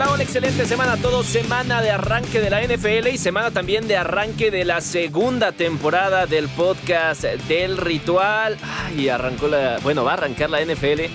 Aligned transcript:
Hola, 0.00 0.12
hola, 0.12 0.22
excelente 0.22 0.64
semana 0.64 0.92
a 0.92 0.96
todos. 0.96 1.26
Semana 1.26 1.82
de 1.82 1.90
arranque 1.90 2.40
de 2.40 2.50
la 2.50 2.62
NFL 2.62 3.08
y 3.08 3.18
semana 3.18 3.50
también 3.50 3.88
de 3.88 3.96
arranque 3.96 4.52
de 4.52 4.64
la 4.64 4.80
segunda 4.80 5.50
temporada 5.50 6.26
del 6.26 6.48
podcast 6.48 7.24
del 7.24 7.76
ritual. 7.76 8.56
Ay, 8.62 9.08
arrancó 9.08 9.48
la. 9.48 9.80
Bueno, 9.82 10.04
va 10.04 10.12
a 10.12 10.14
arrancar 10.14 10.50
la 10.50 10.64
NFL. 10.64 11.06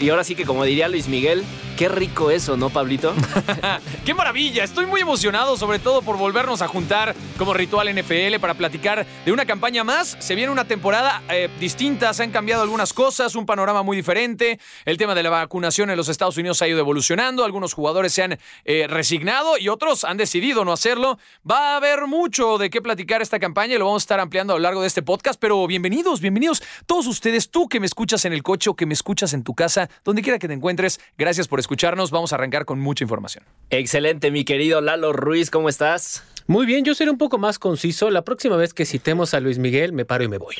Y 0.00 0.08
ahora 0.10 0.24
sí 0.24 0.34
que, 0.34 0.44
como 0.44 0.64
diría 0.64 0.88
Luis 0.88 1.06
Miguel, 1.06 1.44
Qué 1.76 1.88
rico 1.88 2.30
eso, 2.30 2.56
¿no, 2.56 2.70
Pablito? 2.70 3.14
¡Qué 4.04 4.14
maravilla! 4.14 4.62
Estoy 4.62 4.86
muy 4.86 5.00
emocionado, 5.00 5.56
sobre 5.56 5.78
todo 5.78 6.02
por 6.02 6.18
volvernos 6.18 6.62
a 6.62 6.68
juntar 6.68 7.14
como 7.38 7.54
ritual 7.54 7.92
NFL 7.92 8.38
para 8.40 8.54
platicar 8.54 9.06
de 9.24 9.32
una 9.32 9.46
campaña 9.46 9.82
más. 9.82 10.16
Se 10.20 10.34
viene 10.34 10.52
una 10.52 10.66
temporada 10.66 11.22
eh, 11.30 11.48
distinta, 11.58 12.12
se 12.12 12.22
han 12.22 12.30
cambiado 12.30 12.62
algunas 12.62 12.92
cosas, 12.92 13.34
un 13.34 13.46
panorama 13.46 13.82
muy 13.82 13.96
diferente. 13.96 14.60
El 14.84 14.98
tema 14.98 15.14
de 15.14 15.22
la 15.22 15.30
vacunación 15.30 15.90
en 15.90 15.96
los 15.96 16.08
Estados 16.08 16.36
Unidos 16.36 16.60
ha 16.60 16.68
ido 16.68 16.78
evolucionando. 16.78 17.44
Algunos 17.44 17.72
jugadores 17.72 18.12
se 18.12 18.22
han 18.22 18.38
eh, 18.64 18.86
resignado 18.86 19.56
y 19.58 19.68
otros 19.68 20.04
han 20.04 20.18
decidido 20.18 20.64
no 20.64 20.72
hacerlo. 20.72 21.18
Va 21.50 21.72
a 21.72 21.76
haber 21.76 22.06
mucho 22.06 22.58
de 22.58 22.68
qué 22.68 22.82
platicar 22.82 23.22
esta 23.22 23.38
campaña 23.38 23.74
y 23.74 23.78
lo 23.78 23.86
vamos 23.86 24.02
a 24.02 24.04
estar 24.04 24.20
ampliando 24.20 24.52
a 24.52 24.56
lo 24.56 24.62
largo 24.62 24.82
de 24.82 24.88
este 24.88 25.02
podcast. 25.02 25.40
Pero 25.40 25.66
bienvenidos, 25.66 26.20
bienvenidos 26.20 26.62
todos 26.86 27.06
ustedes, 27.06 27.50
tú 27.50 27.68
que 27.68 27.80
me 27.80 27.86
escuchas 27.86 28.24
en 28.26 28.34
el 28.34 28.42
coche 28.42 28.68
o 28.68 28.74
que 28.74 28.84
me 28.84 28.94
escuchas 28.94 29.32
en 29.32 29.42
tu 29.42 29.54
casa, 29.54 29.88
donde 30.04 30.22
quiera 30.22 30.38
que 30.38 30.48
te 30.48 30.54
encuentres. 30.54 31.00
Gracias 31.16 31.48
por 31.48 31.61
escucharnos. 31.62 32.10
Vamos 32.10 32.32
a 32.32 32.36
arrancar 32.36 32.64
con 32.66 32.78
mucha 32.80 33.04
información. 33.04 33.44
Excelente, 33.70 34.30
mi 34.30 34.44
querido 34.44 34.80
Lalo 34.80 35.12
Ruiz, 35.12 35.50
¿cómo 35.50 35.68
estás? 35.68 36.22
Muy 36.46 36.66
bien, 36.66 36.84
yo 36.84 36.94
seré 36.94 37.10
un 37.10 37.18
poco 37.18 37.38
más 37.38 37.58
conciso. 37.58 38.10
La 38.10 38.22
próxima 38.22 38.56
vez 38.56 38.74
que 38.74 38.84
citemos 38.84 39.32
a 39.32 39.40
Luis 39.40 39.58
Miguel, 39.58 39.92
me 39.92 40.04
paro 40.04 40.24
y 40.24 40.28
me 40.28 40.38
voy. 40.38 40.56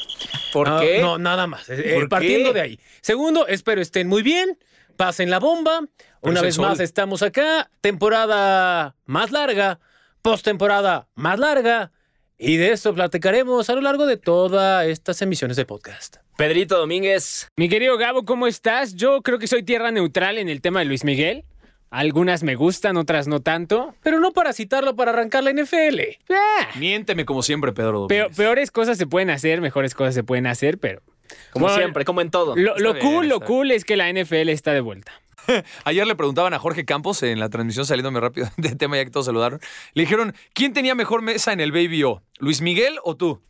¿Por 0.53 0.69
Ah, 0.69 0.79
qué? 0.81 1.01
No, 1.01 1.19
nada 1.19 1.47
más. 1.47 1.69
Eh, 1.69 1.93
¿Por 1.95 2.09
partiendo 2.09 2.51
qué? 2.53 2.55
de 2.55 2.61
ahí. 2.61 2.81
Segundo, 3.01 3.47
espero 3.47 3.81
estén 3.83 4.09
muy 4.09 4.23
bien. 4.23 4.59
Pasen 4.97 5.29
la 5.31 5.39
bomba. 5.41 5.81
Una 6.21 6.41
vez 6.43 6.55
sol. 6.57 6.67
más 6.69 6.79
estamos 6.81 7.23
acá. 7.23 7.71
Temporada 7.81 8.95
más 9.07 9.33
larga. 9.33 9.81
Postemporada 10.23 11.09
más 11.15 11.39
larga. 11.39 11.91
Y 12.45 12.57
de 12.57 12.73
eso 12.73 12.93
platicaremos 12.93 13.71
a 13.71 13.75
lo 13.77 13.83
largo 13.83 14.05
de 14.05 14.17
todas 14.17 14.85
estas 14.89 15.23
emisiones 15.23 15.57
de 15.57 15.65
podcast. 15.65 16.17
Pedrito 16.37 16.77
Domínguez. 16.77 17.47
Mi 17.55 17.69
querido 17.69 17.97
Gabo, 17.97 18.25
¿cómo 18.25 18.49
estás? 18.49 18.97
Yo 18.97 19.23
creo 19.23 19.39
que 19.39 19.47
soy 19.47 19.63
tierra 19.63 19.93
neutral 19.93 20.39
en 20.39 20.49
el 20.49 20.61
tema 20.61 20.81
de 20.81 20.87
Luis 20.87 21.05
Miguel. 21.05 21.45
Algunas 21.89 22.43
me 22.43 22.57
gustan, 22.57 22.97
otras 22.97 23.29
no 23.29 23.39
tanto. 23.39 23.95
Pero 24.03 24.19
no 24.19 24.33
para 24.33 24.53
citarlo 24.53 24.97
para 24.97 25.13
arrancar 25.13 25.45
la 25.45 25.53
NFL. 25.53 26.01
Ah, 26.31 26.67
Miénteme 26.81 27.25
como 27.25 27.45
siempre, 27.45 27.71
Pedro 27.73 28.09
Domínguez. 28.09 28.37
peores 28.37 28.73
cosas 28.73 28.99
se 28.99 29.07
pueden 29.07 29.31
hacer, 29.31 29.61
mejores 29.61 29.95
cosas 29.95 30.13
se 30.13 30.25
pueden 30.25 30.49
hacer, 30.49 30.79
pero... 30.79 31.01
Como 31.53 31.67
Bueno, 31.67 31.79
siempre, 31.79 32.05
como 32.05 32.23
en 32.23 32.33
todo. 32.33 32.57
Lo, 32.57 32.77
lo 32.77 32.95
Está 32.95 33.07
bien, 33.07 33.15
cool, 33.15 33.29
lo 33.29 33.41
cool 33.41 33.71
es 33.71 33.85
que 33.85 33.97
la 33.97 34.13
NFL 34.13 34.49
está 34.49 34.73
de 34.73 34.81
vuelta. 34.81 35.13
Ayer 35.85 36.07
le 36.07 36.15
preguntaban 36.15 36.55
a 36.55 36.59
Jorge 36.59 36.85
Campos 36.85 37.23
en 37.23 37.41
la 37.41 37.49
transmisión 37.49 37.87
saliéndome 37.87 38.21
rápido 38.21 38.49
de 38.57 38.75
tema 38.75 38.97
ya 38.97 39.05
que 39.05 39.11
todos 39.11 39.27
saludaron. 39.27 39.61
Le 39.95 40.03
dijeron, 40.03 40.35
¿quién 40.55 40.73
tenía 40.73 40.95
mejor 40.95 41.23
mesa 41.23 41.53
en 41.53 41.61
el 41.61 41.73
Baby 41.73 42.05
O? 42.05 42.23
¿Luis 42.39 42.61
Miguel 42.61 42.99
o 43.05 43.17
tú? 43.17 43.41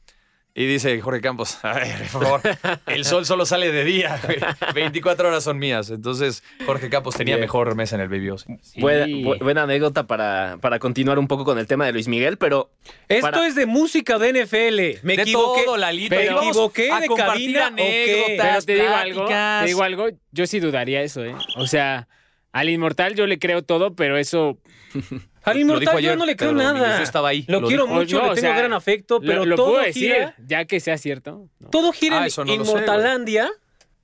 Y 0.55 0.67
dice 0.67 1.00
Jorge 1.00 1.22
Campos, 1.22 1.58
a 1.64 1.72
ver, 1.72 1.97
por 2.12 2.22
favor, 2.25 2.41
el 2.86 3.06
sol 3.06 3.25
solo 3.25 3.47
sale 3.47 3.72
de 3.72 3.84
día, 3.84 4.20
güey. 4.22 4.36
24 4.75 5.28
horas 5.28 5.45
son 5.45 5.58
mías. 5.58 5.89
Entonces, 5.89 6.42
Jorge 6.67 6.90
Campos 6.90 7.14
tenía 7.17 7.36
Bien. 7.36 7.45
mejor 7.46 7.74
mesa 7.74 7.96
en 7.96 8.02
el 8.02 8.08
Baby 8.08 8.30
sí. 8.36 8.79
Buena, 8.79 9.07
bu- 9.07 9.39
buena 9.42 9.63
anécdota 9.63 10.07
para, 10.07 10.58
para 10.61 10.79
continuar 10.79 11.18
un 11.18 11.27
poco 11.27 11.45
con 11.46 11.58
el 11.58 11.67
tema 11.67 11.86
de 11.86 11.92
Luis 11.92 12.07
Miguel, 12.07 12.36
pero 12.36 12.70
Esto 13.08 13.30
Para- 13.30 13.46
es 13.46 13.55
de 13.55 13.64
música 13.64 14.18
de 14.18 14.45
NFL. 14.45 15.07
Me 15.07 15.17
de 15.17 15.23
equivoqué. 15.23 15.63
todo, 15.64 15.77
Lalito. 15.79 16.14
¿Me 16.17 16.27
equivoqué 16.27 16.92
a 16.92 17.01
de 17.01 17.07
compartir 17.07 17.55
cabina 17.55 17.67
anécdotas, 17.69 18.67
Pero 18.67 18.79
te 18.79 18.83
digo 18.84 18.95
algo, 18.95 19.27
te 19.27 19.67
digo 19.67 19.83
algo, 19.83 20.08
yo 20.33 20.46
sí 20.46 20.61
dudaría 20.61 21.01
eso, 21.01 21.24
¿eh? 21.24 21.34
O 21.57 21.67
sea, 21.67 22.08
al 22.52 22.69
inmortal 22.69 23.14
yo 23.14 23.27
le 23.27 23.39
creo 23.39 23.63
todo, 23.63 23.95
pero 23.96 24.19
eso... 24.19 24.58
Al 25.45 25.58
inmortal 25.61 25.98
yo 26.01 26.17
no 26.17 26.25
le 26.27 26.36
creo 26.36 26.51
Pedro 26.53 26.63
nada. 26.73 26.98
yo 26.98 27.03
estaba 27.03 27.29
ahí, 27.30 27.45
Lo, 27.48 27.61
lo 27.61 27.67
quiero 27.69 27.85
dijo. 27.85 27.95
mucho, 27.95 28.17
No, 28.19 28.23
le 28.27 28.30
o 28.30 28.35
tengo 28.35 28.48
sea, 28.48 28.57
gran 28.58 28.73
afecto, 28.73 29.20
pero 29.20 29.45
lo, 29.45 29.57
todo 29.57 29.73
puedo 29.73 29.83
decir, 29.85 30.13
gira, 30.14 30.35
ya 30.47 30.64
que 30.64 30.79
sea 30.80 30.97
cierto. 30.98 31.48
¿no? 31.58 31.69
todo 31.70 31.92
gira 31.92 32.19
Ah, 32.23 32.27
en 32.27 32.47
no 32.47 32.47
sé, 32.47 32.55
Inmortalandia. 32.55 33.51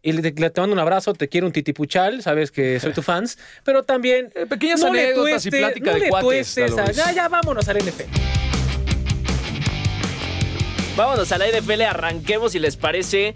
y 0.02 0.12
le, 0.12 0.22
le 0.22 0.32
te 0.50 0.60
mando 0.60 0.72
un 0.74 0.78
abrazo, 0.80 1.14
te 1.14 1.28
quiero 1.28 1.46
un 1.46 1.52
titipuchal, 1.52 2.22
sabes 2.22 2.50
que 2.50 2.80
soy 2.80 2.92
tu 2.92 3.02
fans, 3.10 3.38
pero 3.64 3.82
también 3.84 4.30
Eh, 4.34 4.46
pequeñas 4.46 4.80
no 4.80 4.88
anécdotas 4.88 5.46
y 5.46 5.50
plática 5.50 5.90
no 5.90 5.94
de 5.94 6.00
le 6.00 6.08
cuates, 6.08 6.58
a- 6.58 6.90
ya, 6.92 7.12
ya 7.12 7.28
vámonos 7.28 7.68
al 7.68 7.78
NFL. 7.78 8.04
vámonos 10.96 11.30
a 11.30 11.38
la 11.38 11.46
NFL, 11.48 11.82
arranquemos 11.82 12.52
si 12.52 12.58
les 12.58 12.76
parece 12.76 13.34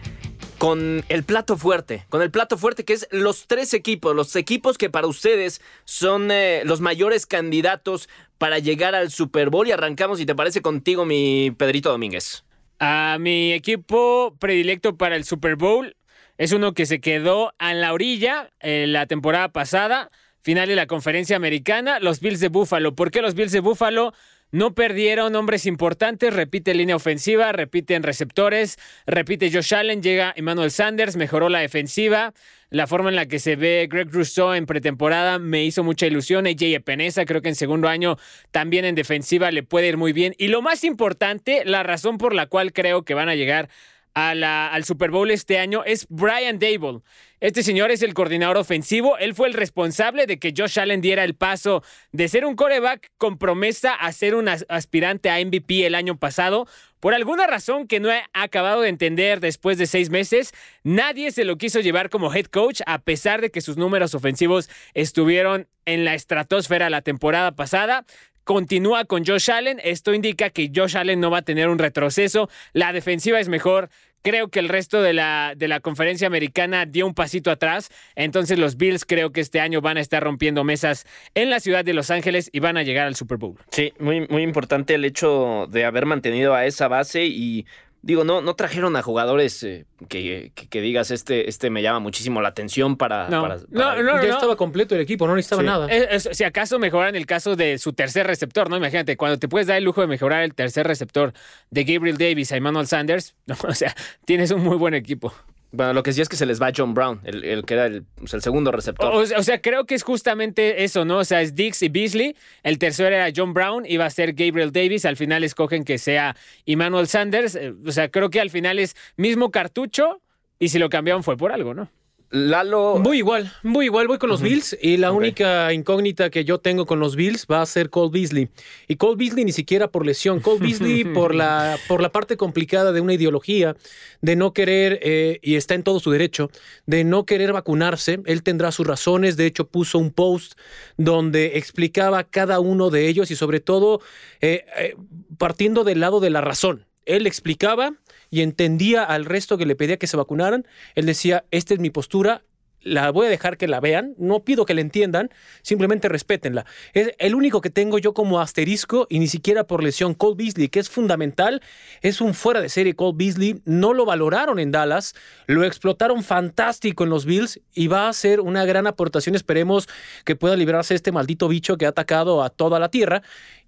con 0.62 1.05
el 1.09 1.25
plato 1.25 1.56
fuerte, 1.56 2.06
con 2.09 2.23
el 2.23 2.31
plato 2.31 2.56
fuerte 2.56 2.84
que 2.84 2.93
es 2.93 3.09
los 3.11 3.49
tres 3.49 3.75
equipos, 3.75 4.15
los 4.15 4.37
equipos 4.37 4.78
que 4.78 4.91
para 4.91 5.09
ustedes 5.09 5.61
son 5.84 6.31
eh, 6.31 6.62
los 6.65 6.81
mayores 6.81 7.27
candidatos 7.27 8.09
para 8.39 8.61
llegar 8.61 8.95
al 8.95 9.11
Super 9.11 9.50
Bowl 9.50 9.67
y 9.67 9.73
arrancamos 9.73 10.19
si 10.19 10.25
te 10.25 10.37
parece 10.37 10.62
contigo 10.62 11.05
mi 11.05 11.50
Pedrito 11.50 11.91
Domínguez. 11.91 12.45
A 12.78 13.17
mi 13.19 13.53
equipo 13.53 14.37
predilecto 14.39 14.97
para 14.97 15.17
el 15.17 15.25
Super 15.25 15.56
Bowl 15.56 15.97
es 16.39 16.53
uno 16.53 16.75
que 16.75 16.87
se 16.87 17.00
quedó 17.00 17.55
a 17.59 17.75
la 17.75 17.93
orilla 17.93 18.53
en 18.61 18.93
la 18.93 19.06
temporada 19.06 19.49
pasada, 19.49 20.12
final 20.43 20.69
de 20.69 20.77
la 20.77 20.87
conferencia 20.87 21.34
americana, 21.34 21.99
los 21.99 22.21
Bills 22.21 22.39
de 22.39 22.50
Buffalo. 22.50 22.94
¿Por 22.94 23.11
qué 23.11 23.21
los 23.21 23.34
Bills 23.34 23.50
de 23.50 23.59
Buffalo? 23.59 24.15
No 24.53 24.75
perdieron 24.75 25.35
hombres 25.35 25.65
importantes, 25.65 26.35
repite 26.35 26.75
línea 26.75 26.95
ofensiva, 26.95 27.53
repiten 27.53 28.03
receptores, 28.03 28.79
repite 29.07 29.51
Josh 29.51 29.75
Allen, 29.75 30.03
llega 30.03 30.35
Emmanuel 30.37 30.71
Sanders, 30.71 31.17
mejoró 31.17 31.49
la 31.49 31.61
defensiva. 31.61 32.35
La 32.69 32.87
forma 32.87 33.09
en 33.09 33.17
la 33.17 33.25
que 33.25 33.39
se 33.39 33.57
ve 33.57 33.89
Greg 33.91 34.12
Rousseau 34.12 34.53
en 34.53 34.67
pretemporada 34.67 35.39
me 35.39 35.65
hizo 35.65 35.83
mucha 35.85 36.07
ilusión. 36.07 36.47
AJ 36.47 36.75
Epinesa, 36.75 37.25
creo 37.25 37.41
que 37.41 37.49
en 37.49 37.55
segundo 37.55 37.89
año 37.89 38.19
también 38.51 38.85
en 38.85 38.95
defensiva 38.95 39.51
le 39.51 39.62
puede 39.62 39.89
ir 39.89 39.97
muy 39.97 40.12
bien. 40.12 40.35
Y 40.37 40.49
lo 40.49 40.61
más 40.61 40.85
importante, 40.85 41.65
la 41.65 41.83
razón 41.83 42.19
por 42.19 42.35
la 42.35 42.45
cual 42.45 42.75
creo 42.75 43.07
que 43.07 43.15
van 43.15 43.31
a 43.31 43.35
llegar 43.35 43.71
a 44.15 44.34
la- 44.34 44.69
al 44.69 44.84
Super 44.84 45.11
Bowl 45.11 45.31
este 45.31 45.59
año 45.59 45.84
es 45.84 46.06
Brian 46.09 46.59
Dable. 46.59 47.00
Este 47.41 47.62
señor 47.62 47.91
es 47.91 48.03
el 48.03 48.15
coordinador 48.15 48.56
ofensivo. 48.56 49.19
Él 49.19 49.34
fue 49.34 49.49
el 49.49 49.55
responsable 49.55 50.27
de 50.27 50.39
que 50.39 50.55
Josh 50.56 50.78
Allen 50.78 51.00
diera 51.00 51.25
el 51.25 51.34
paso 51.34 51.83
de 52.12 52.28
ser 52.28 52.45
un 52.45 52.55
coreback 52.55 53.11
con 53.19 53.37
promesa 53.39 53.95
a 53.95 54.12
ser 54.12 54.34
un 54.37 54.49
as- 54.49 54.65
aspirante 54.69 55.28
a 55.28 55.41
MVP 55.41 55.87
el 55.87 55.95
año 55.97 56.17
pasado. 56.19 56.69
Por 57.00 57.15
alguna 57.15 57.49
razón 57.49 57.89
que 57.89 57.99
no 57.99 58.12
he 58.12 58.23
acabado 58.33 58.83
de 58.83 58.89
entender 58.89 59.41
después 59.41 59.77
de 59.77 59.87
seis 59.87 60.09
meses, 60.09 60.53
nadie 60.84 61.33
se 61.33 61.44
lo 61.44 61.59
quiso 61.59 61.81
llevar 61.81 62.11
como 62.11 62.33
head 62.33 62.44
coach 62.47 62.81
a 62.87 63.00
pesar 63.00 63.41
de 63.41 63.50
que 63.50 63.61
sus 63.61 63.77
números 63.77 64.15
ofensivos 64.15 64.71
estuvieron 64.94 65.67
en 65.84 66.05
la 66.05 66.15
estratosfera 66.15 66.91
la 66.91 67.03
temporada 67.03 67.50
pasada. 67.56 68.05
Continúa 68.45 69.05
con 69.05 69.25
Josh 69.25 69.51
Allen. 69.51 69.81
Esto 69.83 70.15
indica 70.15 70.51
que 70.51 70.71
Josh 70.75 70.97
Allen 70.97 71.21
no 71.21 71.31
va 71.31 71.39
a 71.39 71.43
tener 71.43 71.69
un 71.69 71.79
retroceso. 71.79 72.49
La 72.73 72.93
defensiva 72.93 73.39
es 73.41 73.49
mejor. 73.49 73.89
Creo 74.23 74.49
que 74.49 74.61
el 74.61 74.69
resto 74.69 75.03
de 75.03 75.13
la, 75.13 75.55
de 75.57 75.67
la 75.67 75.81
conferencia 75.81 76.29
americana 76.29 76.87
dio 76.87 77.07
un 77.07 77.15
pasito 77.15 77.51
atrás. 77.51 77.91
Entonces 78.15 78.59
los 78.59 78.77
Bills 78.77 79.05
creo 79.05 79.33
que 79.33 79.41
este 79.41 79.61
año 79.61 79.81
van 79.81 79.97
a 79.97 80.01
estar 80.01 80.23
rompiendo 80.23 80.63
mesas 80.63 81.07
en 81.35 81.51
la 81.51 81.59
ciudad 81.59 81.85
de 81.85 81.93
Los 81.93 82.11
Ángeles 82.11 82.49
y 82.53 82.61
van 82.61 82.77
a 82.77 82.85
llegar 82.85 83.07
al 83.07 83.17
Super 83.17 83.39
Bowl. 83.39 83.57
Sí, 83.71 83.93
muy, 83.99 84.27
muy 84.29 84.43
importante 84.43 84.95
el 84.95 85.05
hecho 85.05 85.67
de 85.71 85.85
haber 85.85 86.07
mantenido 86.07 86.55
a 86.55 86.67
esa 86.67 86.87
base 86.87 87.27
y 87.27 87.67
digo, 88.02 88.25
no, 88.25 88.40
no 88.40 88.54
trajeron 88.54 88.96
a 88.96 89.02
jugadores 89.02 89.62
eh, 89.62 89.87
que, 90.08 90.50
que- 90.54 90.69
que 90.69 90.81
digas, 90.81 91.10
este, 91.10 91.49
este 91.49 91.70
me 91.70 91.82
llama 91.82 92.00
muchísimo 92.00 92.40
la 92.43 92.49
atención 92.49 92.96
para... 92.96 93.28
No, 93.28 93.43
para- 93.43 93.56
no, 93.56 93.78
para- 93.81 94.02
no, 94.02 94.22
ya 94.22 94.28
no. 94.28 94.34
estaba 94.34 94.56
completo 94.56 94.94
el 94.94 95.00
equipo, 95.00 95.26
no 95.26 95.37
necesitaba 95.37 95.62
Sí. 95.62 95.66
nada. 95.66 95.87
Es- 95.88 96.26
es- 96.26 96.37
si 96.37 96.44
acaso 96.44 96.78
mejoran 96.78 97.14
el 97.16 97.26
caso 97.26 97.54
de 97.56 97.78
su 97.78 97.93
tercer 97.93 98.26
receptor, 98.26 98.69
¿no? 98.69 98.76
Imagínate, 98.76 99.16
cuando 99.16 99.38
te 99.38 99.49
puedes 99.49 99.66
dar 99.69 99.76
el 99.78 99.84
lujo 99.84 100.00
de 100.00 100.06
mejorar 100.08 100.43
el 100.43 100.54
tercer 100.54 100.87
receptor 100.87 101.32
de 101.70 101.84
Gabriel 101.84 102.19
Davis 102.19 102.50
a 102.52 102.56
Emmanuel 102.56 102.87
Sanders, 102.87 103.37
no, 103.46 103.56
o 103.66 103.75
sea, 103.75 103.94
tienes 104.25 104.50
un 104.50 104.62
muy 104.62 104.76
buen 104.76 104.94
equipo. 104.94 105.32
Bueno, 105.75 105.95
lo 105.95 106.03
que 106.03 106.13
sí 106.13 106.21
es 106.21 106.29
que 106.29 106.37
se 106.37 106.45
les 106.45 106.61
va 106.61 106.71
John 106.77 106.93
Brown, 106.93 107.21
el, 107.25 107.45
el 107.45 107.65
que 107.65 107.75
era 107.75 107.87
el, 107.87 108.05
pues, 108.17 108.31
segundo 108.43 108.71
receptor. 108.71 109.11
O, 109.11 109.21
o 109.21 109.43
sea, 109.43 109.61
creo 109.61 109.87
que 109.87 109.95
es 109.95 110.03
justamente 110.03 110.85
eso, 110.85 111.07
¿no? 111.07 111.19
O 111.19 111.25
sea, 111.25 111.41
es 111.41 111.55
Dix 111.55 111.83
y 111.83 111.89
Beasley. 111.89 112.37
El 112.63 112.79
tercero 112.79 113.09
era 113.09 113.33
John 113.35 113.55
Brown, 113.55 113.85
iba 113.87 114.05
a 114.05 114.11
ser 114.11 114.35
Gabriel 114.35 114.71
Davis. 114.71 115.07
Al 115.07 115.17
final 115.17 115.45
escogen 115.45 115.85
que 115.85 115.97
sea 115.97 116.37
Emmanuel 116.67 117.09
Sanders. 117.09 117.55
Eh, 117.55 117.73
O 117.87 117.91
sea, 117.91 118.11
creo 118.11 118.29
que 118.29 118.41
al 118.41 118.51
final 118.51 118.79
es 118.79 118.95
mismo 119.17 119.51
cartucho 119.51 120.21
y 120.59 120.69
si 120.69 120.79
lo 120.79 120.91
cambiaron 120.91 121.23
fue 121.25 121.37
por 121.39 121.53
algo, 121.53 121.73
¿no? 121.73 121.89
Lalo. 122.32 122.99
Voy 122.99 123.19
igual, 123.19 123.52
voy 123.62 123.84
igual, 123.84 124.08
voy 124.08 124.17
con 124.17 124.31
los 124.31 124.40
Bills 124.40 124.75
y 124.81 124.96
la 124.96 125.12
única 125.12 125.70
incógnita 125.75 126.31
que 126.31 126.46
yo 126.46 126.61
tengo 126.61 126.87
con 126.87 126.99
los 126.99 127.14
Bills 127.14 127.46
va 127.50 127.61
a 127.61 127.67
ser 127.67 127.90
Cole 127.90 128.11
Beasley. 128.11 128.49
Y 128.88 128.96
Cole 128.96 129.17
Beasley 129.17 129.44
ni 129.44 129.52
siquiera 129.52 129.88
por 129.88 130.06
lesión, 130.06 130.40
Cole 130.40 130.61
Beasley 130.67 131.05
por 131.05 131.34
la, 131.34 131.76
por 131.88 132.00
la 132.00 132.11
parte 132.11 132.38
complicada 132.38 132.93
de 132.93 133.02
una 133.02 133.12
ideología, 133.12 133.76
de 134.23 134.34
no 134.34 134.55
querer, 134.55 134.99
eh, 135.02 135.40
y 135.43 135.56
está 135.56 135.75
en 135.75 135.82
todo 135.82 136.00
su 136.00 136.11
derecho, 136.11 136.50
de 136.87 137.05
no 137.05 137.26
querer 137.26 137.52
vacunarse. 137.52 138.23
Él 138.25 138.43
tendrá 138.43 138.73
sus 138.73 138.87
razones, 138.87 139.37
de 139.37 139.44
hecho 139.44 139.69
puso 139.69 139.99
un 139.99 140.11
post 140.11 140.55
donde 140.96 141.58
explicaba 141.58 142.25
cada 142.25 142.61
uno 142.61 142.88
de 142.88 143.08
ellos 143.08 143.31
y 143.31 143.37
sobre 143.37 143.61
todo 143.61 144.00
eh, 144.40 144.64
eh, 144.78 144.96
partiendo 145.37 145.85
del 145.85 146.00
lado 146.00 146.19
de 146.19 146.31
la 146.31 146.40
razón. 146.40 146.87
Él 147.05 147.26
explicaba 147.26 147.93
y 148.32 148.40
entendía 148.40 149.05
al 149.05 149.26
resto 149.26 149.58
que 149.58 149.67
le 149.67 149.76
pedía 149.76 149.99
que 149.99 150.06
se 150.06 150.17
vacunaran. 150.17 150.67
Él 150.94 151.05
decía, 151.05 151.44
esta 151.50 151.75
es 151.75 151.81
mi 151.81 151.90
postura, 151.90 152.43
la 152.81 153.11
voy 153.11 153.26
a 153.26 153.31
dejar 153.31 153.58
que 153.58 153.69
la 153.69 153.79
vean, 153.79 154.14
no 154.17 154.40
pido 154.40 154.64
que 154.64 154.75
la 154.75 154.81
entiendan, 154.81 155.31
simplemente 155.61 156.08
respétenla. 156.08 156.64
Es 156.94 157.12
el 157.19 157.34
único 157.34 157.61
que 157.61 157.69
tengo 157.69 157.99
yo 157.99 158.14
como 158.14 158.40
asterisco 158.40 159.06
y 159.11 159.19
ni 159.19 159.26
siquiera 159.26 159.64
por 159.64 159.82
lesión, 159.82 160.14
Cole 160.14 160.37
Beasley, 160.37 160.70
que 160.70 160.81
es 160.81 160.88
fundamental, 160.88 161.61
es 162.00 162.23
un 162.23 162.32
fuera 162.32 162.62
de 162.62 162.70
serie 162.70 162.94
Cole 162.94 163.17
Beasley, 163.17 163.61
no 163.67 163.93
lo 163.93 164.06
valoraron 164.06 164.58
en 164.58 164.73
Dallas, 164.73 165.14
lo 165.46 165.62
explotaron 165.64 166.25
fantástico 166.25 167.05
en 167.05 167.11
los 167.11 167.26
Bills 167.26 167.61
y 167.75 167.87
va 167.88 168.08
a 168.08 168.12
ser 168.14 168.40
una 168.40 168.64
gran 168.64 168.87
aportación, 168.87 169.35
esperemos 169.35 169.88
que 170.25 170.37
pueda 170.37 170.56
librarse 170.56 170.94
este 170.94 171.12
maldito 171.12 171.49
bicho 171.49 171.76
que 171.76 171.85
ha 171.85 171.90
atacado 171.90 172.43
a 172.43 172.49
toda 172.49 172.81
la 172.81 172.88
tierra 172.88 173.23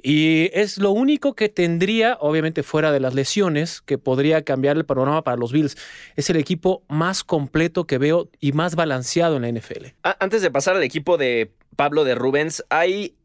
y 0.06 0.50
es 0.52 0.76
lo 0.76 0.90
único 0.90 1.34
que 1.34 1.48
tendría, 1.48 2.18
obviamente 2.20 2.62
fuera 2.62 2.92
de 2.92 3.00
las 3.00 3.14
lesiones, 3.14 3.80
que 3.80 3.96
podría 3.96 4.44
cambiar 4.44 4.76
el 4.76 4.84
panorama 4.84 5.24
para 5.24 5.38
los 5.38 5.50
Bills. 5.50 5.78
Es 6.14 6.28
el 6.28 6.36
equipo 6.36 6.82
más 6.88 7.24
completo 7.24 7.86
que 7.86 7.96
veo 7.96 8.28
y 8.38 8.52
más 8.52 8.76
balanceado 8.76 9.36
en 9.36 9.42
la 9.42 9.48
NFL. 9.48 9.86
Antes 10.20 10.42
de 10.42 10.50
pasar 10.50 10.76
al 10.76 10.82
equipo 10.82 11.16
de 11.16 11.54
Pablo 11.74 12.04
de 12.04 12.14
Rubens, 12.14 12.62
¿hay 12.68 13.16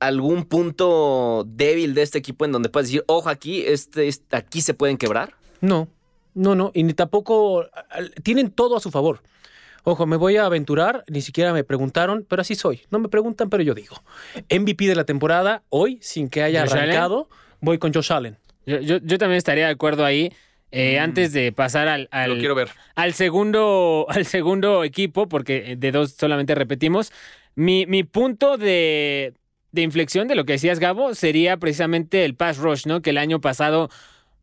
algún 0.00 0.44
punto 0.46 1.44
débil 1.46 1.92
de 1.92 2.00
este 2.02 2.16
equipo 2.16 2.46
en 2.46 2.52
donde 2.52 2.70
puedes 2.70 2.88
decir, 2.88 3.04
ojo 3.08 3.28
aquí, 3.28 3.62
este, 3.66 4.08
este- 4.08 4.36
aquí 4.36 4.62
se 4.62 4.72
pueden 4.72 4.96
quebrar? 4.96 5.34
No, 5.60 5.86
no, 6.32 6.54
no, 6.54 6.70
y 6.74 6.82
ni 6.82 6.94
tampoco 6.94 7.66
tienen 8.22 8.50
todo 8.50 8.76
a 8.76 8.80
su 8.80 8.90
favor. 8.90 9.20
Ojo, 9.88 10.04
me 10.04 10.16
voy 10.16 10.36
a 10.36 10.44
aventurar, 10.46 11.04
ni 11.06 11.20
siquiera 11.22 11.52
me 11.52 11.62
preguntaron, 11.62 12.26
pero 12.28 12.42
así 12.42 12.56
soy. 12.56 12.80
No 12.90 12.98
me 12.98 13.08
preguntan, 13.08 13.48
pero 13.48 13.62
yo 13.62 13.72
digo. 13.72 14.02
MVP 14.50 14.86
de 14.88 14.96
la 14.96 15.04
temporada, 15.04 15.62
hoy, 15.68 15.98
sin 16.02 16.28
que 16.28 16.42
haya 16.42 16.62
¿Josh 16.62 16.72
Allen? 16.72 16.84
arrancado, 16.90 17.28
voy 17.60 17.78
con 17.78 17.94
Josh 17.94 18.12
Allen. 18.12 18.36
Yo, 18.66 18.80
yo- 18.80 18.98
yo 19.00 19.16
también 19.16 19.38
estaría 19.38 19.66
de 19.66 19.72
acuerdo 19.72 20.04
ahí. 20.04 20.32
Eh, 20.72 20.98
Antes 20.98 21.32
de 21.32 21.52
pasar 21.52 21.86
al, 21.86 22.08
al- 22.10 22.30
Lo 22.32 22.38
quiero 22.38 22.56
ver. 22.56 22.68
al 22.96 23.14
segundo, 23.14 24.06
al 24.08 24.26
segundo 24.26 24.82
equipo, 24.82 25.28
porque 25.28 25.76
de 25.78 25.92
dos 25.92 26.14
solamente 26.14 26.56
repetimos, 26.56 27.12
mi, 27.54 27.86
mi 27.86 28.02
punto 28.02 28.56
de, 28.58 29.34
de 29.70 29.82
inflexión 29.82 30.26
de 30.26 30.34
lo 30.34 30.44
que 30.44 30.54
decías, 30.54 30.80
Gabo, 30.80 31.14
sería 31.14 31.58
precisamente 31.58 32.24
el 32.24 32.34
pass 32.34 32.58
rush, 32.58 32.86
¿no? 32.86 33.02
Que 33.02 33.10
el 33.10 33.18
año 33.18 33.40
pasado 33.40 33.88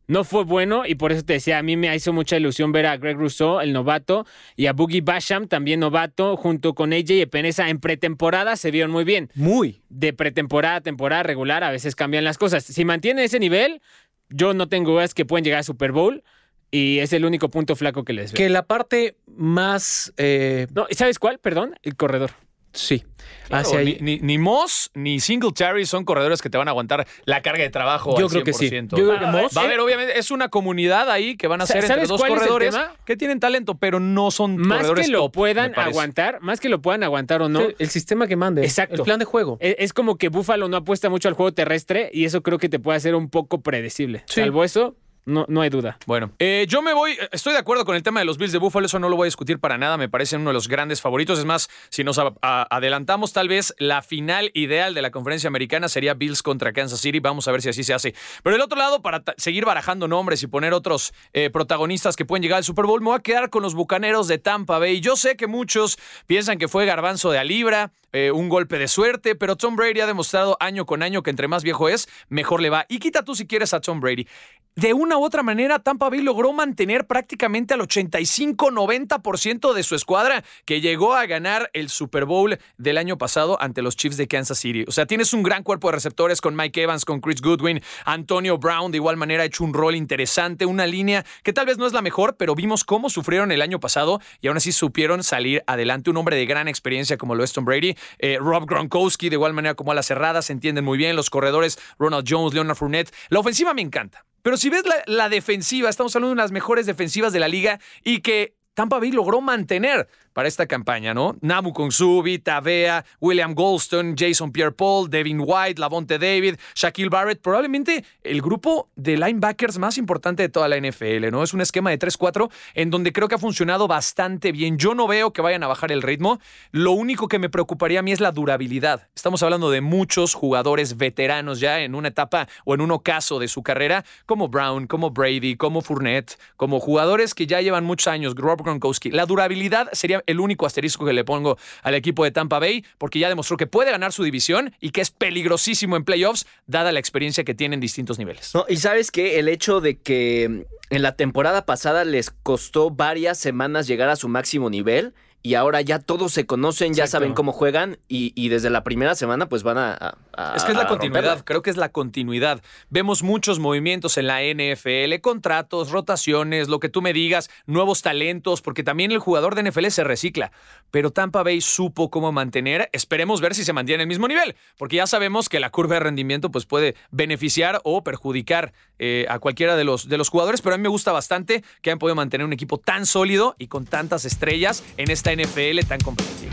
no 0.06 0.24
fue 0.24 0.44
bueno 0.44 0.84
y 0.86 0.94
por 0.96 1.12
eso 1.12 1.24
te 1.24 1.34
decía, 1.34 1.58
a 1.58 1.62
mí 1.62 1.76
me 1.76 1.94
hizo 1.94 2.12
mucha 2.12 2.36
ilusión 2.36 2.72
ver 2.72 2.86
a 2.86 2.96
Greg 2.96 3.16
Rousseau, 3.16 3.60
el 3.60 3.72
novato, 3.72 4.26
y 4.56 4.66
a 4.66 4.72
Boogie 4.72 5.00
Basham, 5.00 5.48
también 5.48 5.80
novato, 5.80 6.36
junto 6.36 6.74
con 6.74 6.92
AJ 6.92 7.10
Epenesa 7.22 7.68
en 7.70 7.80
pretemporada 7.80 8.56
se 8.56 8.70
vieron 8.70 8.90
muy 8.90 9.04
bien. 9.04 9.30
Muy. 9.34 9.82
De 9.88 10.12
pretemporada 10.12 10.76
a 10.76 10.80
temporada 10.80 11.22
regular 11.22 11.64
a 11.64 11.70
veces 11.70 11.94
cambian 11.96 12.24
las 12.24 12.38
cosas. 12.38 12.64
Si 12.64 12.84
mantiene 12.84 13.24
ese 13.24 13.38
nivel, 13.38 13.80
yo 14.28 14.54
no 14.54 14.68
tengo 14.68 14.92
dudas 14.92 15.14
que 15.14 15.24
pueden 15.24 15.44
llegar 15.44 15.60
a 15.60 15.64
Super 15.64 15.92
Bowl 15.92 16.22
y 16.70 16.98
es 16.98 17.12
el 17.12 17.24
único 17.24 17.50
punto 17.50 17.76
flaco 17.76 18.04
que 18.04 18.12
les 18.12 18.32
veo. 18.32 18.36
Que 18.36 18.48
la 18.48 18.64
parte 18.66 19.16
más... 19.26 20.12
eh, 20.16 20.66
No, 20.74 20.86
¿y 20.90 20.94
¿sabes 20.94 21.18
cuál? 21.18 21.38
Perdón, 21.38 21.76
el 21.82 21.96
corredor. 21.96 22.32
Sí, 22.74 23.02
Claro, 23.48 23.62
hacia 23.68 23.80
ni, 23.82 23.96
ni, 24.00 24.18
ni 24.20 24.38
Moss 24.38 24.90
ni 24.94 25.20
Singletary 25.20 25.84
son 25.84 26.04
corredores 26.06 26.40
que 26.40 26.48
te 26.48 26.56
van 26.56 26.66
a 26.68 26.70
aguantar 26.70 27.06
la 27.26 27.42
carga 27.42 27.62
de 27.62 27.68
trabajo. 27.68 28.18
Yo 28.18 28.24
al 28.26 28.30
creo 28.30 28.44
que 28.44 28.54
sí. 28.54 28.70
100%. 28.70 28.96
Yo 28.96 29.06
creo 29.06 29.18
que 29.20 29.26
Moss- 29.26 29.54
Va 29.56 29.62
a 29.62 29.64
haber, 29.64 29.80
obviamente, 29.80 30.18
es 30.18 30.30
una 30.30 30.48
comunidad 30.48 31.10
ahí 31.10 31.36
que 31.36 31.46
van 31.46 31.60
a 31.60 31.66
ser 31.66 31.76
entre 31.76 31.88
¿sabes 31.88 32.08
dos 32.08 32.22
corredores 32.22 32.74
que 33.04 33.16
tienen 33.16 33.40
talento, 33.40 33.74
pero 33.74 34.00
no 34.00 34.30
son 34.30 34.56
Más 34.56 34.78
corredores 34.78 35.06
que 35.06 35.12
lo 35.12 35.18
top, 35.24 35.32
puedan 35.32 35.78
aguantar, 35.78 36.40
más 36.40 36.58
que 36.58 36.70
lo 36.70 36.80
puedan 36.80 37.02
aguantar 37.02 37.42
o 37.42 37.48
no, 37.50 37.60
El- 37.60 37.76
El 37.78 37.90
sistema 37.90 38.26
que 38.26 38.36
mande. 38.36 38.62
Exacto. 38.64 38.94
El 38.96 39.02
plan 39.02 39.18
de 39.18 39.26
juego. 39.26 39.58
es, 39.60 39.76
es 39.78 39.92
como 39.92 40.16
que 40.16 40.28
Buffalo 40.30 40.68
no 40.68 40.78
apuesta 40.78 41.10
mucho 41.10 41.28
al 41.28 41.34
juego 41.34 41.52
terrestre 41.52 42.10
y 42.14 42.24
eso 42.24 42.42
creo 42.42 42.58
que 42.58 42.70
te 42.70 42.78
puede 42.78 42.96
hacer 42.96 43.14
un 43.14 43.28
poco 43.28 43.60
predecible. 43.60 44.22
Sí. 44.26 44.40
Salvo 44.40 44.64
eso, 44.64 44.96
no, 45.26 45.46
no 45.48 45.60
hay 45.60 45.70
duda. 45.70 45.98
Bueno, 46.06 46.32
eh, 46.38 46.66
yo 46.68 46.82
me 46.82 46.92
voy, 46.92 47.16
estoy 47.32 47.52
de 47.52 47.58
acuerdo 47.58 47.84
con 47.84 47.96
el 47.96 48.02
tema 48.02 48.20
de 48.20 48.26
los 48.26 48.38
Bills 48.38 48.52
de 48.52 48.58
Buffalo, 48.58 48.86
eso 48.86 48.98
no 48.98 49.08
lo 49.08 49.16
voy 49.16 49.24
a 49.24 49.28
discutir 49.28 49.58
para 49.58 49.78
nada, 49.78 49.96
me 49.96 50.08
parecen 50.08 50.42
uno 50.42 50.50
de 50.50 50.54
los 50.54 50.68
grandes 50.68 51.00
favoritos. 51.00 51.38
Es 51.38 51.44
más, 51.44 51.68
si 51.88 52.04
nos 52.04 52.20
adelantamos, 52.42 53.32
tal 53.32 53.48
vez 53.48 53.74
la 53.78 54.02
final 54.02 54.50
ideal 54.54 54.94
de 54.94 55.02
la 55.02 55.10
conferencia 55.10 55.48
americana 55.48 55.88
sería 55.88 56.14
Bills 56.14 56.42
contra 56.42 56.72
Kansas 56.72 57.00
City. 57.00 57.20
Vamos 57.20 57.48
a 57.48 57.52
ver 57.52 57.62
si 57.62 57.70
así 57.70 57.84
se 57.84 57.94
hace. 57.94 58.14
Pero 58.42 58.54
del 58.54 58.62
otro 58.62 58.78
lado, 58.78 59.02
para 59.02 59.22
seguir 59.36 59.64
barajando 59.64 60.08
nombres 60.08 60.42
y 60.42 60.46
poner 60.46 60.72
otros 60.72 61.14
eh, 61.32 61.50
protagonistas 61.50 62.16
que 62.16 62.24
pueden 62.24 62.42
llegar 62.42 62.58
al 62.58 62.64
Super 62.64 62.84
Bowl, 62.86 63.00
me 63.00 63.06
voy 63.06 63.16
a 63.16 63.20
quedar 63.20 63.50
con 63.50 63.62
los 63.62 63.74
bucaneros 63.74 64.28
de 64.28 64.38
Tampa 64.38 64.78
Bay. 64.78 65.00
Yo 65.00 65.16
sé 65.16 65.36
que 65.36 65.46
muchos 65.46 65.98
piensan 66.26 66.58
que 66.58 66.68
fue 66.68 66.86
garbanzo 66.86 67.30
de 67.30 67.38
a 67.38 67.44
libra, 67.44 67.92
eh, 68.14 68.30
un 68.30 68.48
golpe 68.48 68.78
de 68.78 68.86
suerte, 68.86 69.34
pero 69.34 69.56
Tom 69.56 69.74
Brady 69.74 70.00
ha 70.00 70.06
demostrado 70.06 70.56
año 70.60 70.86
con 70.86 71.02
año 71.02 71.24
que 71.24 71.30
entre 71.30 71.48
más 71.48 71.64
viejo 71.64 71.88
es, 71.88 72.08
mejor 72.28 72.62
le 72.62 72.70
va. 72.70 72.86
Y 72.88 73.00
quita 73.00 73.24
tú 73.24 73.34
si 73.34 73.46
quieres 73.46 73.74
a 73.74 73.80
Tom 73.80 73.98
Brady. 73.98 74.28
De 74.76 74.92
una 74.92 75.18
u 75.18 75.24
otra 75.24 75.44
manera, 75.44 75.78
Tampa 75.78 76.10
Bay 76.10 76.20
logró 76.20 76.52
mantener 76.52 77.06
prácticamente 77.06 77.74
al 77.74 77.80
85-90% 77.80 79.72
de 79.72 79.82
su 79.84 79.94
escuadra 79.94 80.42
que 80.64 80.80
llegó 80.80 81.14
a 81.14 81.26
ganar 81.26 81.70
el 81.74 81.88
Super 81.88 82.24
Bowl 82.24 82.58
del 82.76 82.98
año 82.98 83.16
pasado 83.16 83.56
ante 83.60 83.82
los 83.82 83.96
Chiefs 83.96 84.16
de 84.16 84.26
Kansas 84.26 84.58
City. 84.58 84.84
O 84.88 84.90
sea, 84.90 85.06
tienes 85.06 85.32
un 85.32 85.44
gran 85.44 85.62
cuerpo 85.62 85.88
de 85.88 85.92
receptores 85.92 86.40
con 86.40 86.56
Mike 86.56 86.82
Evans, 86.82 87.04
con 87.04 87.20
Chris 87.20 87.40
Goodwin, 87.40 87.82
Antonio 88.04 88.58
Brown 88.58 88.90
de 88.90 88.98
igual 88.98 89.16
manera 89.16 89.44
ha 89.44 89.46
hecho 89.46 89.62
un 89.62 89.74
rol 89.74 89.94
interesante, 89.94 90.66
una 90.66 90.86
línea 90.88 91.24
que 91.44 91.52
tal 91.52 91.66
vez 91.66 91.78
no 91.78 91.86
es 91.86 91.92
la 91.92 92.02
mejor, 92.02 92.36
pero 92.36 92.56
vimos 92.56 92.82
cómo 92.82 93.10
sufrieron 93.10 93.52
el 93.52 93.62
año 93.62 93.78
pasado 93.78 94.20
y 94.40 94.48
aún 94.48 94.56
así 94.56 94.72
supieron 94.72 95.22
salir 95.22 95.62
adelante. 95.68 96.10
Un 96.10 96.16
hombre 96.16 96.34
de 96.34 96.46
gran 96.46 96.66
experiencia 96.66 97.16
como 97.16 97.36
lo 97.36 97.44
es 97.44 97.52
Tom 97.52 97.64
Brady, 97.64 97.94
Eh, 98.18 98.38
Rob 98.40 98.66
Gronkowski 98.66 99.28
de 99.28 99.36
igual 99.36 99.52
manera 99.52 99.74
como 99.74 99.92
a 99.92 99.94
las 99.94 100.06
cerradas, 100.06 100.46
se 100.46 100.52
entienden 100.52 100.84
muy 100.84 100.98
bien, 100.98 101.16
los 101.16 101.30
corredores 101.30 101.78
Ronald 101.98 102.26
Jones, 102.28 102.54
Leonard 102.54 102.76
Fournette. 102.76 103.12
La 103.28 103.40
ofensiva 103.40 103.74
me 103.74 103.82
encanta. 103.82 104.24
Pero 104.42 104.56
si 104.56 104.68
ves 104.68 104.84
la, 104.84 105.02
la 105.06 105.28
defensiva, 105.28 105.88
estamos 105.88 106.14
hablando 106.14 106.28
de 106.28 106.32
una 106.34 106.42
de 106.42 106.44
las 106.44 106.52
mejores 106.52 106.86
defensivas 106.86 107.32
de 107.32 107.40
la 107.40 107.48
liga 107.48 107.80
y 108.02 108.20
que 108.20 108.54
Tampa 108.74 108.98
Bay 108.98 109.12
logró 109.12 109.40
mantener 109.40 110.08
para 110.32 110.48
esta 110.48 110.66
campaña, 110.66 111.14
¿no? 111.14 111.36
Nabu 111.40 111.72
Kongsu, 111.72 112.20
Vita 112.22 112.60
Vea, 112.60 113.04
William 113.20 113.54
Goldstone, 113.54 114.14
Jason 114.18 114.50
Pierre-Paul, 114.50 115.08
Devin 115.08 115.40
White, 115.40 115.80
Lavonte 115.80 116.18
David, 116.18 116.56
Shaquille 116.74 117.08
Barrett, 117.08 117.40
probablemente 117.40 118.04
el 118.24 118.42
grupo 118.42 118.90
de 118.96 119.16
linebackers 119.16 119.78
más 119.78 119.96
importante 119.96 120.42
de 120.42 120.48
toda 120.48 120.68
la 120.68 120.76
NFL, 120.76 121.30
¿no? 121.30 121.44
Es 121.44 121.54
un 121.54 121.60
esquema 121.60 121.90
de 121.90 122.00
3-4 122.00 122.50
en 122.74 122.90
donde 122.90 123.12
creo 123.12 123.28
que 123.28 123.36
ha 123.36 123.38
funcionado 123.38 123.86
bastante 123.86 124.50
bien. 124.50 124.76
Yo 124.76 124.94
no 124.94 125.06
veo 125.06 125.32
que 125.32 125.40
vayan 125.40 125.62
a 125.62 125.68
bajar 125.68 125.92
el 125.92 126.02
ritmo. 126.02 126.40
Lo 126.72 126.90
único 126.90 127.28
que 127.28 127.38
me 127.38 127.48
preocuparía 127.48 128.00
a 128.00 128.02
mí 128.02 128.10
es 128.10 128.20
la 128.20 128.32
durabilidad. 128.32 129.08
Estamos 129.14 129.44
hablando 129.44 129.70
de 129.70 129.82
muchos 129.82 130.34
jugadores 130.34 130.96
veteranos 130.96 131.60
ya 131.60 131.80
en 131.80 131.94
una 131.94 132.08
etapa 132.08 132.48
o 132.64 132.74
en 132.74 132.80
un 132.80 132.90
ocaso 132.90 133.38
de 133.38 133.46
su 133.46 133.62
carrera, 133.62 134.04
como 134.26 134.48
Brown, 134.48 134.88
como 134.88 135.10
Brady, 135.10 135.56
como 135.56 135.80
Fournette, 135.80 136.38
como 136.56 136.80
jugadores 136.80 137.34
que 137.34 137.46
ya 137.46 137.60
llevan 137.60 137.84
muchos 137.84 138.08
años, 138.08 138.34
Rob 138.34 138.63
La 139.12 139.26
durabilidad 139.26 139.88
sería 139.92 140.22
el 140.26 140.40
único 140.40 140.66
asterisco 140.66 141.04
que 141.04 141.12
le 141.12 141.24
pongo 141.24 141.58
al 141.82 141.94
equipo 141.94 142.24
de 142.24 142.30
Tampa 142.30 142.58
Bay, 142.58 142.84
porque 142.98 143.18
ya 143.18 143.28
demostró 143.28 143.56
que 143.56 143.66
puede 143.66 143.90
ganar 143.90 144.12
su 144.12 144.24
división 144.24 144.74
y 144.80 144.90
que 144.90 145.00
es 145.00 145.10
peligrosísimo 145.10 145.96
en 145.96 146.04
playoffs, 146.04 146.46
dada 146.66 146.92
la 146.92 147.00
experiencia 147.00 147.44
que 147.44 147.54
tiene 147.54 147.74
en 147.74 147.80
distintos 147.80 148.18
niveles. 148.18 148.52
Y 148.68 148.76
sabes 148.76 149.10
que 149.10 149.38
el 149.38 149.48
hecho 149.48 149.80
de 149.80 149.98
que 149.98 150.66
en 150.90 151.02
la 151.02 151.16
temporada 151.16 151.66
pasada 151.66 152.04
les 152.04 152.30
costó 152.30 152.90
varias 152.90 153.38
semanas 153.38 153.86
llegar 153.86 154.08
a 154.08 154.16
su 154.16 154.28
máximo 154.28 154.70
nivel 154.70 155.14
y 155.46 155.54
ahora 155.56 155.82
ya 155.82 155.98
todos 155.98 156.32
se 156.32 156.46
conocen, 156.46 156.94
ya 156.94 157.06
saben 157.06 157.34
cómo 157.34 157.52
juegan 157.52 157.98
y, 158.08 158.32
y 158.34 158.48
desde 158.48 158.70
la 158.70 158.82
primera 158.82 159.14
semana 159.14 159.46
pues 159.46 159.62
van 159.62 159.76
a... 159.76 159.92
a- 160.36 160.54
Es 160.56 160.64
que 160.64 160.72
es 160.72 160.78
la 160.78 160.86
continuidad, 160.88 161.22
romperla. 161.24 161.44
creo 161.44 161.60
que 161.60 161.68
es 161.68 161.76
la 161.76 161.90
continuidad. 161.90 162.62
Vemos 162.88 163.22
muchos 163.22 163.58
movimientos 163.58 164.16
en 164.16 164.26
la 164.26 164.40
NFL, 164.42 165.20
contratos, 165.20 165.90
rotaciones, 165.90 166.68
lo 166.68 166.80
que 166.80 166.88
tú 166.88 167.02
me 167.02 167.12
digas, 167.12 167.50
nuevos 167.66 168.00
talentos, 168.00 168.62
porque 168.62 168.82
también 168.82 169.12
el 169.12 169.18
jugador 169.18 169.54
de 169.54 169.70
NFL 169.70 169.88
se 169.88 170.02
recicla. 170.02 170.50
Pero 170.90 171.10
Tampa 171.10 171.42
Bay 171.42 171.60
supo 171.60 172.08
cómo 172.10 172.32
mantener, 172.32 172.88
esperemos 172.92 173.42
ver 173.42 173.54
si 173.54 173.64
se 173.64 173.74
mantiene 173.74 174.04
el 174.04 174.08
mismo 174.08 174.26
nivel, 174.28 174.56
porque 174.78 174.96
ya 174.96 175.06
sabemos 175.06 175.50
que 175.50 175.60
la 175.60 175.68
curva 175.68 175.94
de 175.96 176.00
rendimiento 176.00 176.50
pues, 176.50 176.64
puede 176.64 176.94
beneficiar 177.10 177.82
o 177.84 178.02
perjudicar 178.02 178.72
eh, 178.98 179.26
a 179.28 179.38
cualquiera 179.40 179.76
de 179.76 179.84
los, 179.84 180.08
de 180.08 180.16
los 180.16 180.30
jugadores, 180.30 180.62
pero 180.62 180.74
a 180.74 180.78
mí 180.78 180.82
me 180.82 180.88
gusta 180.88 181.12
bastante 181.12 181.62
que 181.82 181.90
hayan 181.90 181.98
podido 181.98 182.14
mantener 182.14 182.46
un 182.46 182.52
equipo 182.54 182.78
tan 182.78 183.04
sólido 183.04 183.56
y 183.58 183.66
con 183.66 183.84
tantas 183.84 184.24
estrellas 184.24 184.82
en 184.96 185.10
esta 185.10 185.33
NFL 185.36 185.86
tan 185.88 186.00
competitiva. 186.00 186.52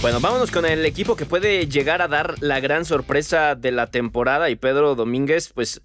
Bueno, 0.00 0.18
vámonos 0.20 0.50
con 0.50 0.64
el 0.66 0.84
equipo 0.84 1.14
que 1.14 1.26
puede 1.26 1.68
llegar 1.68 2.02
a 2.02 2.08
dar 2.08 2.34
la 2.42 2.58
gran 2.58 2.84
sorpresa 2.84 3.54
de 3.54 3.70
la 3.70 3.86
temporada 3.86 4.50
y 4.50 4.56
Pedro 4.56 4.96
Domínguez, 4.96 5.52
pues, 5.54 5.80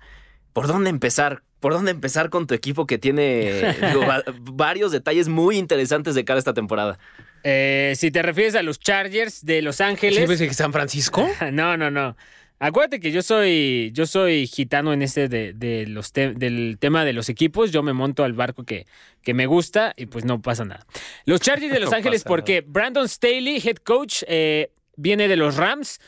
¿por 0.53 0.67
dónde 0.67 0.89
empezar? 0.89 1.43
¿por 1.59 1.73
dónde 1.73 1.89
empezar 1.89 2.29
con 2.29 2.45
tu 2.45 2.53
equipo 2.53 2.85
que 2.85 2.99
tiene 2.99 3.75
digo, 3.87 4.05
va- 4.05 4.23
varios 4.41 4.91
detalles 4.91 5.27
muy 5.27 5.57
interesantes 5.57 6.13
de 6.13 6.23
cara 6.23 6.37
a 6.37 6.39
esta 6.39 6.53
temporada? 6.53 6.99
Eh, 7.43 7.93
si 7.97 8.11
te 8.11 8.21
refieres 8.21 8.53
a 8.55 8.61
los 8.61 8.79
Chargers 8.79 9.43
de 9.43 9.61
Los 9.63 9.81
Ángeles. 9.81 10.29
¿Sí 10.37 10.47
que 10.47 10.53
San 10.53 10.71
Francisco? 10.71 11.27
No, 11.51 11.75
no, 11.77 11.89
no. 11.89 12.15
Acuérdate 12.59 12.99
que 12.99 13.11
yo 13.11 13.21
soy, 13.21 13.91
yo 13.93 14.05
soy 14.07 14.47
gitano 14.47 14.91
en 14.91 15.03
este 15.03 15.27
de, 15.29 15.53
de 15.53 15.85
los 15.85 16.11
te- 16.11 16.33
del 16.33 16.77
tema 16.79 17.05
de 17.05 17.13
los 17.13 17.29
equipos. 17.29 17.71
Yo 17.71 17.83
me 17.83 17.93
monto 17.93 18.23
al 18.23 18.33
barco 18.33 18.63
que, 18.63 18.87
que 19.21 19.33
me 19.35 19.45
gusta 19.45 19.93
y 19.95 20.07
pues 20.07 20.25
no 20.25 20.41
pasa 20.41 20.65
nada. 20.65 20.85
Los 21.25 21.39
Chargers 21.41 21.71
de 21.71 21.79
Los 21.81 21.91
No 21.91 21.97
Ángeles, 21.97 22.23
porque 22.23 22.61
Brandon 22.61 23.07
Staley, 23.07 23.61
head 23.63 23.77
coach, 23.77 24.23
eh, 24.27 24.71
viene 24.95 25.27
de 25.27 25.35
los 25.35 25.55
Rams. 25.55 25.99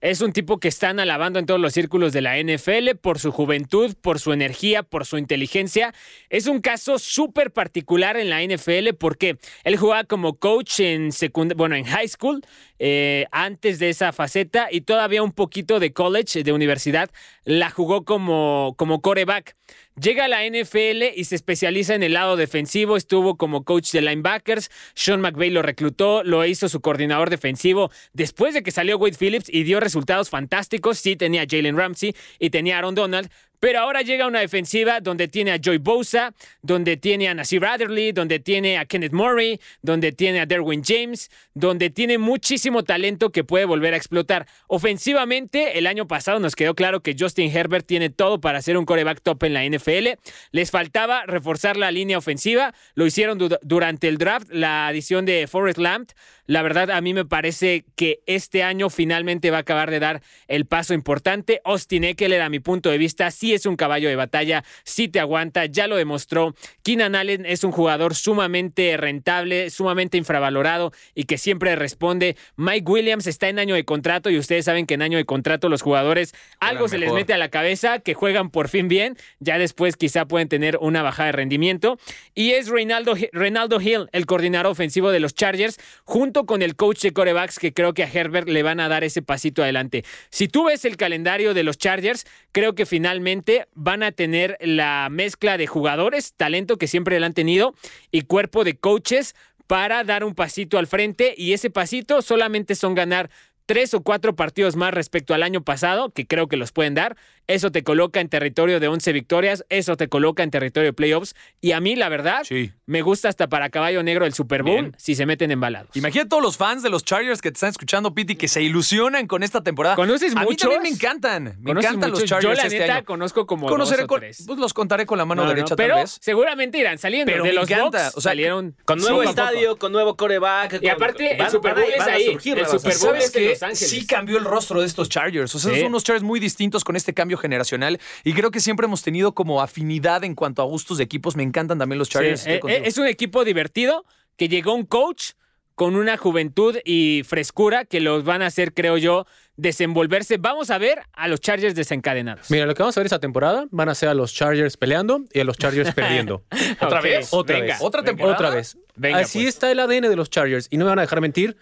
Es 0.00 0.20
un 0.20 0.32
tipo 0.32 0.60
que 0.60 0.68
están 0.68 1.00
alabando 1.00 1.40
en 1.40 1.46
todos 1.46 1.60
los 1.60 1.72
círculos 1.72 2.12
de 2.12 2.20
la 2.20 2.38
NFL 2.40 2.96
por 3.00 3.18
su 3.18 3.32
juventud, 3.32 3.96
por 4.00 4.20
su 4.20 4.32
energía, 4.32 4.84
por 4.84 5.06
su 5.06 5.18
inteligencia. 5.18 5.92
Es 6.30 6.46
un 6.46 6.60
caso 6.60 7.00
súper 7.00 7.52
particular 7.52 8.16
en 8.16 8.30
la 8.30 8.40
NFL 8.42 8.94
porque 8.96 9.38
él 9.64 9.76
jugaba 9.76 10.04
como 10.04 10.38
coach 10.38 10.78
en 10.78 11.10
bueno, 11.56 11.74
en 11.74 11.84
high 11.84 12.06
school, 12.06 12.42
eh, 12.78 13.26
antes 13.32 13.80
de 13.80 13.88
esa 13.88 14.12
faceta 14.12 14.68
y 14.70 14.82
todavía 14.82 15.22
un 15.22 15.32
poquito 15.32 15.80
de 15.80 15.92
college, 15.92 16.44
de 16.44 16.52
universidad, 16.52 17.10
la 17.44 17.70
jugó 17.70 18.04
como, 18.04 18.74
como 18.78 19.02
coreback. 19.02 19.56
Llega 20.00 20.26
a 20.26 20.28
la 20.28 20.44
NFL 20.46 21.16
y 21.16 21.24
se 21.24 21.34
especializa 21.34 21.94
en 21.94 22.04
el 22.04 22.12
lado 22.12 22.36
defensivo. 22.36 22.96
Estuvo 22.96 23.36
como 23.36 23.64
coach 23.64 23.90
de 23.90 24.00
linebackers. 24.00 24.70
Sean 24.94 25.20
McVay 25.20 25.50
lo 25.50 25.62
reclutó, 25.62 26.22
lo 26.22 26.44
hizo 26.44 26.68
su 26.68 26.80
coordinador 26.80 27.30
defensivo 27.30 27.90
después 28.12 28.54
de 28.54 28.62
que 28.62 28.70
salió 28.70 28.96
Wade 28.98 29.16
Phillips 29.18 29.48
y 29.48 29.64
dio 29.64 29.80
resultados 29.80 30.30
fantásticos. 30.30 30.98
Sí, 30.98 31.16
tenía 31.16 31.46
Jalen 31.48 31.76
Ramsey 31.76 32.14
y 32.38 32.50
tenía 32.50 32.78
Aaron 32.78 32.94
Donald. 32.94 33.28
Pero 33.60 33.80
ahora 33.80 34.02
llega 34.02 34.26
una 34.26 34.40
defensiva 34.40 35.00
donde 35.00 35.28
tiene 35.28 35.52
a 35.52 35.58
Joy 35.58 35.78
Bosa, 35.78 36.32
donde 36.62 36.96
tiene 36.96 37.28
a 37.28 37.34
Nasir 37.34 37.64
Adderley, 37.64 38.12
donde 38.12 38.38
tiene 38.38 38.78
a 38.78 38.84
Kenneth 38.84 39.12
Murray, 39.12 39.60
donde 39.82 40.12
tiene 40.12 40.40
a 40.40 40.46
Derwin 40.46 40.82
James, 40.84 41.30
donde 41.54 41.90
tiene 41.90 42.18
muchísimo 42.18 42.84
talento 42.84 43.30
que 43.30 43.44
puede 43.44 43.64
volver 43.64 43.94
a 43.94 43.96
explotar. 43.96 44.46
Ofensivamente, 44.68 45.78
el 45.78 45.86
año 45.86 46.06
pasado 46.06 46.40
nos 46.40 46.56
quedó 46.56 46.74
claro 46.74 47.02
que 47.02 47.14
Justin 47.18 47.54
Herbert 47.56 47.86
tiene 47.86 48.10
todo 48.10 48.40
para 48.40 48.62
ser 48.62 48.76
un 48.76 48.84
coreback 48.84 49.20
top 49.22 49.44
en 49.44 49.54
la 49.54 49.64
NFL. 49.64 50.18
Les 50.50 50.70
faltaba 50.70 51.24
reforzar 51.26 51.76
la 51.76 51.90
línea 51.90 52.18
ofensiva. 52.18 52.74
Lo 52.94 53.06
hicieron 53.06 53.38
du- 53.38 53.56
durante 53.62 54.08
el 54.08 54.18
draft, 54.18 54.48
la 54.50 54.86
adición 54.88 55.26
de 55.26 55.46
Forrest 55.46 55.78
Lamp. 55.78 56.10
La 56.48 56.62
verdad, 56.62 56.90
a 56.90 57.02
mí 57.02 57.12
me 57.12 57.26
parece 57.26 57.84
que 57.94 58.20
este 58.24 58.62
año 58.62 58.88
finalmente 58.88 59.50
va 59.50 59.58
a 59.58 59.60
acabar 59.60 59.90
de 59.90 60.00
dar 60.00 60.22
el 60.46 60.64
paso 60.64 60.94
importante. 60.94 61.60
Austin 61.62 62.04
Eckler, 62.04 62.40
a 62.40 62.48
mi 62.48 62.58
punto 62.58 62.88
de 62.88 62.96
vista, 62.96 63.30
sí 63.30 63.52
es 63.52 63.66
un 63.66 63.76
caballo 63.76 64.08
de 64.08 64.16
batalla, 64.16 64.64
sí 64.82 65.08
te 65.08 65.20
aguanta, 65.20 65.66
ya 65.66 65.86
lo 65.86 65.96
demostró. 65.96 66.54
Keenan 66.82 67.16
Allen 67.16 67.44
es 67.44 67.64
un 67.64 67.70
jugador 67.70 68.14
sumamente 68.14 68.96
rentable, 68.96 69.68
sumamente 69.68 70.16
infravalorado 70.16 70.90
y 71.14 71.24
que 71.24 71.36
siempre 71.36 71.76
responde. 71.76 72.34
Mike 72.56 72.90
Williams 72.90 73.26
está 73.26 73.50
en 73.50 73.58
año 73.58 73.74
de 73.74 73.84
contrato 73.84 74.30
y 74.30 74.38
ustedes 74.38 74.64
saben 74.64 74.86
que 74.86 74.94
en 74.94 75.02
año 75.02 75.18
de 75.18 75.26
contrato 75.26 75.68
los 75.68 75.82
jugadores 75.82 76.34
algo 76.60 76.88
se 76.88 76.96
les 76.96 77.12
mete 77.12 77.34
a 77.34 77.38
la 77.38 77.50
cabeza, 77.50 77.98
que 77.98 78.14
juegan 78.14 78.48
por 78.48 78.70
fin 78.70 78.88
bien, 78.88 79.18
ya 79.38 79.58
después 79.58 79.96
quizá 79.96 80.24
pueden 80.24 80.48
tener 80.48 80.78
una 80.80 81.02
bajada 81.02 81.26
de 81.26 81.32
rendimiento. 81.32 81.98
Y 82.34 82.52
es 82.52 82.68
Reinaldo, 82.68 83.16
Reinaldo 83.34 83.82
Hill, 83.82 84.08
el 84.12 84.24
coordinador 84.24 84.72
ofensivo 84.72 85.10
de 85.10 85.20
los 85.20 85.34
Chargers, 85.34 85.78
junto 86.04 86.37
con 86.46 86.62
el 86.62 86.76
coach 86.76 87.02
de 87.02 87.12
corebacks 87.12 87.58
que 87.58 87.72
creo 87.72 87.94
que 87.94 88.04
a 88.04 88.10
Herbert 88.12 88.48
le 88.48 88.62
van 88.62 88.80
a 88.80 88.88
dar 88.88 89.04
ese 89.04 89.22
pasito 89.22 89.62
adelante. 89.62 90.04
Si 90.30 90.48
tú 90.48 90.64
ves 90.64 90.84
el 90.84 90.96
calendario 90.96 91.54
de 91.54 91.62
los 91.62 91.78
Chargers, 91.78 92.26
creo 92.52 92.74
que 92.74 92.86
finalmente 92.86 93.66
van 93.74 94.02
a 94.02 94.12
tener 94.12 94.56
la 94.60 95.08
mezcla 95.10 95.56
de 95.56 95.66
jugadores, 95.66 96.34
talento 96.36 96.76
que 96.76 96.86
siempre 96.86 97.18
le 97.18 97.26
han 97.26 97.34
tenido, 97.34 97.74
y 98.10 98.22
cuerpo 98.22 98.64
de 98.64 98.76
coaches 98.76 99.34
para 99.66 100.02
dar 100.02 100.24
un 100.24 100.34
pasito 100.34 100.78
al 100.78 100.86
frente 100.86 101.34
y 101.36 101.52
ese 101.52 101.70
pasito 101.70 102.22
solamente 102.22 102.74
son 102.74 102.94
ganar 102.94 103.30
tres 103.68 103.92
o 103.92 104.00
cuatro 104.00 104.34
partidos 104.34 104.76
más 104.76 104.94
respecto 104.94 105.34
al 105.34 105.42
año 105.42 105.62
pasado, 105.62 106.08
que 106.08 106.26
creo 106.26 106.48
que 106.48 106.56
los 106.56 106.72
pueden 106.72 106.94
dar. 106.94 107.16
Eso 107.48 107.72
te 107.72 107.82
coloca 107.82 108.20
en 108.20 108.28
territorio 108.28 108.78
de 108.78 108.88
11 108.88 109.10
victorias, 109.12 109.64
eso 109.70 109.96
te 109.96 110.08
coloca 110.08 110.42
en 110.42 110.50
territorio 110.50 110.88
de 110.90 110.92
playoffs. 110.92 111.34
Y 111.62 111.72
a 111.72 111.80
mí, 111.80 111.96
la 111.96 112.08
verdad, 112.10 112.42
Sí. 112.44 112.72
me 112.84 113.00
gusta 113.00 113.30
hasta 113.30 113.48
para 113.48 113.70
caballo 113.70 114.02
negro 114.02 114.26
el 114.26 114.34
Super 114.34 114.62
Bowl 114.62 114.74
Bien. 114.82 114.94
si 114.98 115.14
se 115.14 115.24
meten 115.24 115.50
embalados. 115.50 115.90
Imagina 115.96 116.28
todos 116.28 116.42
los 116.42 116.58
fans 116.58 116.82
de 116.82 116.90
los 116.90 117.04
Chargers 117.04 117.40
que 117.40 117.50
te 117.50 117.54
están 117.56 117.70
escuchando, 117.70 118.14
Piti, 118.14 118.36
que 118.36 118.48
se 118.48 118.60
ilusionan 118.62 119.26
con 119.26 119.42
esta 119.42 119.62
temporada. 119.62 119.96
¿Conoces 119.96 120.36
A 120.36 120.40
mí 120.40 120.44
muchos? 120.44 120.60
también 120.70 120.82
me 120.82 120.88
encantan. 120.90 121.44
Me 121.60 121.68
¿Conoces 121.70 121.88
encantan 121.90 122.10
los? 122.10 122.24
Chargers 122.24 122.42
Yo, 122.42 122.52
la 122.54 122.62
este 122.68 122.78
neta, 122.80 122.96
año. 122.96 123.04
conozco 123.06 123.46
como 123.46 123.66
Conoceré 123.66 124.02
dos 124.02 124.04
o 124.04 124.08
con- 124.08 124.20
tres. 124.20 124.44
pues 124.46 124.58
los 124.58 124.74
contaré 124.74 125.06
con 125.06 125.16
la 125.16 125.24
mano 125.24 125.40
No, 125.42 125.48
no, 125.48 125.54
derecha 125.54 125.74
pero 125.74 125.94
tal 125.94 126.04
vez. 126.04 126.18
seguramente 126.20 126.76
irán 126.76 126.98
saliendo. 126.98 127.32
Pero 127.32 127.44
de 127.44 127.48
me 127.48 127.54
los 127.54 127.70
encanta, 127.70 128.04
Bucks 128.04 128.16
o 128.18 128.20
sea, 128.20 128.30
salieron 128.32 128.76
Con 128.84 128.98
nuevo 128.98 129.22
a 129.22 129.24
estadio, 129.24 129.78
con 129.78 129.90
nuevo 129.92 130.18
coreback. 130.18 130.82
Y 130.82 130.88
aparte, 130.88 131.32
el 131.32 131.38
van- 131.38 131.50
Super 131.50 131.72
van 131.72 131.78
a- 131.80 131.84
Bowl 131.86 131.92
es 131.94 131.98
van 131.98 132.08
a 132.10 132.12
ahí. 132.12 132.24
surgir 132.26 132.58
El 132.58 132.66
Super. 132.66 132.80
Bowl 132.82 132.92
¿Sabes 132.92 133.24
es 133.24 133.34
en 133.34 133.42
qué? 133.42 133.48
Los 133.50 133.62
Ángeles. 133.62 133.88
Sí 133.90 134.06
cambió 134.06 134.36
el 134.36 134.44
rostro 134.44 134.80
de 134.82 134.86
estos 134.86 135.08
Chargers. 135.08 135.54
O 135.54 135.58
sea, 135.58 135.74
son 135.74 135.86
unos 135.86 136.04
Chargers 136.04 136.22
muy 136.24 136.40
distintos 136.40 136.84
con 136.84 136.94
este 136.94 137.14
cambio 137.14 137.37
generacional. 137.38 137.98
Y 138.24 138.34
creo 138.34 138.50
que 138.50 138.60
siempre 138.60 138.86
hemos 138.86 139.02
tenido 139.02 139.32
como 139.32 139.62
afinidad 139.62 140.24
en 140.24 140.34
cuanto 140.34 140.62
a 140.62 140.66
gustos 140.66 140.98
de 140.98 141.04
equipos. 141.04 141.36
Me 141.36 141.42
encantan 141.42 141.78
también 141.78 141.98
los 141.98 142.08
Chargers. 142.08 142.42
Sí, 142.42 142.50
eh, 142.50 142.60
eh, 142.68 142.82
es 142.84 142.98
un 142.98 143.06
equipo 143.06 143.44
divertido 143.44 144.04
que 144.36 144.48
llegó 144.48 144.74
un 144.74 144.84
coach 144.84 145.32
con 145.78 145.94
una 145.94 146.16
juventud 146.16 146.76
y 146.84 147.22
frescura 147.24 147.84
que 147.84 148.00
los 148.00 148.24
van 148.24 148.42
a 148.42 148.46
hacer, 148.46 148.74
creo 148.74 148.96
yo, 148.96 149.26
desenvolverse. 149.56 150.36
Vamos 150.36 150.70
a 150.70 150.78
ver 150.78 151.02
a 151.12 151.28
los 151.28 151.40
Chargers 151.40 151.76
desencadenados. 151.76 152.50
Mira, 152.50 152.66
lo 152.66 152.74
que 152.74 152.82
vamos 152.82 152.96
a 152.96 153.00
ver 153.00 153.06
esta 153.06 153.20
temporada 153.20 153.66
van 153.70 153.88
a 153.88 153.94
ser 153.94 154.08
a 154.08 154.14
los 154.14 154.34
Chargers 154.34 154.76
peleando 154.76 155.24
y 155.32 155.38
a 155.38 155.44
los 155.44 155.56
Chargers 155.56 155.94
perdiendo. 155.94 156.42
¿Otra 156.80 157.00
vez? 157.00 157.28
Otra 157.30 157.60
venga, 157.60 157.74
vez. 157.74 157.82
¿Otra 157.82 158.02
temporada? 158.02 158.34
Otra 158.34 158.50
vez. 158.50 158.76
Venga, 158.96 159.18
Así 159.18 159.38
pues. 159.38 159.54
está 159.54 159.70
el 159.70 159.78
ADN 159.78 160.08
de 160.08 160.16
los 160.16 160.30
Chargers 160.30 160.66
y 160.68 160.78
no 160.78 160.84
me 160.84 160.88
van 160.88 160.98
a 160.98 161.02
dejar 161.02 161.20
mentir. 161.20 161.56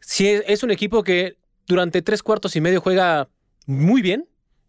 Si 0.00 0.26
es, 0.26 0.42
es 0.48 0.64
un 0.64 0.72
equipo 0.72 1.04
que 1.04 1.36
durante 1.68 2.02
tres 2.02 2.24
cuartos 2.24 2.56
y 2.56 2.60
medio 2.60 2.80
juega 2.80 3.28
muy 3.66 4.02
bien 4.02 4.26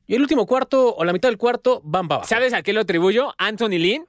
y 0.08 0.16
el 0.16 0.22
último 0.22 0.46
cuarto 0.46 0.96
o 0.96 1.04
la 1.06 1.14
mitad 1.14 1.30
del 1.30 1.38
cuarto 1.38 1.82
van 1.84 2.08
para 2.08 2.18
abajo. 2.18 2.30
¿Sabes 2.30 2.54
a 2.54 2.62
qué 2.62 2.74
lo 2.74 2.82
atribuyo? 2.82 3.34
Anthony 3.38 3.78
Lynn. 3.80 4.06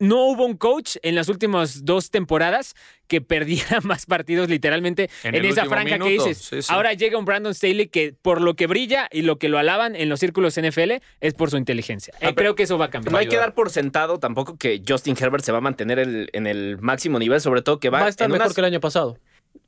No 0.00 0.24
hubo 0.26 0.44
un 0.44 0.56
coach 0.56 0.96
en 1.02 1.14
las 1.14 1.28
últimas 1.28 1.84
dos 1.84 2.10
temporadas 2.10 2.74
que 3.06 3.20
perdiera 3.20 3.80
más 3.84 4.06
partidos 4.06 4.48
literalmente 4.50 5.08
En 5.22 5.36
esa 5.44 5.66
franja 5.66 6.00
que 6.00 6.08
dices. 6.10 6.36
sí, 6.38 6.62
sí. 6.62 6.68
Ahora 6.72 6.94
llega 6.94 7.16
un 7.16 7.24
Brandon 7.24 7.54
Staley 7.54 7.86
que 7.86 8.12
por 8.12 8.40
lo 8.40 8.54
que 8.54 8.66
brilla 8.66 9.08
y 9.12 9.22
lo 9.22 9.38
que 9.38 9.48
lo 9.48 9.56
alaban 9.56 9.94
en 9.94 10.08
los 10.08 10.18
círculos 10.18 10.60
NFL 10.60 10.94
es 11.20 11.34
por 11.34 11.48
su 11.50 11.56
inteligencia. 11.58 12.12
Eh, 12.14 12.16
Ah, 12.16 12.20
pero- 12.22 12.34
creo 12.34 12.54
que 12.56 12.62
eso 12.64 12.76
va 12.76 12.86
a 12.86 12.90
cambiar. 12.90 13.12
No 13.12 13.18
hay 13.18 13.28
que 13.28 13.36
dar 13.36 13.54
por 13.54 13.70
sentado 13.70 14.18
tampoco 14.18 14.58
que 14.58 14.82
Justin 14.86 15.16
Herbert 15.18 15.44
se 15.44 15.52
va 15.52 15.58
a 15.58 15.62
mantener 15.62 16.00
el- 16.00 16.28
en 16.32 16.48
el 16.48 16.76
máximo 16.80 17.20
nivel, 17.20 17.40
sobre 17.40 17.62
todo 17.62 17.78
que 17.78 17.88
va, 17.88 18.00
Va 18.00 18.06
a 18.06 18.08
estar 18.08 18.26
en 18.26 18.32
mejor 18.32 18.46
unas- 18.46 18.54
que 18.56 18.60
el 18.62 18.64
año 18.66 18.80
pasado. 18.80 19.16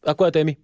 Acuérdate 0.05 0.41
de 0.41 0.45
mí. 0.45 0.59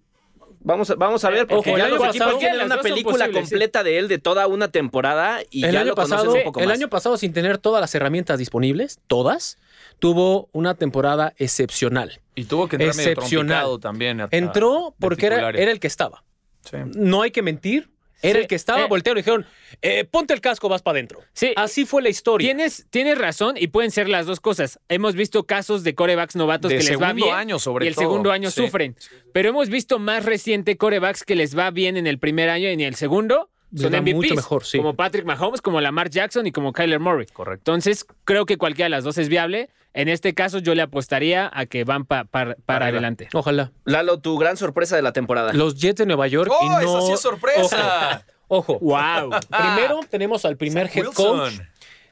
Vamos 0.65 0.89
a, 0.89 0.95
vamos 0.95 1.23
a 1.25 1.29
ver, 1.29 1.45
porque 1.45 1.71
Ojo, 1.71 1.77
ya 1.77 1.85
el 1.87 1.91
año 1.91 1.95
los 2.03 2.07
pasado- 2.07 2.29
equipos 2.29 2.39
tienen 2.39 2.57
Las 2.59 2.65
una 2.67 2.81
película 2.81 3.25
sí. 3.25 3.31
completa 3.33 3.83
de 3.83 3.97
él 3.97 4.07
de 4.07 4.17
toda 4.17 4.47
una 4.47 4.69
temporada 4.71 5.41
y 5.51 5.65
el 5.65 5.73
ya 5.73 5.81
año 5.81 5.89
lo 5.89 5.95
pasado, 5.95 6.33
un 6.33 6.43
poco 6.43 6.59
el 6.61 6.67
más. 6.67 6.77
año 6.77 6.89
pasado 6.89 7.17
sin 7.17 7.33
tener 7.33 7.57
todas 7.57 7.81
las 7.81 7.93
herramientas 7.95 8.39
disponibles, 8.39 8.99
todas, 9.07 9.57
tuvo 9.99 10.49
una 10.53 10.75
temporada 10.75 11.33
excepcional. 11.37 12.21
Y 12.35 12.45
tuvo 12.45 12.67
que 12.69 12.77
entrar 12.77 12.95
medio 12.95 13.11
Excepcional. 13.11 13.47
trompicado 13.47 13.79
también. 13.79 14.21
hasta 14.21 14.35
Entró 14.37 14.95
porque 14.99 15.25
era, 15.27 15.49
era 15.49 15.71
el 15.71 15.79
que 15.79 15.87
estaba. 15.87 16.23
Sí. 16.63 16.77
No 16.95 17.21
hay 17.21 17.31
que 17.31 17.41
mentir. 17.41 17.89
Era 18.23 18.33
Sí, 18.39 18.41
el 18.43 18.47
que 18.47 18.55
estaba, 18.55 18.81
eh. 18.83 18.87
voltearon 18.87 19.19
y 19.19 19.21
dijeron, 19.21 19.45
eh, 19.81 20.05
ponte 20.05 20.33
el 20.33 20.41
casco, 20.41 20.69
vas 20.69 20.81
para 20.81 20.95
adentro. 20.95 21.19
Sí. 21.33 21.53
Así 21.55 21.85
fue 21.85 22.01
la 22.01 22.09
historia. 22.09 22.47
Tienes, 22.47 22.87
tienes 22.89 23.17
razón 23.17 23.55
y 23.57 23.67
pueden 23.67 23.91
ser 23.91 24.09
las 24.09 24.25
dos 24.25 24.39
cosas. 24.39 24.79
Hemos 24.89 25.13
visto 25.15 25.43
casos 25.45 25.83
de 25.83 25.93
corebacks 25.93 26.35
novatos 26.35 26.69
De 26.71 26.77
que 26.77 26.83
les 26.83 26.93
va 26.93 27.07
segundo 27.09 27.25
bien 27.25 27.35
año, 27.37 27.59
sobre 27.59 27.85
y 27.85 27.89
el 27.89 27.95
todo. 27.95 28.05
segundo 28.05 28.31
año 28.31 28.49
Sí. 28.49 28.63
sufren. 28.65 28.95
Pero 29.33 29.49
hemos 29.49 29.69
visto 29.69 29.99
más 29.99 30.25
reciente 30.25 30.77
corebacks 30.77 31.23
que 31.23 31.35
les 31.35 31.57
va 31.57 31.69
bien 31.69 31.97
en 31.97 32.07
el 32.07 32.17
primer 32.17 32.49
año 32.49 32.69
y 32.69 32.73
en 32.73 32.81
el 32.81 32.95
segundo 32.95 33.49
son 33.75 33.91
MVPs. 33.93 34.13
mucho 34.15 34.35
mejor, 34.35 34.65
sí. 34.65 34.77
Como 34.77 34.95
Patrick 34.95 35.25
Mahomes, 35.25 35.61
como 35.61 35.81
Lamar 35.81 36.09
Jackson 36.09 36.45
y 36.47 36.51
como 36.51 36.73
Kyler 36.73 36.99
Murray. 36.99 37.25
Correcto. 37.27 37.71
Entonces, 37.71 38.05
creo 38.25 38.45
que 38.45 38.57
cualquiera 38.57 38.85
de 38.85 38.89
las 38.91 39.03
dos 39.03 39.17
es 39.17 39.29
viable. 39.29 39.69
En 39.95 40.09
este 40.09 40.33
caso, 40.33 40.57
yo 40.59 40.73
le 40.73 40.81
apostaría 40.81 41.49
a 41.53 41.65
que 41.67 41.83
van 41.83 42.05
pa- 42.05 42.23
pa- 42.25 42.55
para 42.65 42.85
arriba. 42.85 42.97
adelante. 42.97 43.29
Ojalá. 43.33 43.71
Lalo, 43.85 44.19
tu 44.19 44.37
gran 44.37 44.57
sorpresa 44.57 44.95
de 44.95 45.01
la 45.03 45.13
temporada. 45.13 45.53
Los 45.53 45.75
Jets 45.79 45.97
de 45.99 46.05
Nueva 46.07 46.27
York 46.27 46.51
¡Oh, 46.51 46.65
y 46.65 46.69
no... 46.69 46.79
esa 46.79 47.01
sí 47.07 47.11
es 47.13 47.19
sorpresa! 47.19 48.25
Ojo. 48.47 48.73
ojo. 48.73 48.79
¡Wow! 48.79 49.29
Primero 49.49 49.99
tenemos 50.09 50.45
al 50.45 50.57
primer 50.57 50.87
Zach 50.87 50.97
head 50.97 51.05
coach 51.13 51.43
Wilson. 51.51 51.67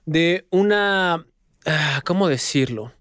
de 0.06 0.46
una... 0.52 1.26
ah, 1.66 2.02
¿Cómo 2.06 2.28
decirlo? 2.28 2.92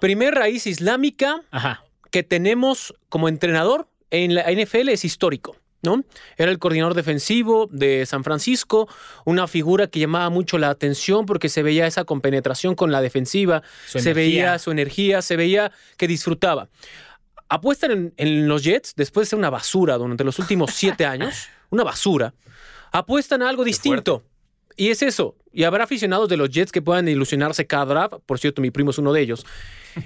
Primer 0.00 0.34
raíz 0.34 0.66
islámica 0.66 1.40
Ajá. 1.50 1.84
que 2.10 2.22
tenemos 2.22 2.94
como 3.08 3.28
entrenador 3.28 3.88
en 4.10 4.34
la 4.34 4.44
NFL 4.52 4.90
es 4.90 5.04
histórico, 5.06 5.56
¿no? 5.84 6.02
Era 6.36 6.50
el 6.50 6.58
coordinador 6.58 6.94
defensivo 6.94 7.68
de 7.70 8.04
San 8.06 8.24
Francisco, 8.24 8.88
una 9.24 9.46
figura 9.46 9.86
que 9.86 10.00
llamaba 10.00 10.30
mucho 10.30 10.58
la 10.58 10.70
atención 10.70 11.26
porque 11.26 11.48
se 11.48 11.62
veía 11.62 11.86
esa 11.86 12.04
compenetración 12.04 12.74
con 12.74 12.90
la 12.90 13.00
defensiva, 13.00 13.62
Su 13.86 14.00
se 14.00 14.10
energía. 14.10 14.14
veía 14.14 14.58
su 14.58 14.70
energía, 14.72 15.22
se 15.22 15.36
veía 15.36 15.70
que 15.96 16.08
disfrutaba. 16.08 16.68
Apuestan 17.48 17.90
en, 17.92 18.14
en 18.16 18.48
los 18.48 18.64
Jets 18.64 18.94
después 18.96 19.26
de 19.26 19.30
ser 19.30 19.38
una 19.38 19.50
basura 19.50 19.96
durante 19.98 20.24
los 20.24 20.38
últimos 20.38 20.70
siete 20.74 21.04
años, 21.06 21.48
una 21.70 21.84
basura. 21.84 22.34
Apuestan 22.90 23.42
a 23.42 23.48
algo 23.48 23.64
distinto. 23.64 24.22
y 24.76 24.88
es 24.90 25.02
eso. 25.02 25.36
Y 25.52 25.64
habrá 25.64 25.84
aficionados 25.84 26.28
de 26.28 26.36
los 26.36 26.50
Jets 26.50 26.72
que 26.72 26.82
puedan 26.82 27.06
ilusionarse 27.06 27.66
cada 27.66 27.84
draft. 27.84 28.14
Por 28.26 28.38
cierto, 28.40 28.60
mi 28.62 28.70
primo 28.72 28.90
es 28.90 28.98
uno 28.98 29.12
de 29.12 29.20
ellos. 29.20 29.46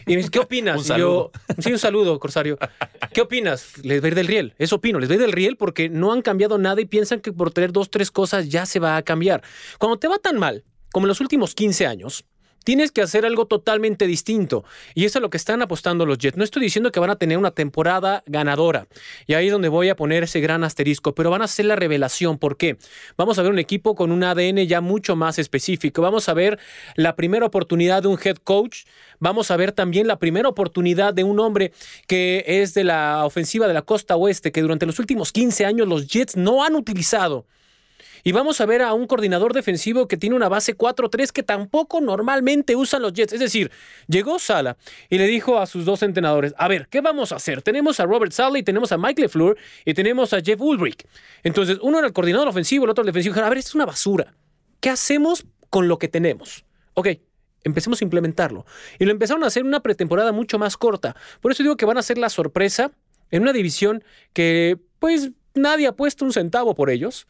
Y 0.06 0.10
me 0.10 0.16
dice, 0.18 0.30
¿qué 0.30 0.38
opinas? 0.38 0.76
Un 0.76 0.82
Y 0.82 0.86
saludo. 0.86 1.32
yo, 1.32 1.54
sí, 1.62 1.72
un 1.72 1.78
saludo, 1.78 2.18
Corsario. 2.18 2.58
¿Qué 3.12 3.20
opinas? 3.20 3.78
Les 3.82 4.02
a 4.02 4.08
ir 4.08 4.14
del 4.14 4.26
riel. 4.26 4.54
Eso 4.58 4.76
opino. 4.76 4.98
Les 4.98 5.10
a 5.10 5.14
ir 5.14 5.20
del 5.20 5.32
riel 5.32 5.56
porque 5.56 5.88
no 5.88 6.12
han 6.12 6.22
cambiado 6.22 6.58
nada 6.58 6.80
y 6.80 6.84
piensan 6.84 7.20
que 7.20 7.32
por 7.32 7.50
tener 7.52 7.72
dos, 7.72 7.90
tres 7.90 8.10
cosas 8.10 8.48
ya 8.48 8.66
se 8.66 8.80
va 8.80 8.96
a 8.96 9.02
cambiar. 9.02 9.42
Cuando 9.78 9.98
te 9.98 10.08
va 10.08 10.18
tan 10.18 10.38
mal, 10.38 10.64
como 10.92 11.06
en 11.06 11.08
los 11.08 11.20
últimos 11.20 11.54
15 11.54 11.86
años, 11.86 12.24
tienes 12.68 12.92
que 12.92 13.00
hacer 13.00 13.24
algo 13.24 13.46
totalmente 13.46 14.06
distinto. 14.06 14.62
Y 14.94 15.06
eso 15.06 15.20
es 15.20 15.22
lo 15.22 15.30
que 15.30 15.38
están 15.38 15.62
apostando 15.62 16.04
los 16.04 16.18
Jets. 16.18 16.36
No 16.36 16.44
estoy 16.44 16.60
diciendo 16.60 16.92
que 16.92 17.00
van 17.00 17.08
a 17.08 17.16
tener 17.16 17.38
una 17.38 17.50
temporada 17.50 18.22
ganadora. 18.26 18.88
Y 19.26 19.32
ahí 19.32 19.46
es 19.46 19.52
donde 19.52 19.68
voy 19.68 19.88
a 19.88 19.96
poner 19.96 20.24
ese 20.24 20.40
gran 20.40 20.62
asterisco. 20.64 21.14
Pero 21.14 21.30
van 21.30 21.40
a 21.40 21.46
ser 21.46 21.64
la 21.64 21.76
revelación. 21.76 22.36
¿Por 22.36 22.58
qué? 22.58 22.76
Vamos 23.16 23.38
a 23.38 23.42
ver 23.42 23.52
un 23.52 23.58
equipo 23.58 23.94
con 23.94 24.12
un 24.12 24.22
ADN 24.22 24.66
ya 24.66 24.82
mucho 24.82 25.16
más 25.16 25.38
específico. 25.38 26.02
Vamos 26.02 26.28
a 26.28 26.34
ver 26.34 26.58
la 26.94 27.16
primera 27.16 27.46
oportunidad 27.46 28.02
de 28.02 28.08
un 28.08 28.18
head 28.22 28.36
coach. 28.36 28.80
Vamos 29.18 29.50
a 29.50 29.56
ver 29.56 29.72
también 29.72 30.06
la 30.06 30.18
primera 30.18 30.50
oportunidad 30.50 31.14
de 31.14 31.24
un 31.24 31.40
hombre 31.40 31.72
que 32.06 32.44
es 32.46 32.74
de 32.74 32.84
la 32.84 33.24
ofensiva 33.24 33.66
de 33.66 33.72
la 33.72 33.80
costa 33.80 34.14
oeste, 34.14 34.52
que 34.52 34.60
durante 34.60 34.84
los 34.84 34.98
últimos 34.98 35.32
15 35.32 35.64
años 35.64 35.88
los 35.88 36.06
Jets 36.06 36.36
no 36.36 36.62
han 36.62 36.74
utilizado. 36.74 37.46
Y 38.24 38.32
vamos 38.32 38.60
a 38.60 38.66
ver 38.66 38.82
a 38.82 38.92
un 38.92 39.06
coordinador 39.06 39.54
defensivo 39.54 40.08
que 40.08 40.16
tiene 40.16 40.36
una 40.36 40.48
base 40.48 40.76
4-3 40.76 41.30
que 41.30 41.42
tampoco 41.42 42.00
normalmente 42.00 42.76
usan 42.76 43.02
los 43.02 43.12
Jets. 43.12 43.32
Es 43.32 43.40
decir, 43.40 43.70
llegó 44.06 44.38
Sala 44.38 44.76
y 45.08 45.18
le 45.18 45.26
dijo 45.26 45.58
a 45.58 45.66
sus 45.66 45.84
dos 45.84 46.02
entrenadores, 46.02 46.54
a 46.58 46.68
ver, 46.68 46.88
¿qué 46.88 47.00
vamos 47.00 47.32
a 47.32 47.36
hacer? 47.36 47.62
Tenemos 47.62 48.00
a 48.00 48.06
Robert 48.06 48.32
Sala 48.32 48.58
y 48.58 48.62
tenemos 48.62 48.92
a 48.92 48.98
Mike 48.98 49.22
LeFleur 49.22 49.56
y 49.84 49.94
tenemos 49.94 50.32
a 50.32 50.40
Jeff 50.40 50.60
Ulbrich. 50.60 51.06
Entonces, 51.42 51.78
uno 51.82 51.98
era 51.98 52.06
el 52.06 52.12
coordinador 52.12 52.48
ofensivo, 52.48 52.84
el 52.84 52.90
otro 52.90 53.02
el 53.02 53.06
defensivo. 53.06 53.32
Dijeron, 53.32 53.46
a 53.46 53.50
ver, 53.50 53.58
esto 53.58 53.70
es 53.70 53.74
una 53.74 53.86
basura. 53.86 54.34
¿Qué 54.80 54.90
hacemos 54.90 55.44
con 55.70 55.88
lo 55.88 55.98
que 55.98 56.08
tenemos? 56.08 56.64
Ok, 56.94 57.08
empecemos 57.64 58.00
a 58.00 58.04
implementarlo. 58.04 58.66
Y 58.98 59.04
lo 59.04 59.10
empezaron 59.10 59.44
a 59.44 59.48
hacer 59.48 59.60
en 59.60 59.68
una 59.68 59.80
pretemporada 59.80 60.32
mucho 60.32 60.58
más 60.58 60.76
corta. 60.76 61.16
Por 61.40 61.52
eso 61.52 61.62
digo 61.62 61.76
que 61.76 61.86
van 61.86 61.98
a 61.98 62.02
ser 62.02 62.18
la 62.18 62.28
sorpresa 62.28 62.92
en 63.30 63.42
una 63.42 63.52
división 63.52 64.04
que, 64.32 64.78
pues, 64.98 65.30
nadie 65.54 65.86
ha 65.86 65.92
puesto 65.92 66.24
un 66.24 66.32
centavo 66.32 66.74
por 66.74 66.90
ellos 66.90 67.26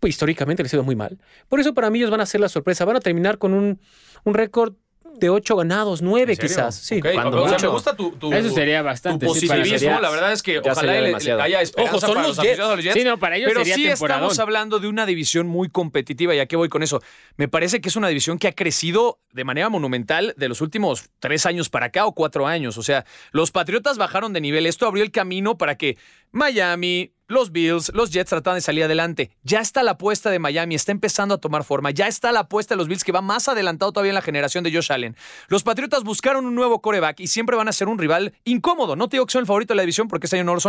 pues 0.00 0.10
históricamente 0.10 0.62
les 0.62 0.72
ha 0.72 0.76
ido 0.76 0.84
muy 0.84 0.96
mal. 0.96 1.18
Por 1.48 1.60
eso 1.60 1.74
para 1.74 1.90
mí 1.90 1.98
ellos 1.98 2.10
van 2.10 2.20
a 2.20 2.26
ser 2.26 2.40
la 2.40 2.48
sorpresa. 2.48 2.84
Van 2.84 2.96
a 2.96 3.00
terminar 3.00 3.38
con 3.38 3.52
un, 3.54 3.80
un 4.24 4.34
récord 4.34 4.74
de 5.14 5.30
ocho 5.30 5.56
ganados, 5.56 6.00
nueve 6.00 6.36
quizás. 6.36 6.76
Sí. 6.76 6.98
Ok, 6.98 7.08
Cuando 7.12 7.42
o 7.42 7.48
sea, 7.48 7.54
mucho. 7.54 7.66
me 7.66 7.72
gusta 7.72 7.96
tu, 7.96 8.12
tu- 8.12 8.32
Eso 8.32 8.50
sería 8.50 8.78
tu 8.80 8.84
bastante. 8.84 9.26
sí, 9.26 9.48
para 9.48 9.58
positivismo. 9.62 9.78
sería- 9.80 10.00
la 10.00 10.10
verdad 10.10 10.32
es 10.32 10.44
que 10.44 10.60
ojalá 10.60 10.92
le- 10.92 11.00
le 11.00 11.06
demasiado. 11.08 11.42
haya 11.42 11.60
esperanza 11.60 11.96
Ojo, 11.96 12.06
son 12.06 12.14
para 12.14 12.28
los 12.28 12.36
los 12.36 12.38
aficionados 12.38 12.70
de 12.70 12.76
los 12.76 12.84
Jets. 12.84 12.94
Sí, 13.02 13.04
no, 13.04 13.18
para 13.18 13.34
ellos 13.36 13.48
Pero 13.48 13.60
sería 13.60 13.74
sí 13.74 13.86
estamos 13.88 14.38
hablando 14.38 14.78
de 14.78 14.86
una 14.86 15.06
división 15.06 15.48
muy 15.48 15.70
competitiva. 15.70 16.36
¿Y 16.36 16.38
a 16.38 16.46
qué 16.46 16.54
voy 16.54 16.68
con 16.68 16.84
eso? 16.84 17.02
Me 17.36 17.48
parece 17.48 17.80
que 17.80 17.88
es 17.88 17.96
una 17.96 18.06
división 18.06 18.38
que 18.38 18.46
ha 18.46 18.52
crecido 18.52 19.18
de 19.32 19.42
manera 19.42 19.68
monumental 19.70 20.34
de 20.36 20.48
los 20.48 20.60
últimos 20.60 21.10
tres 21.18 21.46
años 21.46 21.68
para 21.68 21.86
acá 21.86 22.06
o 22.06 22.12
cuatro 22.12 22.46
años. 22.46 22.78
O 22.78 22.84
sea, 22.84 23.04
los 23.32 23.50
Patriotas 23.50 23.98
bajaron 23.98 24.32
de 24.32 24.40
nivel. 24.40 24.66
Esto 24.66 24.86
abrió 24.86 25.02
el 25.02 25.10
camino 25.10 25.58
para 25.58 25.76
que 25.76 25.96
Miami, 26.32 27.14
los 27.28 27.52
Bills, 27.52 27.90
los 27.94 28.10
Jets 28.10 28.30
trataban 28.30 28.56
de 28.56 28.62
salir 28.62 28.84
adelante. 28.84 29.30
Ya 29.42 29.60
está 29.60 29.82
la 29.82 29.92
apuesta 29.92 30.30
de 30.30 30.38
Miami, 30.38 30.74
está 30.74 30.92
empezando 30.92 31.34
a 31.34 31.38
tomar 31.38 31.62
forma. 31.62 31.90
Ya 31.90 32.06
está 32.06 32.32
la 32.32 32.40
apuesta 32.40 32.74
de 32.74 32.78
los 32.78 32.88
Bills 32.88 33.04
que 33.04 33.12
va 33.12 33.20
más 33.20 33.48
adelantado 33.48 33.92
todavía 33.92 34.10
en 34.10 34.14
la 34.14 34.22
generación 34.22 34.64
de 34.64 34.72
Josh 34.72 34.90
Allen. 34.92 35.16
Los 35.48 35.62
Patriotas 35.62 36.04
buscaron 36.04 36.46
un 36.46 36.54
nuevo 36.54 36.80
coreback 36.80 37.20
y 37.20 37.26
siempre 37.26 37.56
van 37.56 37.68
a 37.68 37.72
ser 37.72 37.88
un 37.88 37.98
rival 37.98 38.34
incómodo. 38.44 38.96
No 38.96 39.08
te 39.08 39.16
digo 39.16 39.26
que 39.26 39.32
son 39.32 39.40
el 39.40 39.46
favorito 39.46 39.74
de 39.74 39.76
la 39.76 39.82
división 39.82 40.08
porque 40.08 40.26
este 40.26 40.36
año 40.36 40.44
no 40.44 40.54
lo 40.54 40.60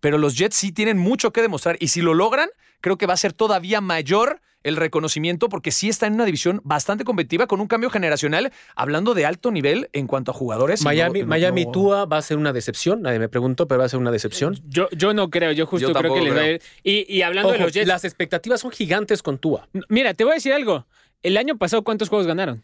pero 0.00 0.18
los 0.18 0.36
Jets 0.36 0.56
sí 0.56 0.72
tienen 0.72 0.98
mucho 0.98 1.32
que 1.32 1.42
demostrar 1.42 1.76
y 1.80 1.88
si 1.88 2.02
lo 2.02 2.14
logran, 2.14 2.50
creo 2.80 2.98
que 2.98 3.06
va 3.06 3.14
a 3.14 3.16
ser 3.16 3.32
todavía 3.32 3.80
mayor 3.80 4.40
el 4.62 4.76
reconocimiento 4.76 5.48
porque 5.48 5.70
sí 5.70 5.88
está 5.88 6.06
en 6.06 6.14
una 6.14 6.24
división 6.26 6.60
bastante 6.64 7.04
competitiva 7.04 7.46
con 7.46 7.60
un 7.60 7.66
cambio 7.66 7.88
generacional, 7.90 8.52
hablando 8.76 9.14
de 9.14 9.24
alto 9.24 9.50
nivel 9.50 9.88
en 9.92 10.06
cuanto 10.06 10.32
a 10.32 10.34
jugadores. 10.34 10.82
Miami, 10.84 11.20
no- 11.20 11.24
no- 11.26 11.30
Miami 11.30 11.64
no- 11.64 11.70
Tua 11.72 12.04
va 12.04 12.18
a 12.18 12.22
ser 12.22 12.36
una 12.36 12.52
decepción. 12.52 13.02
Nadie 13.02 13.18
me 13.18 13.28
preguntó, 13.28 13.66
pero 13.66 13.78
va 13.80 13.86
a 13.86 13.88
ser 13.88 13.98
una 14.00 14.10
decepción. 14.10 14.58
Yo, 14.68 14.88
yo 14.90 15.14
no 15.14 15.30
creo, 15.30 15.52
yo 15.52 15.66
justo 15.66 15.88
Yo 15.88 15.94
creo 15.94 16.12
que 16.14 16.20
les 16.20 16.36
va 16.36 16.40
a 16.40 16.50
ir. 16.50 16.62
Y, 16.82 17.10
y 17.12 17.22
hablando 17.22 17.52
de 17.52 17.58
los 17.58 17.72
Jets, 17.72 17.88
las 17.88 18.04
expectativas 18.04 18.60
son 18.60 18.70
gigantes 18.70 19.22
con 19.22 19.38
Tua. 19.38 19.68
mira, 19.88 20.12
te 20.14 20.24
voy 20.24 20.32
a 20.32 20.34
decir 20.34 20.52
algo. 20.52 20.86
El 21.22 21.36
año 21.36 21.56
pasado, 21.58 21.82
¿cuántos 21.84 22.08
juegos 22.08 22.26
ganaron? 22.26 22.62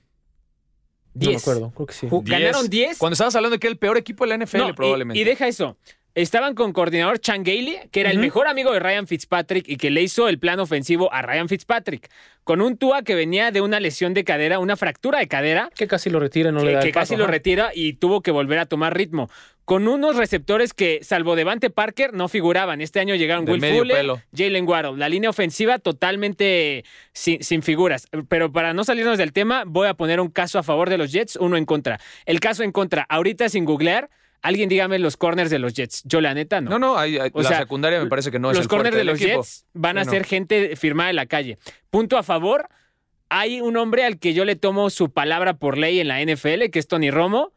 No 1.14 1.20
me 1.20 1.26
Diez. 1.28 1.42
acuerdo, 1.42 1.70
creo 1.74 1.86
que 1.86 1.94
sí. 1.94 2.08
¿Ganaron 2.10 2.68
10? 2.68 2.98
Cuando 2.98 3.14
estabas 3.14 3.34
hablando 3.36 3.54
de 3.54 3.58
que 3.58 3.66
era 3.68 3.72
el 3.72 3.78
peor 3.78 3.96
equipo 3.96 4.24
de 4.24 4.28
la 4.28 4.34
NFL, 4.44 4.58
No, 4.58 4.68
y- 4.68 4.72
probablemente. 4.74 5.18
Y, 5.18 5.24
deja 5.24 5.48
eso. 5.48 5.78
Estaban 6.16 6.54
con 6.54 6.72
coordinador 6.72 7.18
Chan 7.18 7.44
Gailey, 7.44 7.76
que 7.92 8.00
era 8.00 8.10
el 8.10 8.18
mejor 8.18 8.48
amigo 8.48 8.72
de 8.72 8.80
Ryan 8.80 9.06
Fitzpatrick 9.06 9.68
y 9.68 9.76
que 9.76 9.90
le 9.90 10.00
hizo 10.00 10.30
el 10.30 10.38
plan 10.38 10.58
ofensivo 10.60 11.12
a 11.12 11.20
Ryan 11.20 11.46
Fitzpatrick. 11.46 12.08
Con 12.42 12.62
un 12.62 12.78
Tua 12.78 13.02
que 13.02 13.14
venía 13.14 13.50
de 13.50 13.60
una 13.60 13.80
lesión 13.80 14.14
de 14.14 14.24
cadera, 14.24 14.58
una 14.58 14.76
fractura 14.76 15.18
de 15.18 15.28
cadera, 15.28 15.68
Que 15.76 15.86
casi 15.86 16.08
lo 16.08 16.18
retira, 16.18 16.50
no 16.50 16.60
le 16.60 16.68
que, 16.68 16.74
da 16.76 16.80
que 16.80 16.86
el 16.88 16.94
paso, 16.94 17.02
casi 17.02 17.16
lo 17.16 17.26
retira 17.26 17.70
y 17.74 17.92
tuvo 17.92 18.22
que 18.22 18.30
volver 18.30 18.58
a 18.60 18.64
tomar 18.64 18.96
ritmo. 18.96 19.28
Con 19.66 19.88
unos 19.88 20.16
receptores 20.16 20.72
que, 20.72 21.00
salvo 21.02 21.36
Devante 21.36 21.68
Parker, 21.68 22.14
no 22.14 22.28
figuraban. 22.28 22.80
Este 22.80 22.98
año 22.98 23.14
llegaron 23.14 23.44
De 23.44 23.52
Will 23.52 23.60
Fuller. 23.66 24.06
Jalen 24.34 24.66
Waddle. 24.66 24.96
La 24.96 25.10
línea 25.10 25.28
ofensiva 25.28 25.78
totalmente 25.78 26.86
sin, 27.12 27.44
sin 27.44 27.62
figuras. 27.62 28.08
Pero 28.28 28.50
para 28.50 28.72
no 28.72 28.84
salirnos 28.84 29.18
del 29.18 29.34
tema, 29.34 29.64
voy 29.66 29.88
a 29.88 29.92
poner 29.92 30.20
un 30.20 30.30
caso 30.30 30.58
a 30.58 30.62
favor 30.62 30.88
de 30.88 30.96
los 30.96 31.12
Jets, 31.12 31.36
uno 31.36 31.58
en 31.58 31.66
contra. 31.66 32.00
El 32.24 32.40
caso 32.40 32.62
en 32.62 32.72
contra, 32.72 33.04
ahorita 33.06 33.50
sin 33.50 33.66
googlear, 33.66 34.08
alguien 34.42 34.68
dígame 34.68 34.98
los 34.98 35.16
corners 35.16 35.50
de 35.50 35.58
los 35.58 35.74
Jets. 35.74 36.02
Yo 36.04 36.20
la 36.20 36.34
neta 36.34 36.60
no. 36.60 36.70
No, 36.70 36.78
no, 36.78 36.98
hay- 36.98 37.18
hay- 37.18 37.30
O 37.32 37.42
la 37.42 37.48
sea, 37.48 37.58
secundaria 37.58 38.00
me 38.00 38.08
parece 38.08 38.30
que 38.30 38.38
no 38.38 38.50
es 38.50 38.56
los 38.56 38.64
el 38.64 38.68
corners 38.68 38.96
de 38.96 39.04
los 39.04 39.20
equipo. 39.20 39.42
Jets 39.42 39.64
van 39.74 39.98
a 39.98 40.02
Sí, 40.02 40.06
no. 40.06 40.12
ser 40.12 40.24
gente 40.24 40.76
firmada 40.76 41.10
en 41.10 41.16
la 41.16 41.26
calle. 41.26 41.58
Punto 41.90 42.16
a 42.18 42.22
favor. 42.22 42.68
Hay 43.28 43.60
un 43.60 43.76
hombre 43.76 44.04
al 44.04 44.18
que 44.18 44.34
yo 44.34 44.44
le 44.44 44.54
tomo 44.54 44.88
su 44.90 45.10
palabra 45.10 45.54
por 45.58 45.78
ley 45.78 45.98
en 45.98 46.08
la 46.08 46.20
NFL, 46.20 46.70
que 46.70 46.78
es 46.78 46.86
Tony 46.86 47.10
Romo. 47.10 47.52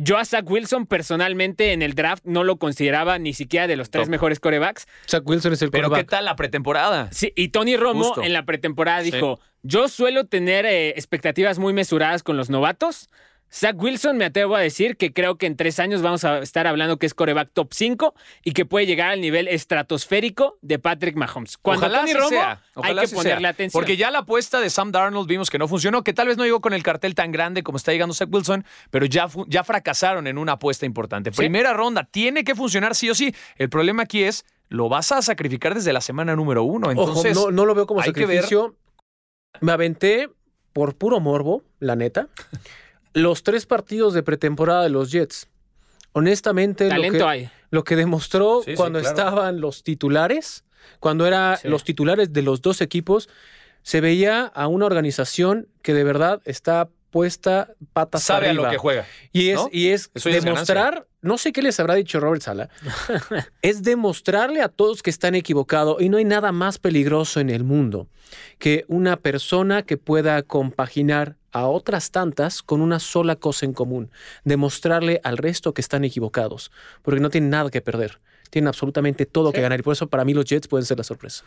Yo 0.00 0.16
a 0.16 0.24
Zach 0.24 0.48
Wilson 0.48 0.86
personalmente 0.86 1.72
en 1.72 1.82
el 1.82 1.94
draft 1.94 2.22
no 2.24 2.44
lo 2.44 2.56
consideraba 2.58 3.18
ni 3.18 3.34
siquiera 3.34 3.66
de 3.66 3.74
los 3.74 3.90
tres 3.90 4.04
Top. 4.04 4.10
mejores 4.12 4.38
corebacks. 4.38 4.86
Zach 5.10 5.24
Wilson 5.28 5.54
es 5.54 5.62
el 5.62 5.70
Pero 5.72 5.90
¿qué 5.90 6.04
tal 6.04 6.24
la 6.24 6.36
pretemporada? 6.36 7.08
Sí, 7.10 7.32
y 7.34 7.48
Tony 7.48 7.76
Romo 7.76 8.04
Justo. 8.04 8.22
en 8.22 8.32
la 8.32 8.44
pretemporada 8.44 9.02
Sí. 9.02 9.10
dijo, 9.10 9.40
yo 9.64 9.88
suelo 9.88 10.26
tener 10.26 10.66
eh, 10.66 10.90
expectativas 10.90 11.58
muy 11.58 11.72
mesuradas 11.72 12.22
con 12.22 12.36
los 12.36 12.48
novatos. 12.48 13.10
Zach 13.52 13.76
Wilson 13.80 14.16
me 14.16 14.26
atrevo 14.26 14.56
a 14.56 14.60
decir 14.60 14.96
que 14.96 15.12
creo 15.12 15.38
que 15.38 15.46
en 15.46 15.56
tres 15.56 15.78
años 15.78 16.02
vamos 16.02 16.24
a 16.24 16.38
estar 16.38 16.66
hablando 16.66 16.98
que 16.98 17.06
es 17.06 17.14
coreback 17.14 17.50
top 17.52 17.72
5 17.72 18.14
y 18.44 18.52
que 18.52 18.66
puede 18.66 18.86
llegar 18.86 19.10
al 19.10 19.20
nivel 19.20 19.48
estratosférico 19.48 20.58
de 20.60 20.78
Patrick 20.78 21.16
Mahomes. 21.16 21.56
Cuando 21.56 21.86
Ojalá 21.86 22.00
Tony 22.00 22.14
Romo 22.14 22.28
sea, 22.28 22.62
hay 22.76 22.94
que 22.94 23.08
ponerle 23.08 23.40
sea. 23.40 23.48
atención. 23.48 23.80
Porque 23.80 23.96
ya 23.96 24.10
la 24.10 24.20
apuesta 24.20 24.60
de 24.60 24.68
Sam 24.70 24.92
Darnold 24.92 25.28
vimos 25.28 25.50
que 25.50 25.58
no 25.58 25.66
funcionó, 25.66 26.04
que 26.04 26.12
tal 26.12 26.28
vez 26.28 26.36
no 26.36 26.44
llegó 26.44 26.60
con 26.60 26.74
el 26.74 26.82
cartel 26.82 27.14
tan 27.14 27.32
grande 27.32 27.62
como 27.62 27.78
está 27.78 27.92
llegando 27.92 28.14
Zach 28.14 28.28
Wilson, 28.30 28.64
pero 28.90 29.06
ya, 29.06 29.28
fracasaron 29.64 30.26
en 30.26 30.38
una 30.38 30.52
apuesta 30.52 30.84
importante. 30.84 31.30
Sí. 31.30 31.36
Primera 31.36 31.72
ronda, 31.72 32.04
tiene 32.04 32.44
que 32.44 32.54
funcionar 32.54 32.94
sí 32.94 33.08
o 33.08 33.14
sí. 33.14 33.34
El 33.56 33.70
problema 33.70 34.02
aquí 34.02 34.22
es, 34.22 34.44
lo 34.68 34.88
vas 34.88 35.10
a 35.12 35.22
sacrificar 35.22 35.74
desde 35.74 35.92
la 35.92 36.00
semana 36.00 36.36
número 36.36 36.64
uno. 36.64 36.90
Entonces, 36.90 37.36
Ojo, 37.36 37.50
no, 37.50 37.56
no 37.56 37.66
lo 37.66 37.74
veo 37.74 37.86
como 37.86 38.02
sacrificio. 38.02 38.76
Me 39.60 39.72
aventé 39.72 40.28
por 40.72 40.94
puro 40.94 41.18
morbo, 41.18 41.64
la 41.80 41.96
neta, 41.96 42.28
los 43.18 43.42
tres 43.42 43.66
partidos 43.66 44.14
de 44.14 44.22
pretemporada 44.22 44.82
de 44.82 44.90
los 44.90 45.10
Jets. 45.10 45.48
Honestamente, 46.12 46.84
lo 46.84 46.90
talento 46.90 47.18
que, 47.18 47.24
hay. 47.24 47.50
lo 47.70 47.84
que 47.84 47.96
demostró 47.96 48.62
Sí, 48.64 48.72
sí, 48.72 48.76
cuando 48.76 48.98
claro. 49.00 49.14
estaban 49.16 49.60
los 49.60 49.82
titulares, 49.82 50.64
cuando 51.00 51.26
eran 51.26 51.58
Sí. 51.58 51.68
los 51.68 51.84
titulares 51.84 52.32
de 52.32 52.42
los 52.42 52.62
dos 52.62 52.80
equipos, 52.80 53.28
se 53.82 54.00
veía 54.00 54.44
a 54.46 54.66
una 54.66 54.86
organización 54.86 55.68
que 55.82 55.94
de 55.94 56.04
verdad 56.04 56.40
está 56.44 56.88
puesta 57.10 57.72
patas 57.94 58.22
sabe 58.22 58.46
a 58.46 58.50
arriba. 58.50 58.64
lo 58.64 58.70
que 58.70 58.76
juega. 58.76 59.06
Y 59.32 59.48
es, 59.48 59.56
¿no? 59.56 59.68
y 59.72 59.88
es 59.88 60.10
Eso 60.14 60.28
ya 60.28 60.36
es 60.38 60.44
demostrar, 60.44 61.06
no 61.22 61.38
sé 61.38 61.52
qué 61.52 61.62
les 61.62 61.80
habrá 61.80 61.94
dicho 61.94 62.20
Robert 62.20 62.42
Sala, 62.42 62.68
es 63.62 63.82
demostrarle 63.82 64.60
a 64.60 64.68
todos 64.68 65.02
que 65.02 65.08
están 65.08 65.34
equivocados 65.34 66.02
y 66.02 66.10
no 66.10 66.18
hay 66.18 66.26
nada 66.26 66.52
más 66.52 66.78
peligroso 66.78 67.40
en 67.40 67.48
el 67.48 67.64
mundo 67.64 68.08
que 68.58 68.84
una 68.88 69.16
persona 69.16 69.84
que 69.84 69.96
pueda 69.96 70.42
compaginar 70.42 71.36
a 71.52 71.66
otras 71.66 72.10
tantas 72.10 72.62
con 72.62 72.80
una 72.80 72.98
sola 72.98 73.36
cosa 73.36 73.66
en 73.66 73.72
común, 73.72 74.10
demostrarle 74.44 75.20
al 75.24 75.36
resto 75.38 75.74
que 75.74 75.80
están 75.80 76.04
equivocados, 76.04 76.70
porque 77.02 77.20
no 77.20 77.30
tienen 77.30 77.50
nada 77.50 77.70
que 77.70 77.80
perder, 77.80 78.20
tienen 78.50 78.68
absolutamente 78.68 79.26
todo 79.26 79.52
que 79.52 79.60
ganar 79.60 79.80
y 79.80 79.82
por 79.82 79.92
eso 79.92 80.06
para 80.06 80.24
mí 80.24 80.34
los 80.34 80.44
Jets 80.44 80.68
pueden 80.68 80.84
ser 80.84 80.98
la 80.98 81.04
sorpresa. 81.04 81.44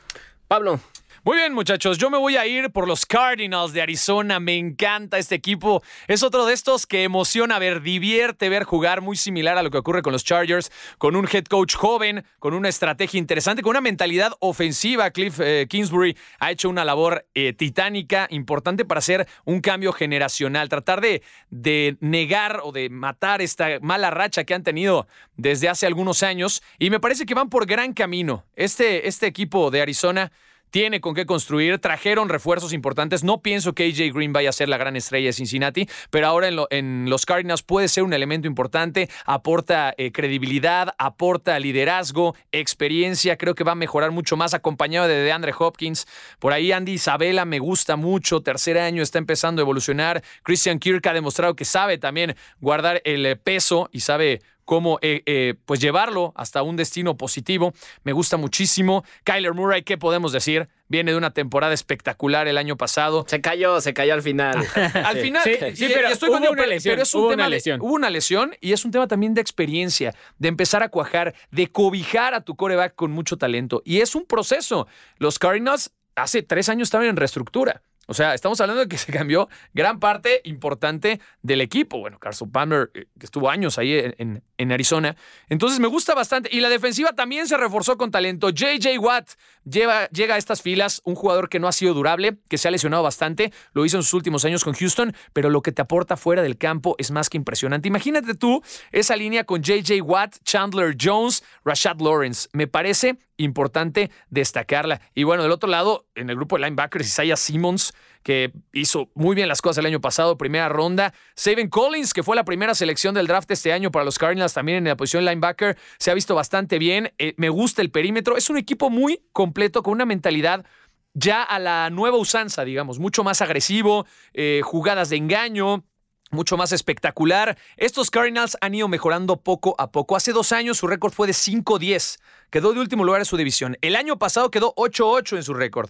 Pablo, 0.47 0.79
Muy 1.23 1.37
bien, 1.37 1.53
muchachos. 1.53 1.99
Yo 1.99 2.09
me 2.09 2.17
voy 2.17 2.35
a 2.35 2.47
ir 2.47 2.71
por 2.71 2.87
los 2.87 3.05
Cardinals 3.05 3.73
de 3.73 3.81
Arizona. 3.83 4.39
Me 4.39 4.57
encanta 4.57 5.19
este 5.19 5.35
equipo. 5.35 5.83
Es 6.07 6.23
otro 6.23 6.47
de 6.47 6.53
estos 6.55 6.87
que 6.87 7.03
emociona 7.03 7.59
ver, 7.59 7.83
divierte 7.83 8.49
ver 8.49 8.63
jugar, 8.63 9.01
muy 9.01 9.15
similar 9.15 9.55
a 9.55 9.61
lo 9.61 9.69
que 9.69 9.77
ocurre 9.77 10.01
con 10.01 10.13
los 10.13 10.23
Chargers, 10.23 10.71
con 10.97 11.15
un 11.15 11.29
head 11.31 11.43
coach 11.43 11.75
joven, 11.75 12.25
con 12.39 12.55
una 12.55 12.69
estrategia 12.69 13.19
interesante, 13.19 13.61
con 13.61 13.69
una 13.69 13.81
mentalidad 13.81 14.33
ofensiva. 14.39 15.11
Cliff 15.11 15.39
eh, 15.39 15.67
Kingsbury 15.69 16.17
ha 16.39 16.49
hecho 16.49 16.69
una 16.69 16.83
labor 16.83 17.23
eh, 17.35 17.53
titánica, 17.53 18.25
importante 18.31 18.83
para 18.83 18.97
hacer 18.97 19.27
un 19.45 19.61
cambio 19.61 19.93
generacional, 19.93 20.69
tratar 20.69 21.01
de, 21.01 21.21
de 21.51 21.97
negar 21.99 22.61
o 22.63 22.71
de 22.71 22.89
matar 22.89 23.43
esta 23.43 23.79
mala 23.79 24.09
racha 24.09 24.43
que 24.43 24.55
han 24.55 24.63
tenido 24.63 25.05
desde 25.37 25.69
hace 25.69 25.85
algunos 25.85 26.23
años. 26.23 26.63
Y 26.79 26.89
me 26.89 26.99
parece 26.99 27.27
que 27.27 27.35
van 27.35 27.51
por 27.51 27.67
gran 27.67 27.93
camino. 27.93 28.43
Este, 28.55 29.07
este 29.07 29.27
equipo 29.27 29.69
de 29.69 29.83
Arizona 29.83 30.31
tiene 30.71 31.01
con 31.01 31.13
qué 31.13 31.25
construir, 31.25 31.77
trajeron 31.79 32.29
refuerzos 32.29 32.73
importantes. 32.73 33.23
No 33.23 33.41
pienso 33.41 33.73
que 33.73 33.85
AJ 33.85 34.13
Green 34.13 34.33
vaya 34.33 34.49
a 34.49 34.53
ser 34.53 34.69
la 34.69 34.77
gran 34.77 34.95
estrella 34.95 35.27
de 35.27 35.33
Cincinnati, 35.33 35.87
pero 36.09 36.27
ahora 36.27 36.49
en, 36.69 37.09
los 37.09 37.25
Cardinals 37.25 37.61
puede 37.61 37.87
ser 37.87 38.03
un 38.03 38.13
elemento 38.13 38.47
importante, 38.47 39.09
aporta 39.25 39.93
eh, 39.97 40.11
credibilidad, 40.11 40.95
aporta 40.97 41.59
liderazgo, 41.59 42.35
experiencia, 42.51 43.37
creo 43.37 43.53
que 43.53 43.63
va 43.63 43.73
a 43.73 43.75
mejorar 43.75 44.11
mucho 44.11 44.37
más 44.37 44.53
acompañado 44.53 45.07
de 45.07 45.21
DeAndre 45.21 45.53
Hopkins. 45.57 46.07
Por 46.39 46.53
ahí 46.53 46.71
Andy 46.71 46.93
Isabela 46.93 47.45
me 47.45 47.59
gusta 47.59 47.97
mucho, 47.97 48.41
tercer 48.41 48.77
año 48.77 49.03
está 49.03 49.19
empezando 49.19 49.61
a 49.61 49.63
evolucionar. 49.63 50.23
Christian 50.43 50.79
Kirk 50.79 51.05
ha 51.07 51.13
demostrado 51.13 51.55
que 51.55 51.65
sabe 51.65 51.97
también 51.97 52.35
guardar 52.59 53.01
el 53.03 53.25
eh, 53.25 53.35
peso 53.35 53.89
y 53.91 53.99
sabe 53.99 54.41
cómo 54.71 54.99
eh, 55.01 55.21
eh, 55.25 55.55
pues 55.65 55.81
llevarlo 55.81 56.31
hasta 56.33 56.63
un 56.63 56.77
destino 56.77 57.17
positivo. 57.17 57.73
Me 58.05 58.13
gusta 58.13 58.37
muchísimo. 58.37 59.03
Kyler 59.25 59.53
Murray, 59.53 59.83
¿qué 59.83 59.97
podemos 59.97 60.31
decir? 60.31 60.69
Viene 60.87 61.11
de 61.11 61.17
una 61.17 61.33
temporada 61.33 61.73
espectacular 61.73 62.47
el 62.47 62.57
año 62.57 62.77
pasado. 62.77 63.25
Se 63.27 63.41
cayó, 63.41 63.81
se 63.81 63.93
cayó 63.93 64.13
al 64.13 64.21
final. 64.21 64.55
al 64.93 65.17
final, 65.17 65.43
sí, 65.43 65.89
pero 65.93 66.07
estoy 66.07 66.29
hubo 66.29 66.49
una 66.49 66.65
lesión, 66.65 67.01
es 67.01 67.13
un 67.13 67.23
tema, 67.23 67.33
una 67.33 67.49
lesión. 67.49 67.81
Hubo 67.81 67.95
una 67.95 68.09
lesión 68.09 68.55
y 68.61 68.71
es 68.71 68.85
un 68.85 68.91
tema 68.91 69.09
también 69.09 69.33
de 69.33 69.41
experiencia, 69.41 70.15
de 70.37 70.47
empezar 70.47 70.83
a 70.83 70.87
cuajar, 70.87 71.35
de 71.51 71.67
cobijar 71.67 72.33
a 72.33 72.39
tu 72.39 72.55
coreback 72.55 72.95
con 72.95 73.11
mucho 73.11 73.37
talento. 73.37 73.81
Y 73.83 73.99
es 73.99 74.15
un 74.15 74.25
proceso. 74.25 74.87
Los 75.17 75.37
Cardinals 75.37 75.91
hace 76.15 76.43
tres 76.43 76.69
años 76.69 76.85
estaban 76.85 77.07
en 77.07 77.17
reestructura. 77.17 77.81
O 78.11 78.13
sea, 78.13 78.33
estamos 78.33 78.59
hablando 78.59 78.81
de 78.81 78.89
que 78.89 78.97
se 78.97 79.11
cambió 79.11 79.47
gran 79.73 79.99
parte 79.99 80.41
importante 80.43 81.21
del 81.41 81.61
equipo. 81.61 81.99
Bueno, 81.99 82.19
Carson 82.19 82.51
Palmer, 82.51 82.91
eh, 82.93 83.05
que 83.17 83.25
estuvo 83.25 83.49
años 83.49 83.77
ahí 83.77 83.93
en, 83.93 84.15
en, 84.17 84.43
Arizona. 84.69 85.15
Entonces 85.47 85.79
me 85.79 85.87
gusta 85.87 86.13
bastante. 86.13 86.49
Y 86.51 86.59
la 86.59 86.67
defensiva 86.67 87.13
también 87.13 87.47
se 87.47 87.55
reforzó 87.55 87.97
con 87.97 88.11
talento. 88.11 88.49
JJ 88.49 88.99
Watt 88.99 89.29
llega 89.63 90.09
a 90.35 90.37
estas 90.37 90.61
filas, 90.61 91.01
un 91.05 91.15
jugador 91.15 91.47
que 91.47 91.59
no 91.59 91.69
ha 91.69 91.71
sido 91.71 91.93
durable, 91.93 92.37
que 92.49 92.57
se 92.57 92.67
ha 92.67 92.71
lesionado 92.71 93.01
bastante. 93.01 93.53
Lo 93.71 93.85
hizo 93.85 93.95
en 93.95 94.03
sus 94.03 94.13
últimos 94.15 94.43
años 94.43 94.65
con 94.65 94.73
Houston, 94.73 95.15
pero 95.31 95.49
lo 95.49 95.61
que 95.61 95.71
te 95.71 95.81
aporta 95.81 96.17
fuera 96.17 96.41
del 96.41 96.57
campo 96.57 96.95
es 96.97 97.11
más 97.11 97.29
que 97.29 97.37
impresionante. 97.37 97.87
Imagínate 97.87 98.33
tú 98.33 98.61
esa 98.91 99.15
línea 99.15 99.45
con 99.45 99.61
JJ 99.61 100.01
Watt, 100.01 100.37
Chandler 100.43 100.97
Jones, 100.99 101.43
Rashad 101.63 102.01
Lawrence. 102.01 102.49
Me 102.51 102.67
parece 102.67 103.17
importante 103.37 104.11
destacarla. 104.29 105.01
Y 105.15 105.23
bueno, 105.23 105.43
del 105.43 105.51
otro 105.51 105.69
lado, 105.69 106.05
en 106.15 106.29
el 106.29 106.35
grupo 106.35 106.57
de 106.57 106.63
linebackers, 106.63 107.07
Isaiah 107.07 107.37
Simmons, 107.37 107.93
que 108.23 108.51
hizo 108.73 109.09
muy 109.15 109.35
bien 109.35 109.47
las 109.47 109.61
cosas 109.61 109.79
el 109.79 109.85
año 109.85 110.01
pasado, 110.01 110.37
primera 110.37 110.69
ronda. 110.69 111.13
Saban 111.35 111.69
Collins, 111.69 112.13
que 112.13 112.23
fue 112.23 112.35
la 112.35 112.45
primera 112.45 112.75
selección 112.75 113.15
del 113.15 113.27
draft 113.27 113.49
este 113.51 113.73
año 113.73 113.91
para 113.91 114.05
los 114.05 114.17
Cardinals, 114.17 114.53
también 114.53 114.79
en 114.79 114.83
la 114.85 114.97
posición 114.97 115.25
linebacker, 115.25 115.77
se 115.97 116.11
ha 116.11 116.13
visto 116.13 116.35
bastante 116.35 116.77
bien. 116.79 117.13
Eh, 117.17 117.33
me 117.37 117.49
gusta 117.49 117.81
el 117.81 117.91
perímetro. 117.91 118.37
Es 118.37 118.49
un 118.49 118.57
equipo 118.57 118.89
muy 118.89 119.23
completo, 119.33 119.83
con 119.83 119.93
una 119.93 120.05
mentalidad 120.05 120.65
ya 121.13 121.43
a 121.43 121.59
la 121.59 121.89
nueva 121.89 122.17
usanza, 122.17 122.63
digamos, 122.63 122.99
mucho 122.99 123.23
más 123.23 123.41
agresivo, 123.41 124.05
eh, 124.33 124.61
jugadas 124.63 125.09
de 125.09 125.17
engaño, 125.17 125.83
mucho 126.31 126.57
más 126.57 126.71
espectacular. 126.71 127.57
Estos 127.77 128.09
Cardinals 128.09 128.57
han 128.61 128.73
ido 128.73 128.87
mejorando 128.87 129.37
poco 129.37 129.75
a 129.77 129.91
poco. 129.91 130.15
Hace 130.15 130.31
dos 130.31 130.51
años 130.51 130.77
su 130.77 130.87
récord 130.87 131.11
fue 131.11 131.27
de 131.27 131.33
5-10. 131.33 132.19
Quedó 132.49 132.73
de 132.73 132.79
último 132.79 133.03
lugar 133.03 133.21
en 133.21 133.25
su 133.25 133.37
división. 133.37 133.77
El 133.81 133.95
año 133.95 134.17
pasado 134.17 134.51
quedó 134.51 134.73
8-8 134.75 135.37
en 135.37 135.43
su 135.43 135.53
récord. 135.53 135.89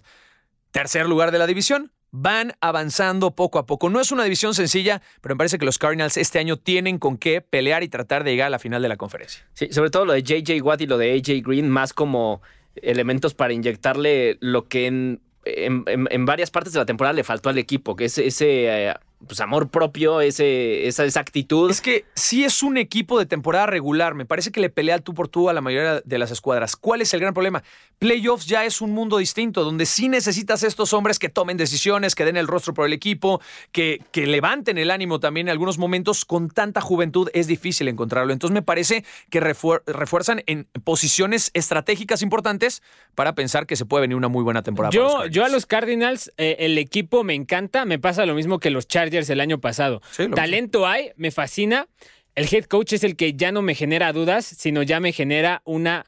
Tercer 0.72 1.08
lugar 1.08 1.30
de 1.30 1.38
la 1.38 1.46
división. 1.46 1.92
Van 2.12 2.52
avanzando 2.60 3.30
poco 3.30 3.58
a 3.58 3.66
poco. 3.66 3.88
No 3.88 4.00
es 4.00 4.12
una 4.12 4.24
división 4.24 4.54
sencilla, 4.54 5.00
pero 5.20 5.34
me 5.34 5.38
parece 5.38 5.58
que 5.58 5.64
los 5.64 5.78
Cardinals 5.78 6.16
este 6.16 6.38
año 6.38 6.58
tienen 6.58 6.98
con 6.98 7.16
qué 7.16 7.40
pelear 7.40 7.82
y 7.82 7.88
tratar 7.88 8.22
de 8.22 8.32
llegar 8.32 8.48
a 8.48 8.50
la 8.50 8.58
final 8.58 8.82
de 8.82 8.88
la 8.88 8.96
conferencia. 8.96 9.44
Sí, 9.54 9.68
sobre 9.72 9.90
todo 9.90 10.04
lo 10.04 10.12
de 10.12 10.22
JJ 10.22 10.60
Watt 10.62 10.82
y 10.82 10.86
lo 10.86 10.98
de 10.98 11.14
AJ 11.14 11.42
Green, 11.42 11.70
más 11.70 11.92
como 11.94 12.42
elementos 12.76 13.34
para 13.34 13.52
inyectarle 13.52 14.36
lo 14.40 14.68
que 14.68 14.86
en, 14.86 15.20
varias 16.26 16.50
partes 16.50 16.72
de 16.72 16.78
la 16.78 16.86
temporada 16.86 17.14
le 17.14 17.24
faltó 17.24 17.48
al 17.48 17.58
equipo, 17.58 17.96
que 17.96 18.04
es 18.04 18.18
ese... 18.18 18.88
Eh, 18.88 18.94
pues, 19.26 19.40
amor 19.40 19.68
propio, 19.68 20.20
ese, 20.20 20.86
esa, 20.86 21.04
esa, 21.04 21.20
actitud. 21.20 21.70
Es 21.70 21.80
que 21.80 22.04
sí 22.14 22.44
es 22.44 22.62
un 22.62 22.76
equipo 22.76 23.18
de 23.18 23.26
temporada 23.26 23.66
regular. 23.66 24.14
Me 24.14 24.24
parece 24.24 24.50
que 24.50 24.60
le 24.60 24.70
pelea 24.70 24.96
al 24.96 25.02
tú 25.02 25.14
por 25.14 25.28
tú 25.28 25.48
a 25.48 25.52
la 25.52 25.60
mayoría 25.60 26.00
de 26.04 26.18
las 26.18 26.30
escuadras. 26.30 26.76
¿Cuál 26.76 27.00
es 27.00 27.12
el 27.14 27.20
gran 27.20 27.34
problema? 27.34 27.62
Playoffs 27.98 28.46
ya 28.46 28.64
es 28.64 28.80
un 28.80 28.90
mundo 28.90 29.18
distinto, 29.18 29.62
donde 29.64 29.86
sí 29.86 30.08
necesitas 30.08 30.64
estos 30.64 30.92
hombres 30.92 31.18
que 31.18 31.28
tomen 31.28 31.56
decisiones, 31.56 32.14
que 32.14 32.24
den 32.24 32.36
el 32.36 32.48
rostro 32.48 32.74
por 32.74 32.86
el 32.86 32.92
equipo, 32.92 33.40
que, 33.70 34.00
que 34.10 34.26
levanten 34.26 34.76
el 34.76 34.90
ánimo 34.90 35.20
también 35.20 35.46
en 35.46 35.52
algunos 35.52 35.78
momentos. 35.78 36.24
Con 36.24 36.48
tanta 36.48 36.80
juventud 36.80 37.28
es 37.32 37.46
difícil 37.46 37.88
encontrarlo. 37.88 38.32
Entonces 38.32 38.52
me 38.52 38.62
parece 38.62 39.04
que 39.30 39.40
refuerzan 39.40 40.42
en 40.46 40.66
posiciones 40.82 41.50
estratégicas 41.54 42.22
importantes 42.22 42.82
para 43.14 43.34
pensar 43.34 43.66
que 43.66 43.76
se 43.76 43.84
puede 43.84 44.02
venir 44.02 44.16
una 44.16 44.28
muy 44.28 44.42
buena 44.42 44.62
temporada. 44.62 44.92
Yo, 44.92 45.26
yo 45.26 45.44
a 45.44 45.48
los 45.48 45.66
Cardinals, 45.66 46.32
eh, 46.38 46.56
el 46.60 46.78
equipo 46.78 47.22
me 47.24 47.34
encanta. 47.34 47.84
Me 47.84 47.98
pasa 47.98 48.26
lo 48.26 48.34
mismo 48.34 48.58
que 48.58 48.70
los 48.70 48.88
Chargers 48.88 49.11
el 49.12 49.40
año 49.40 49.60
pasado. 49.60 50.02
Talento 50.34 50.86
hay, 50.86 51.10
me 51.16 51.30
fascina. 51.30 51.88
El 52.34 52.48
head 52.50 52.64
coach 52.64 52.94
es 52.94 53.04
el 53.04 53.16
que 53.16 53.34
ya 53.34 53.52
no 53.52 53.62
me 53.62 53.74
genera 53.74 54.12
dudas, 54.12 54.44
sino 54.44 54.82
ya 54.82 55.00
me 55.00 55.12
genera 55.12 55.62
una 55.64 56.06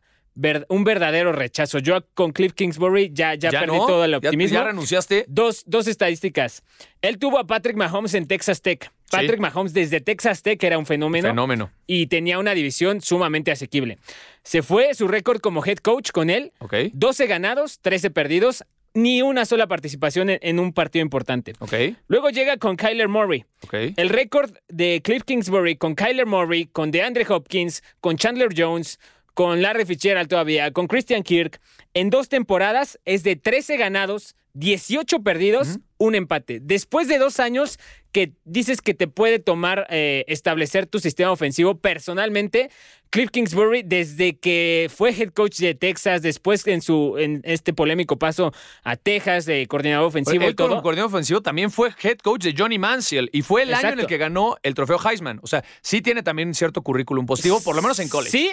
un 0.68 0.84
verdadero 0.84 1.32
rechazo. 1.32 1.78
Yo 1.78 2.04
con 2.14 2.32
Cliff 2.32 2.54
Kingsbury 2.54 3.10
ya, 3.12 3.34
ya, 3.34 3.50
perdí 3.50 3.76
todo 3.76 4.04
el 4.04 4.14
optimismo. 4.14 4.58
¿Ya, 4.58 4.64
renunciaste? 4.64 5.24
Dos, 5.28 5.62
dos, 5.66 5.86
estadísticas. 5.86 6.62
Él 7.02 7.18
tuvo 7.18 7.38
a 7.38 7.46
Patrick 7.46 7.76
Mahomes 7.76 8.14
en 8.14 8.26
Texas 8.26 8.60
Tech. 8.60 8.90
Patrick 9.10 9.38
Mahomes 9.38 9.72
desde 9.72 10.00
Texas 10.00 10.42
Tech 10.42 10.62
era 10.64 10.76
un 10.76 10.86
fenómeno. 10.86 11.28
Fenómeno. 11.28 11.70
Y 11.86 12.08
tenía 12.08 12.38
una 12.38 12.52
división 12.52 13.00
sumamente 13.00 13.52
asequible. 13.52 13.98
Se 14.42 14.62
fue 14.62 14.92
su 14.94 15.06
récord 15.06 15.40
como 15.40 15.64
head 15.64 15.78
coach 15.78 16.10
con 16.10 16.30
él. 16.30 16.52
12 16.92 17.26
ganados, 17.26 17.78
13 17.80 18.10
perdidos 18.10 18.64
ni 18.94 19.22
una 19.22 19.44
sola 19.44 19.66
participación 19.66 20.30
en, 20.30 20.59
un 20.61 20.72
partido 20.72 21.02
importante. 21.02 21.52
Okay. 21.59 21.96
Luego 22.07 22.30
llega 22.30 22.57
con 22.57 22.76
Kyler 22.76 23.09
Murray. 23.09 23.44
Okay. 23.64 23.92
El 23.96 24.09
récord 24.09 24.57
de 24.68 25.02
Cliff 25.02 25.24
Kingsbury 25.24 25.76
con 25.76 25.96
Kyler 25.96 26.26
Murray, 26.26 26.66
con 26.66 26.92
DeAndre 26.92 27.26
Hopkins, 27.28 27.83
con 28.00 28.16
Chandler 28.16 28.50
Jones, 28.57 29.00
con 29.35 29.61
Larry 29.62 29.85
Fitzgerald 29.85 30.28
todavía, 30.28 30.70
con 30.70 30.87
Christian 30.87 31.24
Kirk, 31.24 31.61
en 31.92 32.09
dos 32.09 32.28
temporadas 32.28 33.00
es 33.04 33.24
de 33.24 33.35
13 33.37 33.76
ganados, 33.76 34.37
18 34.54 35.22
perdidos, 35.22 35.78
un 35.98 36.14
empate. 36.14 36.60
Después 36.62 37.08
de 37.08 37.18
dos 37.18 37.40
años 37.40 37.78
que 38.12 38.32
dices 38.44 38.80
que 38.80 38.94
te 38.94 39.08
puede 39.08 39.40
tomar 39.40 39.86
eh, 39.90 40.24
establecer 40.28 40.86
tu 40.86 41.00
sistema 41.00 41.32
ofensivo, 41.32 41.78
personalmente, 41.78 42.70
Cliff 43.10 43.30
Kingsbury, 43.30 43.82
desde 43.84 44.38
que 44.38 44.88
fue 44.94 45.10
head 45.10 45.30
coach 45.30 45.58
de 45.58 45.74
Texas, 45.74 46.22
después 46.22 46.64
en 46.68 46.80
su 46.80 47.16
en 47.18 47.40
este 47.44 47.72
polémico 47.72 48.16
paso 48.16 48.52
a 48.84 48.96
Texas 48.96 49.46
de 49.46 49.66
coordinador 49.66 50.06
ofensivo. 50.06 50.44
Él 50.44 50.54
como 50.54 50.80
coordinador 50.82 51.10
ofensivo 51.10 51.42
también 51.42 51.72
fue 51.72 51.90
head 52.02 52.18
coach 52.18 52.42
de 52.42 52.54
Johnny 52.56 52.78
Manziel 52.78 53.30
y 53.32 53.42
fue 53.42 53.64
el 53.64 53.74
año 53.74 53.90
en 53.90 54.00
el 54.00 54.06
que 54.06 54.18
ganó 54.18 54.56
el 54.62 54.74
trofeo 54.74 54.98
Heisman. 55.04 55.40
O 55.42 55.48
sea, 55.48 55.64
sí 55.82 56.00
tiene 56.00 56.22
también 56.22 56.54
cierto 56.54 56.82
currículum 56.82 57.26
positivo, 57.26 57.60
por 57.60 57.74
lo 57.74 57.82
menos 57.82 57.98
en 57.98 58.08
college. 58.08 58.30
Sí, 58.30 58.52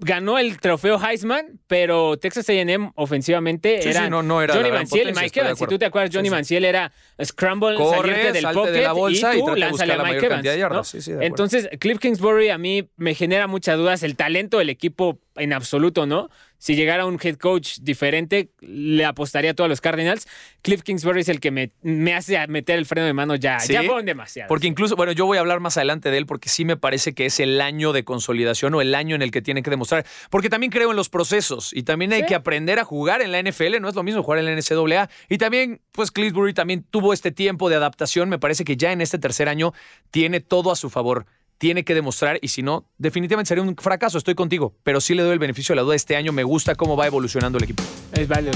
ganó 0.00 0.38
el 0.38 0.58
trofeo 0.60 0.98
Heisman, 0.98 1.60
pero 1.66 2.16
Texas 2.18 2.48
A&M 2.48 2.92
ofensivamente 2.94 3.88
era, 3.88 4.08
no, 4.08 4.42
era 4.42 4.54
Johnny 4.54 4.70
Manziel, 4.70 5.14
Mike 5.14 5.40
Evans. 5.40 5.58
Si 5.58 5.66
tú 5.66 5.78
te 5.78 5.86
acuerdas, 5.86 6.10
Johnny 6.12 6.30
Manziel 6.30 6.64
era 6.64 6.92
scramble, 7.22 7.76
salirte 7.76 8.32
del 8.32 8.44
pocket 8.52 8.72
de 8.72 8.82
la 8.82 8.92
bolsa 8.92 9.36
y 9.36 9.40
tú 9.40 9.56
y 9.56 9.60
lánzale 9.60 9.92
a 9.94 10.02
Mike 10.02 10.26
Evans. 10.26 11.08
Entonces, 11.20 11.68
Cliff 11.78 11.98
Kingsbury 11.98 12.50
a 12.50 12.58
mí 12.58 12.88
me 12.96 13.14
genera 13.14 13.46
muchas 13.46 13.76
dudas. 13.76 14.02
El 14.02 14.16
talento 14.16 14.58
del 14.58 14.70
equipo 14.70 15.20
en 15.36 15.52
absoluto, 15.52 16.06
¿no? 16.06 16.28
Si 16.60 16.76
llegara 16.76 17.06
un 17.06 17.18
head 17.20 17.36
coach 17.36 17.78
diferente, 17.80 18.50
le 18.60 19.06
apostaría 19.06 19.52
a 19.52 19.54
todos 19.54 19.70
los 19.70 19.80
Cardinals. 19.80 20.28
Cliff 20.60 20.82
Kingsbury 20.82 21.22
es 21.22 21.30
el 21.30 21.40
que 21.40 21.50
me, 21.50 21.72
me 21.80 22.14
hace 22.14 22.46
meter 22.48 22.78
el 22.78 22.84
freno 22.84 23.06
de 23.06 23.14
mano 23.14 23.34
ya. 23.34 23.56
Ya 23.66 23.82
fueron 23.82 24.04
demasiado. 24.04 24.46
Porque 24.46 24.66
incluso, 24.66 24.94
bueno, 24.94 25.12
yo 25.12 25.24
voy 25.24 25.38
a 25.38 25.40
hablar 25.40 25.60
más 25.60 25.78
adelante 25.78 26.10
de 26.10 26.18
él 26.18 26.26
porque 26.26 26.50
sí 26.50 26.66
me 26.66 26.76
parece 26.76 27.14
que 27.14 27.24
es 27.24 27.40
el 27.40 27.62
año 27.62 27.94
de 27.94 28.04
consolidación 28.04 28.74
o 28.74 28.82
el 28.82 28.94
año 28.94 29.14
en 29.14 29.22
el 29.22 29.30
que 29.30 29.40
tiene 29.40 29.62
que 29.62 29.70
demostrar. 29.70 30.04
Porque 30.28 30.50
también 30.50 30.70
creo 30.70 30.90
en 30.90 30.96
los 30.96 31.08
procesos 31.08 31.72
y 31.72 31.82
también 31.82 32.12
hay 32.12 32.26
que 32.26 32.34
aprender 32.34 32.78
a 32.78 32.84
jugar 32.84 33.22
en 33.22 33.32
la 33.32 33.42
NFL. 33.42 33.80
No 33.80 33.88
es 33.88 33.94
lo 33.94 34.02
mismo 34.02 34.22
jugar 34.22 34.40
en 34.40 34.44
la 34.44 34.54
NCAA. 34.54 35.08
Y 35.30 35.38
también, 35.38 35.80
pues, 35.92 36.10
Cliffbury 36.10 36.52
también 36.52 36.84
tuvo 36.90 37.14
este 37.14 37.30
tiempo 37.30 37.70
de 37.70 37.76
adaptación. 37.76 38.28
Me 38.28 38.38
parece 38.38 38.64
que 38.64 38.76
ya 38.76 38.92
en 38.92 39.00
este 39.00 39.18
tercer 39.18 39.48
año 39.48 39.72
tiene 40.10 40.40
todo 40.40 40.70
a 40.70 40.76
su 40.76 40.90
favor 40.90 41.24
tiene 41.60 41.84
que 41.84 41.94
demostrar 41.94 42.38
y 42.40 42.48
si 42.48 42.62
no, 42.62 42.86
definitivamente 42.96 43.48
sería 43.48 43.62
un 43.62 43.76
fracaso, 43.76 44.16
estoy 44.16 44.34
contigo, 44.34 44.74
pero 44.82 44.98
sí 44.98 45.14
le 45.14 45.22
doy 45.22 45.34
el 45.34 45.38
beneficio 45.38 45.74
de 45.74 45.76
la 45.76 45.82
duda 45.82 45.94
este 45.94 46.16
año, 46.16 46.32
me 46.32 46.42
gusta 46.42 46.74
cómo 46.74 46.96
va 46.96 47.06
evolucionando 47.06 47.58
el 47.58 47.64
equipo. 47.64 47.82
Es 48.14 48.26
válido 48.26 48.52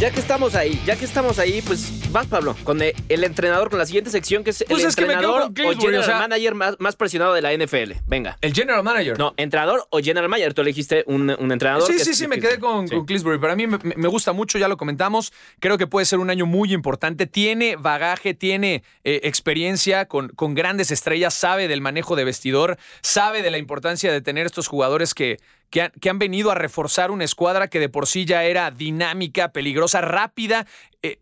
ya 0.00 0.10
que 0.10 0.20
estamos 0.20 0.54
ahí, 0.54 0.80
ya 0.86 0.96
que 0.96 1.04
estamos 1.04 1.38
ahí, 1.38 1.60
pues 1.60 2.10
vas, 2.10 2.26
Pablo, 2.26 2.56
con 2.64 2.80
el 2.80 3.22
entrenador, 3.22 3.68
con 3.68 3.78
la 3.78 3.84
siguiente 3.84 4.08
sección 4.08 4.42
que 4.42 4.48
es 4.48 4.62
el 4.62 4.68
pues 4.68 4.84
entrenador 4.84 5.52
o 5.52 5.78
general 5.78 6.08
manager 6.20 6.54
más, 6.54 6.96
presionado 6.96 7.34
de 7.34 7.42
la 7.42 7.52
NFL. 7.52 7.92
Venga. 8.06 8.38
El 8.40 8.54
general 8.54 8.82
manager. 8.82 9.18
No, 9.18 9.34
entrenador 9.36 9.86
o 9.90 9.98
general 9.98 10.30
manager. 10.30 10.54
Tú 10.54 10.62
elegiste 10.62 11.04
un, 11.06 11.28
un 11.38 11.52
entrenador. 11.52 11.86
Sí, 11.86 11.98
sí, 11.98 12.14
sí, 12.14 12.26
me 12.26 12.40
quedé 12.40 12.58
con, 12.58 12.88
sí. 12.88 12.96
Para 13.38 13.54
mí 13.54 13.66
me, 13.66 14.08
gusta 14.08 14.32
mucho, 14.32 14.56
ya 14.56 14.68
lo 14.68 14.78
comentamos. 14.78 15.34
Creo 15.58 15.76
que 15.76 15.86
puede 15.86 16.06
ser 16.06 16.18
un 16.18 16.30
año 16.30 16.46
muy 16.46 16.72
importante. 16.72 17.26
Tiene 17.26 17.76
bagaje, 17.76 18.32
tiene 18.32 18.82
eh, 19.04 19.20
experiencia 19.24 20.06
con, 20.06 20.30
con 20.30 20.54
grandes 20.54 20.90
estrellas, 20.92 21.34
sabe 21.34 21.68
del 21.68 21.82
manejo 21.82 22.16
de 22.16 22.24
vestidor, 22.24 22.78
sabe 23.02 23.42
de 23.42 23.50
la 23.50 23.58
importancia 23.58 24.10
de 24.10 24.22
tener 24.22 24.46
estos 24.46 24.66
jugadores 24.66 25.12
que 25.12 25.40
que 25.70 25.82
han, 25.82 25.92
que 26.00 26.10
han 26.10 26.18
venido 26.18 26.50
a 26.50 26.54
reforzar 26.54 27.10
una 27.10 27.24
escuadra 27.24 27.68
que 27.68 27.80
de 27.80 27.88
por 27.88 28.06
sí 28.06 28.24
ya 28.24 28.44
era 28.44 28.70
dinámica, 28.70 29.52
peligrosa, 29.52 30.00
rápida. 30.00 30.66
eh, 31.02 31.18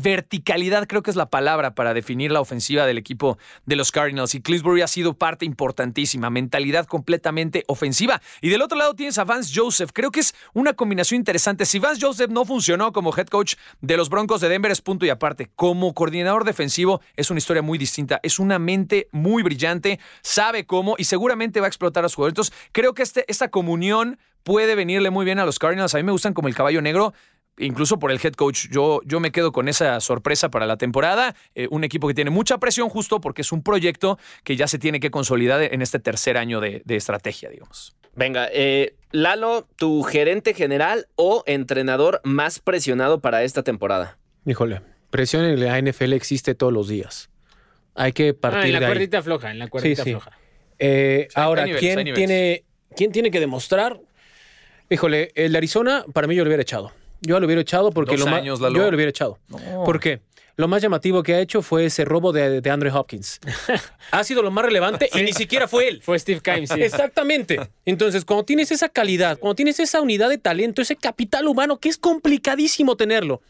verticalidad 0.00 0.86
creo 0.86 1.02
que 1.02 1.10
es 1.10 1.16
la 1.16 1.30
palabra 1.30 1.74
para 1.74 1.94
definir 1.94 2.32
la 2.32 2.40
ofensiva 2.40 2.86
del 2.86 2.98
equipo 2.98 3.38
de 3.66 3.76
los 3.76 3.92
Cardinals 3.92 4.34
y 4.34 4.40
Cleesbury 4.40 4.82
ha 4.82 4.86
sido 4.86 5.14
parte 5.14 5.44
importantísima, 5.44 6.30
mentalidad 6.30 6.86
completamente 6.86 7.64
ofensiva. 7.66 8.20
Y 8.40 8.48
del 8.48 8.62
otro 8.62 8.78
lado 8.78 8.94
tienes 8.94 9.18
a 9.18 9.24
Vance 9.24 9.52
Joseph, 9.54 9.90
creo 9.92 10.10
que 10.10 10.20
es 10.20 10.34
una 10.54 10.72
combinación 10.74 11.18
interesante. 11.18 11.66
Si 11.66 11.78
Vance 11.78 12.04
Joseph 12.04 12.30
no 12.30 12.44
funcionó 12.44 12.92
como 12.92 13.16
head 13.16 13.26
coach 13.26 13.54
de 13.80 13.96
los 13.96 14.08
Broncos 14.08 14.40
de 14.40 14.48
Denver 14.48 14.70
es 14.70 14.80
punto 14.80 15.06
y 15.06 15.10
aparte. 15.10 15.50
Como 15.56 15.94
coordinador 15.94 16.44
defensivo 16.44 17.00
es 17.16 17.30
una 17.30 17.38
historia 17.38 17.62
muy 17.62 17.78
distinta, 17.78 18.20
es 18.22 18.38
una 18.38 18.58
mente 18.58 19.08
muy 19.12 19.42
brillante, 19.42 20.00
sabe 20.22 20.66
cómo 20.66 20.94
y 20.98 21.04
seguramente 21.04 21.60
va 21.60 21.66
a 21.66 21.68
explotar 21.68 22.04
a 22.04 22.08
sus 22.08 22.16
jugadores. 22.16 22.32
Entonces 22.32 22.54
creo 22.72 22.94
que 22.94 23.02
este, 23.02 23.24
esta 23.28 23.48
comunión 23.48 24.18
puede 24.42 24.74
venirle 24.74 25.10
muy 25.10 25.24
bien 25.24 25.38
a 25.38 25.44
los 25.44 25.58
Cardinals. 25.58 25.94
A 25.94 25.98
mí 25.98 26.04
me 26.04 26.12
gustan 26.12 26.34
como 26.34 26.48
el 26.48 26.54
caballo 26.54 26.82
negro 26.82 27.12
incluso 27.60 27.98
por 27.98 28.10
el 28.10 28.18
head 28.22 28.34
coach. 28.34 28.66
Yo, 28.70 29.00
yo 29.04 29.20
me 29.20 29.30
quedo 29.30 29.52
con 29.52 29.68
esa 29.68 30.00
sorpresa 30.00 30.50
para 30.50 30.66
la 30.66 30.76
temporada. 30.76 31.34
Eh, 31.54 31.68
un 31.70 31.84
equipo 31.84 32.08
que 32.08 32.14
tiene 32.14 32.30
mucha 32.30 32.58
presión 32.58 32.88
justo 32.88 33.20
porque 33.20 33.42
es 33.42 33.52
un 33.52 33.62
proyecto 33.62 34.18
que 34.44 34.56
ya 34.56 34.66
se 34.66 34.78
tiene 34.78 35.00
que 35.00 35.10
consolidar 35.10 35.62
en 35.62 35.82
este 35.82 35.98
tercer 35.98 36.36
año 36.36 36.60
de, 36.60 36.82
de 36.84 36.96
estrategia, 36.96 37.48
digamos. 37.50 37.94
Venga, 38.16 38.48
eh, 38.52 38.94
Lalo, 39.12 39.68
tu 39.76 40.02
gerente 40.02 40.52
general 40.54 41.06
o 41.14 41.44
entrenador 41.46 42.20
más 42.24 42.58
presionado 42.58 43.20
para 43.20 43.44
esta 43.44 43.62
temporada. 43.62 44.18
Híjole, 44.44 44.80
presión 45.10 45.44
en 45.44 45.60
la 45.64 45.80
NFL 45.80 46.12
existe 46.14 46.54
todos 46.54 46.72
los 46.72 46.88
días. 46.88 47.30
Hay 47.94 48.12
que 48.12 48.34
partir 48.34 48.60
Ah, 48.60 48.66
en 48.66 48.72
la 48.72 48.78
de 48.80 48.86
ahí. 48.86 48.92
cuerdita 48.92 49.22
floja, 49.22 49.50
en 49.50 49.58
la 49.58 49.68
cuerdita 49.68 50.02
sí. 50.04 50.10
floja. 50.10 50.32
Eh, 50.78 51.28
ahora, 51.34 51.64
niveles, 51.66 51.94
¿quién, 51.94 52.14
tiene, 52.14 52.64
¿quién 52.96 53.12
tiene 53.12 53.30
que 53.30 53.38
demostrar? 53.38 54.00
Híjole, 54.88 55.30
el 55.34 55.52
de 55.52 55.58
Arizona, 55.58 56.04
para 56.12 56.26
mí 56.26 56.34
yo 56.34 56.42
lo 56.42 56.48
hubiera 56.48 56.62
echado. 56.62 56.92
Yo 57.22 57.38
lo 57.40 57.46
hubiera 57.46 57.62
echado 57.62 57.90
porque 57.90 58.12
Dos 58.12 58.20
lo 58.20 58.26
más. 58.26 58.40
años. 58.40 58.60
Yo 58.60 58.68
lo 58.70 58.94
hubiera 58.96 59.10
echado. 59.10 59.38
¿Por 59.84 60.00
qué? 60.00 60.20
Lo 60.56 60.68
más 60.68 60.82
llamativo 60.82 61.22
que 61.22 61.34
ha 61.34 61.40
hecho 61.40 61.62
fue 61.62 61.86
ese 61.86 62.04
robo 62.04 62.32
de, 62.32 62.60
de 62.60 62.70
Andre 62.70 62.90
Hopkins. 62.90 63.40
ha 64.10 64.24
sido 64.24 64.42
lo 64.42 64.50
más 64.50 64.64
relevante 64.64 65.08
y 65.14 65.22
ni 65.22 65.32
siquiera 65.32 65.66
fue 65.66 65.88
él. 65.88 66.02
Fue 66.02 66.18
Steve 66.18 66.40
Kimes, 66.42 66.68
sí. 66.70 66.82
Exactamente. 66.82 67.58
Entonces, 67.86 68.26
cuando 68.26 68.44
tienes 68.44 68.70
esa 68.70 68.90
calidad, 68.90 69.38
cuando 69.38 69.54
tienes 69.54 69.80
esa 69.80 70.02
unidad 70.02 70.28
de 70.28 70.36
talento, 70.36 70.82
ese 70.82 70.96
capital 70.96 71.46
humano 71.46 71.78
que 71.78 71.88
es 71.88 71.96
complicadísimo 71.96 72.96
tenerlo, 72.96 73.40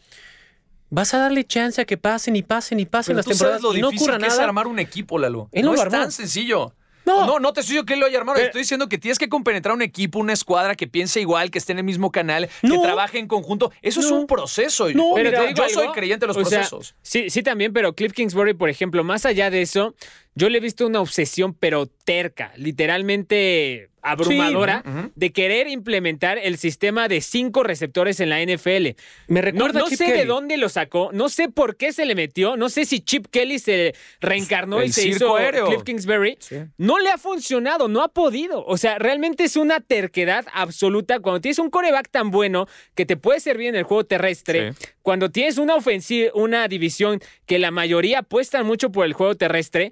vas 0.89 1.13
a 1.13 1.17
darle 1.17 1.43
chance 1.43 1.81
a 1.81 1.85
que 1.85 1.97
pasen 1.97 2.37
y 2.37 2.43
pasen 2.43 2.79
y 2.79 2.85
pasen 2.85 3.13
Pero 3.15 3.17
las 3.17 3.25
tú 3.25 3.33
sabes 3.33 3.39
temporadas 3.55 3.61
lo 3.63 3.77
y 3.77 3.81
no 3.81 3.87
difícil 3.89 4.07
ocurra 4.09 4.19
que 4.19 4.27
es 4.27 4.33
nada. 4.33 4.43
armar 4.45 4.67
un 4.67 4.79
equipo, 4.79 5.19
Lalo. 5.19 5.49
No 5.51 5.73
es 5.73 5.89
tan 5.89 6.11
sencillo. 6.13 6.73
No. 7.05 7.25
no, 7.25 7.39
no 7.39 7.51
te 7.53 7.61
estoy 7.61 7.73
diciendo 7.73 7.85
que 7.87 7.93
él 7.95 7.99
lo 7.99 8.05
haya 8.05 8.17
armado. 8.19 8.35
Pero- 8.35 8.47
estoy 8.47 8.61
diciendo 8.61 8.87
que 8.89 8.97
tienes 8.97 9.17
que 9.19 9.27
compenetrar 9.29 9.73
un 9.75 9.81
equipo, 9.81 10.19
una 10.19 10.33
escuadra 10.33 10.75
que 10.75 10.87
piense 10.87 11.19
igual, 11.21 11.49
que 11.51 11.57
esté 11.57 11.71
en 11.71 11.79
el 11.79 11.83
mismo 11.83 12.11
canal, 12.11 12.49
que 12.61 12.77
trabaje 12.79 13.19
en 13.19 13.27
conjunto. 13.27 13.71
Eso 13.81 13.99
es 14.01 14.11
un 14.11 14.27
proceso. 14.27 14.89
No, 14.93 15.11
Pero 15.15 15.31
te 15.31 15.39
digo 15.47 15.53
yo 15.57 15.63
algo, 15.63 15.73
soy 15.81 15.87
creyente 15.93 16.27
de 16.27 16.33
los 16.33 16.47
sea, 16.47 16.59
procesos. 16.59 16.95
sí, 17.01 17.29
sí, 17.29 17.41
también, 17.43 17.73
pero 17.73 17.93
Cliff 17.93 18.13
Kingsbury, 18.13 18.53
por 18.53 18.69
ejemplo, 18.69 19.03
más 19.03 19.25
allá 19.25 19.49
de 19.49 19.61
eso, 19.61 19.95
yo 20.35 20.49
le 20.49 20.57
he 20.57 20.61
visto 20.61 20.87
una 20.87 21.01
obsesión, 21.01 21.53
pero 21.53 21.85
terca, 21.87 22.53
literalmente 22.55 23.89
abrumadora, 24.03 24.81
Sí, 24.83 25.11
de 25.15 25.31
querer 25.31 25.67
implementar 25.67 26.39
el 26.39 26.57
sistema 26.57 27.07
de 27.07 27.21
cinco 27.21 27.61
receptores 27.61 28.19
en 28.19 28.29
la 28.29 28.41
NFL. 28.41 28.95
Me 29.27 29.41
No, 29.41 29.41
recuerda 29.41 29.79
no 29.81 29.89
Chip 29.89 29.97
sé 29.99 30.11
de 30.11 30.25
dónde 30.25 30.57
lo 30.57 30.69
sacó, 30.69 31.11
no 31.13 31.29
sé 31.29 31.49
por 31.49 31.77
qué 31.77 31.93
se 31.93 32.05
le 32.05 32.15
metió, 32.15 32.57
no 32.57 32.69
sé 32.69 32.85
si 32.85 33.01
Chip 33.01 33.27
Kelly 33.27 33.59
se 33.59 33.93
reencarnó 34.19 34.81
y 34.81 34.91
se 34.91 35.07
hizo 35.07 35.35
aéreo. 35.35 35.67
Cliff 35.67 35.83
Kingsbury. 35.83 36.35
Sí. 36.39 36.55
No 36.79 36.97
le 36.97 37.11
ha 37.11 37.19
funcionado, 37.19 37.87
no 37.89 38.01
ha 38.01 38.07
podido. 38.07 38.65
O 38.65 38.75
sea, 38.77 38.97
realmente 38.97 39.43
es 39.43 39.55
una 39.55 39.81
terquedad 39.81 40.47
absoluta. 40.51 41.19
Cuando 41.19 41.41
tienes 41.41 41.59
un 41.59 41.69
coreback 41.69 42.09
tan 42.09 42.31
bueno 42.31 42.67
que 42.95 43.05
te 43.05 43.17
puede 43.17 43.39
servir 43.39 43.67
en 43.67 43.75
el 43.75 43.83
juego 43.83 44.03
terrestre, 44.05 44.73
Sí. 44.73 44.87
cuando 45.03 45.29
tienes 45.29 45.59
una 45.59 45.75
ofensiva, 45.75 46.31
una 46.33 46.67
división 46.67 47.19
que 47.45 47.59
la 47.59 47.69
mayoría 47.69 48.19
apuestan 48.19 48.65
mucho 48.65 48.91
por 48.91 49.05
el 49.05 49.13
juego 49.13 49.35
terrestre, 49.35 49.91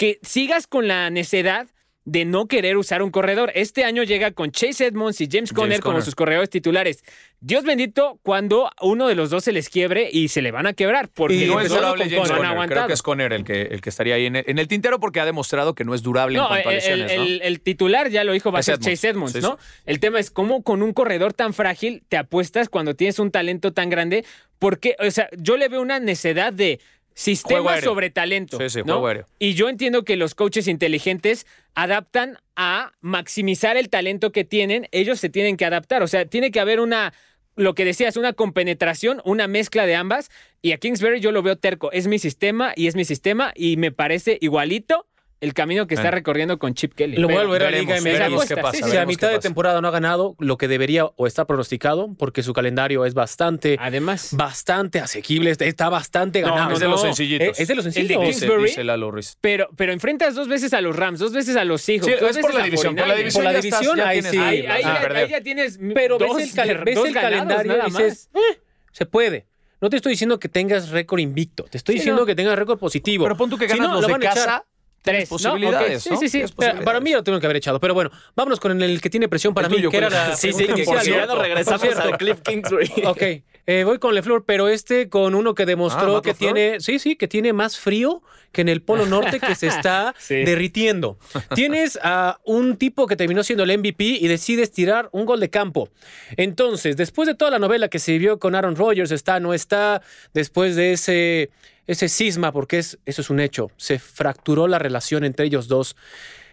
que 0.00 0.18
sigas 0.22 0.66
con 0.66 0.88
la 0.88 1.10
necedad 1.10 1.68
de 2.06 2.24
no 2.24 2.46
querer 2.48 2.78
usar 2.78 3.02
un 3.02 3.10
corredor. 3.10 3.52
Este 3.54 3.84
año 3.84 4.02
llega 4.02 4.30
con 4.30 4.50
Chase 4.50 4.86
Edmonds 4.86 5.20
y 5.20 5.28
James 5.30 5.52
Conner 5.52 5.80
como 5.80 5.92
Conner. 5.92 6.02
sus 6.04 6.14
corredores 6.14 6.48
titulares. 6.48 7.04
Dios 7.40 7.64
bendito 7.64 8.18
cuando 8.22 8.70
uno 8.80 9.06
de 9.08 9.14
los 9.14 9.28
dos 9.28 9.44
se 9.44 9.52
les 9.52 9.68
quiebre 9.68 10.08
y 10.10 10.28
se 10.28 10.40
le 10.40 10.52
van 10.52 10.66
a 10.66 10.72
quebrar 10.72 11.10
porque 11.12 11.36
Y 11.36 11.46
no 11.46 11.60
es 11.60 11.68
durable 11.68 12.08
James 12.08 12.30
han 12.30 12.38
Conner. 12.38 12.68
Creo 12.70 12.86
que 12.86 12.92
es 12.94 13.02
Conner 13.02 13.32
el 13.34 13.44
que, 13.44 13.60
el 13.64 13.82
que 13.82 13.90
estaría 13.90 14.14
ahí 14.14 14.24
en 14.24 14.36
el, 14.36 14.44
en 14.46 14.58
el 14.58 14.66
tintero 14.68 14.98
porque 15.00 15.20
ha 15.20 15.26
demostrado 15.26 15.74
que 15.74 15.84
no 15.84 15.94
es 15.94 16.02
durable 16.02 16.38
en 16.38 16.46
cuanto 16.46 16.70
a 16.70 16.72
el, 16.74 17.00
¿no? 17.06 17.22
el- 17.42 17.60
titular 17.60 18.08
ya 18.08 18.24
lo 18.24 18.32
dijo, 18.32 18.50
va 18.50 18.60
a 18.60 18.62
ser. 18.62 18.78
Chase 18.78 19.10
Edmonds, 19.10 19.32
Sí, 19.34 19.40
¿no? 19.42 19.58
El 19.84 20.00
tema 20.00 20.18
es 20.18 20.30
cómo 20.30 20.62
con 20.62 20.82
un 20.82 20.94
corredor 20.94 21.34
tan 21.34 21.52
frágil 21.52 22.02
te 22.08 22.16
apuestas 22.16 22.70
cuando 22.70 22.96
tienes 22.96 23.18
un 23.18 23.30
talento 23.30 23.74
tan 23.74 23.90
grande. 23.90 24.24
Porque, 24.58 24.96
o 24.98 25.10
sea, 25.10 25.28
yo 25.36 25.58
le 25.58 25.68
veo 25.68 25.82
una 25.82 26.00
necedad 26.00 26.50
de 26.52 26.80
sistema 27.14 27.80
sobre 27.80 28.10
talento. 28.10 28.58
Sí, 28.58 28.70
sí, 28.70 28.80
¿no? 28.84 29.02
Y 29.38 29.54
yo 29.54 29.68
entiendo 29.68 30.04
que 30.04 30.16
los 30.16 30.34
coaches 30.34 30.68
inteligentes 30.68 31.46
adaptan 31.74 32.38
a 32.56 32.92
maximizar 33.00 33.76
el 33.76 33.88
talento 33.88 34.32
que 34.32 34.44
tienen. 34.44 34.88
Ellos 34.92 35.20
se 35.20 35.28
tienen 35.28 35.56
que 35.56 35.64
adaptar. 35.64 36.02
O 36.02 36.08
sea, 36.08 36.24
tiene 36.26 36.50
que 36.50 36.60
haber 36.60 36.80
una 36.80 37.12
lo 37.56 37.74
que 37.74 37.84
decías, 37.84 38.16
una 38.16 38.32
compenetración, 38.32 39.20
una 39.24 39.46
mezcla 39.46 39.86
de 39.86 39.94
ambas. 39.94 40.30
Y 40.62 40.72
a 40.72 40.78
Kingsbury 40.78 41.20
yo 41.20 41.32
lo 41.32 41.42
veo 41.42 41.56
terco. 41.56 41.92
Es 41.92 42.06
mi 42.06 42.18
sistema 42.18 42.72
y 42.74 42.86
es 42.86 42.96
mi 42.96 43.04
sistema 43.04 43.52
y 43.54 43.76
me 43.76 43.92
parece 43.92 44.38
igualito 44.40 45.06
el 45.40 45.54
camino 45.54 45.86
que 45.86 45.94
está 45.94 46.04
Bueno. 46.08 46.16
recorriendo 46.16 46.58
con 46.58 46.74
Chip 46.74 46.92
Kelly. 46.94 47.16
Lo 47.16 47.26
voy 47.26 47.36
a 47.38 47.44
volver 47.44 47.64
a 47.64 47.70
Liga 47.70 47.94
MX. 47.96 48.04
veremos 48.04 48.44
qué 48.46 48.56
pasa. 48.56 48.76
sí, 48.76 48.82
Si 48.90 48.96
a 48.96 49.06
mitad 49.06 49.30
de 49.30 49.38
temporada 49.38 49.80
no 49.80 49.88
ha 49.88 49.90
ganado 49.90 50.36
lo 50.38 50.58
que 50.58 50.68
debería 50.68 51.06
o 51.06 51.26
está 51.26 51.46
pronosticado, 51.46 52.14
porque 52.18 52.42
su 52.42 52.52
calendario 52.52 53.04
es 53.06 53.14
bastante, 53.14 53.76
Además, 53.80 54.30
bastante 54.32 54.98
asequible, 55.00 55.50
está- 55.58 55.88
bastante 55.88 56.42
ganado. 56.42 56.68
no, 56.68 56.74
es 56.74 56.80
de 56.80 56.88
los 56.88 57.00
sencillitos. 57.00 57.58
Eh, 57.58 57.62
Es 57.62 57.68
de 57.68 57.74
los 57.74 57.84
de 57.86 57.92
Kingsbury. 57.92 58.64
Dice 58.64 58.84
Lalo 58.84 59.10
Ruiz. 59.10 59.38
pero, 59.40 59.68
pero 59.76 59.92
enfrentas 59.92 60.34
dos 60.34 60.46
veces 60.48 60.74
a 60.74 60.80
los 60.80 60.94
Rams, 60.94 61.18
dos 61.20 61.32
veces 61.32 61.56
a 61.56 61.64
los 61.64 61.80
Seahawks. 61.80 62.06
Sí, 62.06 62.12
dos 62.20 62.30
es 62.36 62.38
por 62.38 62.52
la 62.54 62.62
división. 62.64 62.94
Por 62.94 63.06
la 63.08 63.14
49ers. 63.14 63.18
división, 63.18 63.42
Por 63.42 63.44
la 63.44 63.52
ya 63.52 63.58
estás- 63.58 63.80
división, 63.80 63.96
ya 63.96 64.08
ahí 64.08 64.22
sí. 64.22 64.36
ya, 64.84 65.00
perder. 65.00 65.16
ahí 65.24 65.30
ya 65.30 65.40
tienes 65.40 65.78
Pero 65.94 66.18
dos, 66.18 66.36
ves 66.36 66.56
el, 66.58 66.68
el 66.68 67.14
calendario 67.14 67.72
nada 67.72 67.84
y 67.88 67.90
dices, 67.90 68.28
más. 68.32 68.42
"Eh, 68.42 68.60
se 68.92 69.06
puede. 69.06 69.46
No 69.80 69.88
te 69.88 69.96
estoy 69.96 70.10
diciendo 70.12 70.38
que 70.38 70.50
tengas 70.50 70.90
récord 70.90 71.20
invicto, 71.20 71.64
te 71.64 71.78
estoy 71.78 71.94
Sí, 71.94 71.98
diciendo 72.00 72.22
no. 72.22 72.26
que 72.26 72.34
tengas 72.34 72.58
récord 72.58 72.78
positivo. 72.78 73.24
Pero 73.24 73.36
pon 73.36 73.48
tú 73.48 73.56
que 73.56 73.66
Si 73.66 73.70
ganas 73.78 73.88
no, 73.88 73.94
los 74.02 74.10
lo 74.10 74.18
de 74.18 74.24
casa. 74.26 74.66
Tres, 75.02 75.30
¿no? 75.30 75.36
posibilidades, 75.36 76.06
¿no? 76.10 76.16
Sí, 76.18 76.28
sí, 76.28 76.46
sí. 76.46 76.54
Para, 76.84 77.00
mí 77.00 77.12
lo 77.12 77.24
tengo 77.24 77.40
que 77.40 77.46
haber 77.46 77.56
echado. 77.56 77.80
Pero 77.80 77.94
bueno, 77.94 78.10
vámonos 78.36 78.60
con 78.60 78.80
el 78.82 79.00
que 79.00 79.08
tiene 79.08 79.28
presión 79.28 79.54
para 79.54 79.66
El 79.66 79.70
mí, 79.72 79.76
tuyo, 79.78 79.90
que 79.90 79.96
era 79.96 80.36
Sí, 80.36 80.52
sí, 80.52 80.66
que 80.66 80.74
regresamos 80.74 81.80
Por 81.80 81.92
cierto. 81.92 82.14
a 82.14 82.18
Cliff 82.18 82.40
Kingsbury. 82.42 82.92
Ok, 83.06 83.22
eh, 83.66 83.84
voy 83.84 83.98
con 83.98 84.14
LeFleur, 84.14 84.44
pero 84.44 84.68
este 84.68 85.08
con 85.08 85.34
uno 85.34 85.54
que 85.54 85.62
Ah, 85.62 85.66
demostró 85.66 86.14
¿Matt 86.14 86.24
que 86.24 86.34
tiene, 86.34 86.80
sí, 86.80 86.98
sí, 86.98 87.16
que 87.16 87.28
tiene 87.28 87.52
más 87.52 87.78
frío 87.78 88.22
que 88.52 88.60
en 88.62 88.68
el 88.68 88.82
Polo 88.82 89.06
Norte 89.06 89.38
que 89.40 89.54
se 89.54 89.68
está 89.68 90.14
Sí. 90.18 90.34
derritiendo. 90.44 91.18
Tienes 91.54 91.98
a 92.02 92.38
un 92.44 92.76
tipo 92.76 93.06
que 93.06 93.16
terminó 93.16 93.42
siendo 93.42 93.64
el 93.64 93.78
MVP 93.78 94.04
y 94.04 94.28
decides 94.28 94.70
tirar 94.70 95.08
un 95.12 95.24
gol 95.24 95.40
de 95.40 95.48
campo. 95.50 95.88
Entonces, 96.36 96.96
después 96.96 97.26
de 97.26 97.34
toda 97.34 97.50
la 97.50 97.58
novela 97.58 97.88
que 97.88 97.98
se 97.98 98.18
vio 98.18 98.38
con 98.38 98.54
Aaron 98.54 98.76
Rodgers, 98.76 99.10
está, 99.12 99.40
no 99.40 99.54
está, 99.54 100.02
después 100.34 100.76
de 100.76 100.92
ese, 100.92 101.50
ese 101.90 102.08
cisma, 102.08 102.52
porque 102.52 102.78
es, 102.78 102.98
eso 103.04 103.20
es 103.20 103.30
un 103.30 103.40
hecho, 103.40 103.70
se 103.76 103.98
fracturó 103.98 104.68
la 104.68 104.78
relación 104.78 105.24
entre 105.24 105.46
ellos 105.46 105.66
dos. 105.66 105.96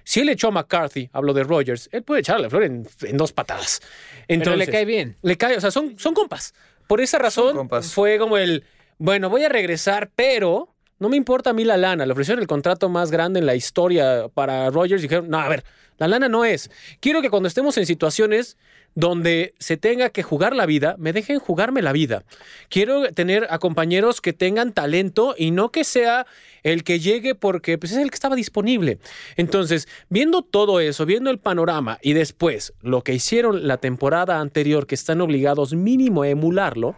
Si 0.04 0.22
él 0.22 0.30
echó 0.30 0.48
a 0.48 0.52
McCarthy, 0.52 1.10
hablo 1.12 1.34
de 1.34 1.44
Rodgers, 1.44 1.90
él 1.92 2.04
puede 2.04 2.22
echarle 2.22 2.42
a 2.42 2.44
LeFleur 2.44 2.64
en, 2.64 2.88
en 3.04 3.18
dos 3.18 3.34
patadas. 3.34 3.82
Pero 4.28 4.40
Entonces, 4.40 4.66
le 4.66 4.72
cae 4.72 4.86
bien. 4.86 5.16
le 5.22 5.38
cae, 5.38 5.58
o 5.58 5.62
sea, 5.62 5.70
son, 5.70 6.00
son 6.00 6.14
compas. 6.14 6.54
Por 6.88 7.02
esa 7.02 7.20
razón 7.20 7.70
fue 7.84 8.18
como 8.18 8.38
el, 8.38 8.64
bueno, 8.98 9.30
voy 9.30 9.44
a 9.44 9.50
regresar, 9.50 10.10
pero 10.16 10.74
no 11.00 11.10
me 11.10 11.18
importa 11.18 11.52
a 11.52 11.54
mí 11.54 11.64
la 11.64 11.78
lana. 11.78 12.06
Le 12.06 12.14
ofrecieron 12.14 12.42
el 12.42 12.48
contrato 12.48 12.90
más 12.90 13.12
grande 13.12 13.40
en 13.40 13.46
la 13.46 13.56
historia 13.56 14.30
para 14.34 14.70
Rogers. 14.72 15.02
Dijeron, 15.02 15.30
no, 15.30 15.38
a 15.40 15.50
ver, 15.50 15.64
la 15.98 16.08
lana 16.08 16.30
no 16.30 16.46
es. 16.46 16.70
Quiero 17.00 17.22
que 17.22 17.30
cuando 17.30 17.48
estemos 17.48 17.78
en 17.78 17.86
situaciones 17.86 18.58
donde 18.96 19.54
se 19.60 19.78
tenga 19.78 20.10
que 20.10 20.24
jugar 20.24 20.56
la 20.56 20.66
vida, 20.66 20.96
me 20.98 21.14
dejen 21.14 21.40
jugarme 21.40 21.82
la 21.82 21.92
vida. 21.92 22.24
Quiero 22.70 23.12
tener 23.14 23.46
a 23.52 23.60
compañeros 23.60 24.22
que 24.22 24.34
tengan 24.34 24.74
talento 24.74 25.36
y 25.38 25.52
no 25.52 25.72
que 25.72 25.84
sea 25.84 26.26
el 26.64 26.84
que 26.84 27.00
llegue 27.00 27.36
porque 27.36 27.78
pues, 27.78 27.92
es 27.92 28.00
el 28.00 28.10
que 28.10 28.16
estaba 28.16 28.36
disponible. 28.36 28.98
Entonces, 29.36 29.88
viendo 30.10 30.42
todo 30.42 30.80
eso, 30.80 31.06
viendo 31.06 31.30
el 31.30 31.38
panorama 31.38 32.00
y 32.02 32.14
después 32.14 32.74
lo 32.82 33.04
que 33.04 33.14
hicieron 33.14 33.68
la 33.68 33.78
temporada 33.78 34.40
anterior, 34.40 34.88
que 34.88 34.96
están 34.96 35.22
obligados 35.22 35.74
mínimo 35.74 36.24
a 36.24 36.30
emularlo, 36.30 36.96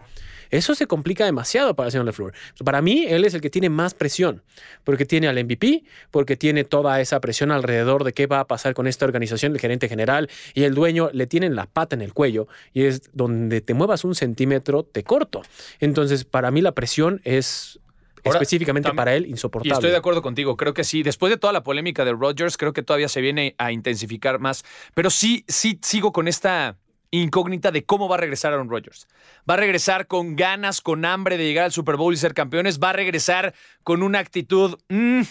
eso 0.50 0.74
se 0.74 0.86
complica 0.86 1.24
demasiado 1.24 1.74
para 1.74 1.88
el 1.88 1.92
señor 1.92 2.06
LeFleur. 2.06 2.32
Para 2.64 2.82
mí, 2.82 3.06
él 3.08 3.24
es 3.24 3.34
el 3.34 3.40
que 3.40 3.50
tiene 3.50 3.70
más 3.70 3.94
presión, 3.94 4.42
porque 4.84 5.06
tiene 5.06 5.28
al 5.28 5.42
MVP, 5.42 5.84
porque 6.10 6.36
tiene 6.36 6.64
toda 6.64 7.00
esa 7.00 7.20
presión 7.20 7.50
alrededor 7.50 8.04
de 8.04 8.12
qué 8.12 8.26
va 8.26 8.40
a 8.40 8.46
pasar 8.46 8.74
con 8.74 8.86
esta 8.86 9.04
organización, 9.04 9.52
el 9.52 9.60
gerente 9.60 9.88
general 9.88 10.28
y 10.54 10.64
el 10.64 10.74
dueño 10.74 11.10
le 11.12 11.26
tienen 11.26 11.54
la 11.54 11.66
pata 11.66 11.94
en 11.94 12.02
el 12.02 12.12
cuello 12.12 12.48
y 12.72 12.84
es 12.84 13.10
donde 13.12 13.60
te 13.60 13.74
muevas 13.74 14.04
un 14.04 14.14
centímetro, 14.14 14.82
te 14.82 15.04
corto. 15.04 15.42
Entonces, 15.80 16.24
para 16.24 16.50
mí 16.50 16.60
la 16.60 16.72
presión 16.72 17.20
es 17.24 17.80
Ahora, 18.24 18.38
específicamente 18.38 18.92
para 18.92 19.14
él, 19.14 19.26
Y 19.26 19.30
insoportable. 19.30 19.72
estoy 19.72 19.90
de 19.90 19.96
acuerdo 19.96 20.22
contigo, 20.22 20.56
creo 20.56 20.74
que 20.74 20.84
sí. 20.84 21.02
Después 21.02 21.30
de 21.30 21.38
toda 21.38 21.52
la 21.52 21.62
polémica 21.62 22.04
de 22.04 22.12
Rodgers, 22.12 22.56
creo 22.56 22.72
que 22.72 22.82
todavía 22.82 23.08
se 23.08 23.20
viene 23.20 23.54
a 23.58 23.72
intensificar 23.72 24.38
más. 24.38 24.64
Pero 24.94 25.10
sí, 25.10 25.44
sí 25.48 25.78
sigo 25.82 26.12
con 26.12 26.28
esta 26.28 26.76
incógnita 27.10 27.70
de 27.70 27.84
cómo 27.84 28.08
va 28.08 28.16
a 28.16 28.18
regresar 28.18 28.52
Aaron 28.52 28.70
Rodgers. 28.70 29.06
Va 29.48 29.54
a 29.54 29.56
regresar 29.56 30.06
con 30.06 30.36
ganas, 30.36 30.80
con 30.80 31.04
hambre 31.04 31.36
de 31.36 31.44
llegar 31.44 31.64
al 31.64 31.72
Super 31.72 31.96
Bowl 31.96 32.14
y 32.14 32.16
ser 32.16 32.34
campeones. 32.34 32.78
Va 32.78 32.90
a 32.90 32.94
regresar 32.94 33.54
con 33.82 34.02
una 34.02 34.18
actitud, 34.18 34.78
mm, 34.88 35.22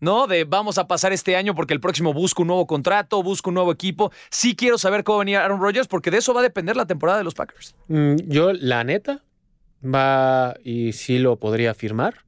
¿no? 0.00 0.26
De 0.26 0.44
vamos 0.44 0.78
a 0.78 0.86
pasar 0.86 1.12
este 1.12 1.36
año 1.36 1.54
porque 1.54 1.74
el 1.74 1.80
próximo 1.80 2.12
busco 2.12 2.42
un 2.42 2.48
nuevo 2.48 2.66
contrato, 2.66 3.22
busco 3.22 3.50
un 3.50 3.54
nuevo 3.54 3.72
equipo. 3.72 4.12
Sí 4.30 4.56
quiero 4.56 4.78
saber 4.78 5.04
cómo 5.04 5.18
venía 5.18 5.44
Aaron 5.44 5.60
Rodgers 5.60 5.88
porque 5.88 6.10
de 6.10 6.18
eso 6.18 6.32
va 6.32 6.40
a 6.40 6.44
depender 6.44 6.76
la 6.76 6.86
temporada 6.86 7.18
de 7.18 7.24
los 7.24 7.34
Packers. 7.34 7.74
Mm, 7.88 8.16
Yo, 8.28 8.52
la 8.52 8.84
neta, 8.84 9.22
va, 9.84 10.54
y 10.64 10.92
sí 10.92 11.18
lo 11.18 11.36
podría 11.36 11.72
afirmar, 11.72 12.24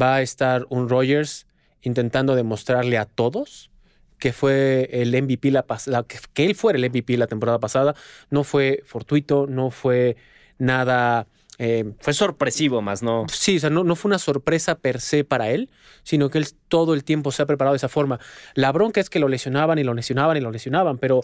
va 0.00 0.16
a 0.16 0.22
estar 0.22 0.66
un 0.70 0.88
Rogers 0.88 1.46
intentando 1.82 2.34
demostrarle 2.34 2.98
a 2.98 3.04
todos 3.04 3.70
que 4.18 4.32
fue 4.32 4.88
el 4.92 5.10
MVP 5.22 5.50
la 5.50 5.62
pasada, 5.66 6.02
que, 6.04 6.18
que 6.34 6.44
él 6.46 6.54
fuera 6.54 6.78
el 6.78 6.90
MVP 6.90 7.16
la 7.16 7.26
temporada 7.26 7.58
pasada. 7.58 7.94
No 8.30 8.44
fue 8.44 8.82
fortuito, 8.86 9.46
no 9.48 9.70
fue 9.70 10.16
nada. 10.58 11.26
eh, 11.58 11.92
Fue 12.00 12.12
sorpresivo, 12.12 12.82
más 12.82 13.02
no. 13.02 13.26
Sí, 13.30 13.56
o 13.56 13.60
sea, 13.60 13.70
no, 13.70 13.84
no 13.84 13.96
fue 13.96 14.08
una 14.10 14.18
sorpresa 14.18 14.76
per 14.78 15.00
se 15.00 15.24
para 15.24 15.50
él, 15.50 15.70
sino 16.02 16.30
que 16.30 16.38
él 16.38 16.46
todo 16.68 16.94
el 16.94 17.04
tiempo 17.04 17.30
se 17.32 17.42
ha 17.42 17.46
preparado 17.46 17.74
de 17.74 17.78
esa 17.78 17.88
forma. 17.88 18.18
La 18.54 18.72
bronca 18.72 19.00
es 19.00 19.10
que 19.10 19.18
lo 19.18 19.28
lesionaban 19.28 19.78
y 19.78 19.84
lo 19.84 19.94
lesionaban 19.94 20.36
y 20.36 20.40
lo 20.40 20.50
lesionaban, 20.50 20.98
pero 20.98 21.20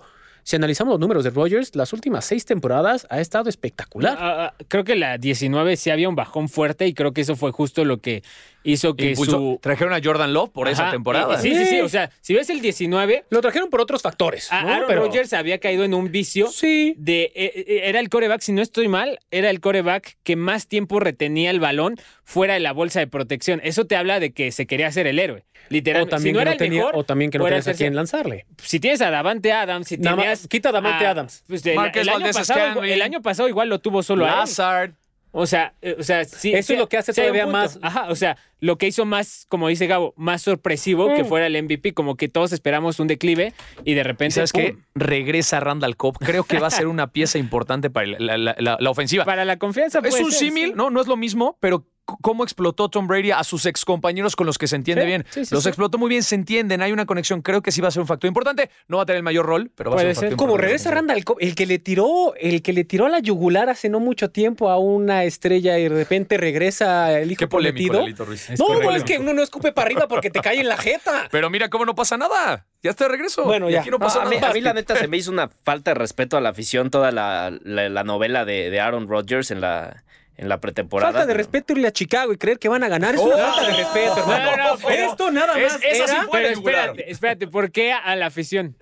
si 0.46 0.56
analizamos 0.56 0.92
los 0.92 1.00
números 1.00 1.24
de 1.24 1.30
Rogers, 1.30 1.74
las 1.74 1.92
últimas 1.94 2.26
seis 2.26 2.44
temporadas 2.44 3.06
ha 3.08 3.20
estado 3.20 3.48
espectacular. 3.48 4.18
Ah, 4.20 4.54
ah, 4.58 4.64
creo 4.68 4.84
que 4.84 4.94
la 4.94 5.16
19 5.16 5.76
sí 5.76 5.88
había 5.90 6.06
un 6.08 6.16
bajón 6.16 6.50
fuerte 6.50 6.86
y 6.86 6.92
creo 6.92 7.12
que 7.14 7.22
eso 7.22 7.34
fue 7.34 7.50
justo 7.50 7.84
lo 7.86 7.98
que 8.02 8.22
hizo 8.64 8.96
que 8.96 9.14
su... 9.14 9.58
Trajeron 9.62 9.94
a 9.94 10.00
Jordan 10.02 10.32
Love 10.32 10.50
por 10.50 10.68
esa 10.68 10.90
temporada. 10.90 11.38
Sí, 11.38 11.54
sí, 11.54 11.64
sí. 11.66 11.80
O 11.80 11.88
sea, 11.88 12.10
si 12.20 12.34
ves 12.34 12.50
el 12.50 12.60
19, 12.60 13.24
Lo 13.30 13.40
trajeron 13.40 13.70
por 13.70 13.80
otros 13.80 14.02
factores. 14.02 14.50
a- 14.50 14.62
¿no? 14.62 14.72
Aaron 14.72 14.88
Pero- 14.88 15.02
Rodgers 15.04 15.32
había 15.34 15.58
caído 15.58 15.84
en 15.84 15.94
un 15.94 16.10
vicio 16.10 16.48
Sí. 16.48 16.94
de 16.96 17.24
eh, 17.34 17.52
eh, 17.54 17.80
era 17.84 18.00
el 18.00 18.08
coreback, 18.08 18.40
si 18.40 18.52
no 18.52 18.62
estoy 18.62 18.88
mal, 18.88 19.20
era 19.30 19.50
el 19.50 19.60
coreback 19.60 20.16
que 20.24 20.34
más 20.36 20.66
tiempo 20.66 20.98
retenía 20.98 21.50
el 21.50 21.60
balón 21.60 21.96
fuera 22.24 22.54
de 22.54 22.60
la 22.60 22.72
bolsa 22.72 23.00
de 23.00 23.06
protección. 23.06 23.60
Eso 23.62 23.84
te 23.86 23.96
habla 23.96 24.18
de 24.18 24.32
que 24.32 24.50
se 24.50 24.66
quería 24.66 24.86
hacer 24.88 25.06
el 25.06 25.18
héroe. 25.18 25.44
O 25.54 25.66
Literalmente. 25.70 26.10
también, 26.10 26.32
si 26.32 26.32
no 26.34 26.38
que 26.38 26.42
era 26.42 26.50
no 26.50 26.52
el 26.52 26.58
tenía, 26.58 26.78
mejor, 26.80 26.96
o 26.96 27.04
también 27.04 27.30
que 27.30 27.38
no 27.38 27.44
o 27.44 27.46
era 27.46 27.56
tenías 27.60 27.74
a 27.74 27.78
quién 27.78 27.94
lanzarle. 27.96 28.44
si 28.62 28.80
tienes 28.80 29.00
a 29.00 29.10
Davante 29.10 29.50
Adams, 29.52 29.88
si 29.88 29.96
Nada 29.96 30.16
más, 30.16 30.24
tenías 30.24 30.48
quita 30.48 30.68
a 30.68 30.72
Davante 30.72 31.06
Adams. 31.06 31.42
pues, 31.46 31.64
el, 31.64 31.74
Marquez 31.76 32.02
el 32.02 32.08
año 32.10 32.32
pasado, 32.32 32.82
el 32.84 33.00
año 33.02 33.22
pasado 33.22 33.48
igual 33.48 33.68
lo 33.70 33.78
tuvo 33.78 34.02
solo 34.02 34.26
a 34.26 34.28
él. 34.28 34.94
O 35.36 35.46
sea, 35.46 35.74
eh, 35.82 35.96
o 35.98 36.02
sea, 36.04 36.24
sí. 36.24 36.52
Eso 36.54 36.74
es 36.74 36.78
lo 36.78 36.88
que 36.88 36.96
hace 36.96 37.12
todavía 37.12 37.42
punto. 37.42 37.58
más- 37.58 37.78
Ajá, 37.82 38.06
o 38.08 38.14
sea, 38.14 38.36
lo 38.60 38.78
que 38.78 38.86
hizo 38.86 39.04
más, 39.04 39.46
como 39.48 39.66
dice 39.66 39.88
Gabo, 39.88 40.14
más 40.16 40.42
sorpresivo 40.42 41.12
que 41.12 41.24
Mm. 41.24 41.26
fuera 41.26 41.46
el 41.48 41.56
MVP, 41.56 41.92
como 41.92 42.16
que 42.16 42.28
todos 42.28 42.52
esperamos 42.52 43.00
un 43.00 43.08
declive 43.08 43.52
y 43.84 43.94
de 43.94 44.00
¿Y 44.00 44.02
repente. 44.04 44.34
sabes 44.36 44.52
qué? 44.52 44.76
Regresa 44.94 45.58
Randall 45.58 45.96
Cobb. 45.96 46.18
Creo 46.18 46.44
que 46.44 46.60
va 46.60 46.68
a 46.68 46.70
ser 46.70 46.86
una 46.86 47.08
pieza 47.08 47.38
importante 47.38 47.90
para 47.90 48.06
la, 48.06 48.38
la- 48.38 48.54
la- 48.58 48.76
la 48.78 48.90
ofensiva. 48.90 49.24
Para 49.24 49.44
la 49.44 49.58
confianza. 49.58 49.98
Es 50.04 50.14
un 50.20 50.30
ser, 50.30 50.38
símil, 50.38 50.68
sí. 50.68 50.72
¿no? 50.76 50.90
No 50.90 51.00
es 51.00 51.08
lo 51.08 51.16
mismo, 51.16 51.58
pero 51.60 51.84
cómo 52.04 52.44
explotó 52.44 52.88
Tom 52.88 53.06
Brady 53.06 53.30
a 53.30 53.42
sus 53.44 53.66
excompañeros 53.66 54.36
con 54.36 54.46
los 54.46 54.58
que 54.58 54.66
se 54.66 54.76
entiende 54.76 55.02
Sí, 55.02 55.06
bien. 55.06 55.24
sí, 55.30 55.44
sí, 55.46 55.54
los 55.54 55.62
sí. 55.62 55.68
explotó 55.70 55.96
muy 55.98 56.08
bien, 56.08 56.22
se 56.22 56.34
entienden, 56.34 56.82
hay 56.82 56.92
una 56.92 57.06
conexión. 57.06 57.40
Creo 57.42 57.62
que 57.62 57.72
sí 57.72 57.80
va 57.80 57.88
a 57.88 57.90
ser 57.90 58.00
un 58.02 58.06
factor 58.06 58.28
importante. 58.28 58.70
No 58.88 58.98
va 58.98 59.04
a 59.04 59.06
tener 59.06 59.18
el 59.18 59.22
mayor 59.22 59.46
rol, 59.46 59.70
pero 59.74 59.90
va 59.90 59.96
Puede 59.96 60.10
a 60.10 60.14
ser 60.14 60.16
un 60.16 60.20
ser. 60.20 60.28
factor 60.30 60.46
Como 60.46 60.58
regresa 60.58 60.90
Randall 60.90 61.24
el 61.40 61.54
que 61.54 61.66
le 61.66 61.78
tiró, 61.78 62.34
el 62.36 62.62
que 62.62 62.72
le 62.72 62.84
tiró 62.84 63.06
a 63.06 63.08
la 63.08 63.20
yugular 63.20 63.70
hace 63.70 63.88
no 63.88 64.00
mucho 64.00 64.30
tiempo 64.30 64.70
a 64.70 64.78
una 64.78 65.24
estrella 65.24 65.78
y 65.78 65.84
de 65.84 65.88
repente 65.88 66.36
regresa 66.36 67.18
el 67.18 67.32
hijo 67.32 67.38
Qué 67.40 67.48
polémico. 67.48 67.94
Lalito 67.94 68.24
Ruiz. 68.24 68.50
No, 68.58 68.66
correcto. 68.66 68.90
no, 68.90 68.96
es 68.96 69.04
que 69.04 69.18
uno 69.18 69.32
no 69.32 69.42
escupe 69.42 69.72
para 69.72 69.86
arriba 69.86 70.06
porque 70.08 70.30
te 70.30 70.40
cae 70.40 70.60
en 70.60 70.68
la 70.68 70.76
jeta. 70.76 71.28
Pero 71.30 71.48
mira 71.50 71.68
cómo 71.70 71.84
no 71.86 71.94
pasa 71.94 72.16
nada. 72.16 72.66
Ya 72.82 72.90
está 72.90 73.04
de 73.04 73.12
regreso. 73.12 73.44
Bueno, 73.44 73.70
ya. 73.70 73.80
Aquí 73.80 73.88
no 73.90 73.96
No, 73.98 74.04
pasa 74.04 74.22
a, 74.22 74.26
mí, 74.28 74.36
nada. 74.36 74.50
a 74.50 74.52
mí, 74.52 74.60
la 74.60 74.74
neta 74.74 74.94
se 74.94 75.08
me 75.08 75.16
hizo 75.16 75.30
una 75.30 75.48
falta 75.48 75.92
de 75.92 75.94
respeto 75.94 76.36
a 76.36 76.40
la 76.42 76.50
afición 76.50 76.90
toda 76.90 77.12
la, 77.12 77.50
la- 77.62 77.88
la 77.88 78.04
novela 78.04 78.44
de, 78.44 78.68
de 78.68 78.80
Aaron 78.80 79.08
Rodgers 79.08 79.50
en 79.50 79.62
la, 79.62 80.04
en 80.36 80.48
la 80.48 80.60
pretemporada. 80.60 81.12
Falta 81.12 81.26
de 81.26 81.32
pero- 81.32 81.38
respeto 81.38 81.72
irle 81.74 81.88
a 81.88 81.92
Chicago 81.92 82.32
y 82.32 82.36
creer 82.38 82.58
que 82.58 82.68
van 82.68 82.82
a 82.82 82.88
ganar 82.88 83.14
es 83.14 83.20
una 83.20 83.34
Oh. 83.34 83.38
falta 83.38 83.66
de 83.70 83.76
respeto, 83.76 84.16
hermano. 84.18 84.50
No, 84.56 84.56
no, 84.74 84.78
pero- 84.86 85.04
Esto 85.10 85.30
nada 85.30 85.58
Es- 85.60 85.72
más 85.72 85.80
sí 85.80 85.86
era- 85.90 86.22
fue 86.24 86.40
Pero 86.40 86.48
espérate, 86.54 87.10
espérate, 87.10 87.46
¿por 87.48 87.70
qué 87.70 87.92
a 87.92 88.16
la 88.16 88.26
afición? 88.26 88.76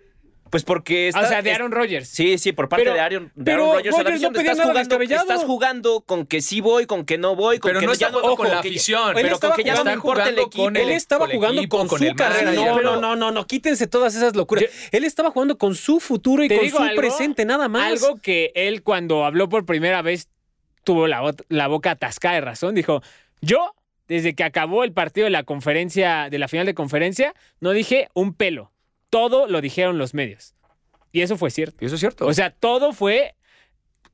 Pues 0.51 0.65
porque 0.65 1.09
está, 1.09 1.21
o 1.23 1.27
sea, 1.27 1.41
de 1.41 1.49
es- 1.49 1.57
Aaron 1.57 1.73
Rodgers. 1.73 2.07
Sí, 2.11 2.37
sí, 2.37 2.53
por 2.53 2.69
parte 2.69 2.85
Pero- 2.85 2.95
de 2.95 3.01
Aaron, 3.01 3.33
de 3.35 3.43
pero 3.43 3.63
Aaron 3.63 3.77
Rodgers. 3.77 3.95
a 3.95 3.99
la 3.99 4.05
Rodgers 4.05 4.21
no 4.23 4.29
estás, 4.29 4.59
jugando, 4.67 5.01
estás 5.03 5.45
jugando 5.45 6.01
con 6.03 6.27
que 6.27 6.43
sí 6.43 6.61
voy, 6.61 6.85
con 6.85 7.07
que 7.07 7.17
no 7.17 7.35
voy, 7.35 7.59
con 7.59 7.71
Pero 7.71 7.81
que 7.81 7.87
no 7.87 7.95
ya 7.95 8.09
está 8.09 8.19
jugando 8.19 8.37
con 8.37 8.49
la 8.51 8.59
afición. 8.59 9.09
Él 9.09 9.15
Pero 9.15 9.29
con 9.29 9.35
estaba 9.35 9.57
que 9.57 9.65
ya 9.65 9.75
no 9.77 9.85
me 9.85 9.97
jugando- 9.97 10.21
importa 10.21 10.29
el 10.29 10.39
equipo. 10.47 10.65
con 10.65 10.77
Él 10.77 10.91
estaba 10.91 11.27
jugando 11.27 11.63
con, 11.71 11.89
con 11.89 11.99
su 11.99 12.15
carrera. 12.15 12.53
No, 12.53 12.65
Pero- 12.77 12.83
no, 12.83 13.01
no, 13.01 13.17
no, 13.17 13.31
no, 13.31 13.47
quítense 13.47 13.87
todas 13.87 14.15
esas 14.15 14.37
locuras. 14.37 14.65
Yo- 14.65 14.71
él 14.91 15.05
estaba 15.05 15.31
jugando 15.31 15.57
con 15.57 15.75
su 15.75 16.01
futuro 16.01 16.45
y 16.45 16.49
con 16.51 16.69
su 16.69 16.79
algo, 16.79 16.97
presente, 17.01 17.47
nada 17.47 17.69
más. 17.69 17.91
Algo 17.91 18.19
que 18.21 18.53
él 18.55 18.83
cuando 18.83 19.25
habló 19.25 19.49
por 19.49 19.65
primera 19.65 20.03
vez 20.03 20.29
tuvo 20.85 21.07
la, 21.07 21.35
la 21.49 21.69
boca 21.69 21.93
atascada 21.93 22.35
de 22.37 22.41
razón. 22.43 22.75
Dijo, 22.75 23.03
yo, 23.41 23.75
desde 24.09 24.35
que 24.35 24.45
acabó 24.45 24.85
el 24.85 24.93
partido 24.93 25.25
de 25.25 25.31
la 25.31 25.43
conferencia, 25.45 26.29
de 26.31 26.39
la 26.39 26.49
final 26.49 26.67
de 26.67 26.75
conferencia, 26.75 27.35
no 27.61 27.71
dije 27.73 28.09
un 28.15 28.35
pelo. 28.35 28.73
Todo 29.11 29.47
lo 29.47 29.61
dijeron 29.61 29.99
los 29.99 30.15
medios. 30.15 30.55
Y 31.13 31.21
eso 31.21 31.37
fue 31.37 31.51
cierto. 31.51 31.77
Y 31.81 31.87
eso 31.87 31.97
es 31.97 32.01
cierto. 32.01 32.27
O 32.27 32.33
sea, 32.33 32.51
todo 32.51 32.93
fue 32.95 33.35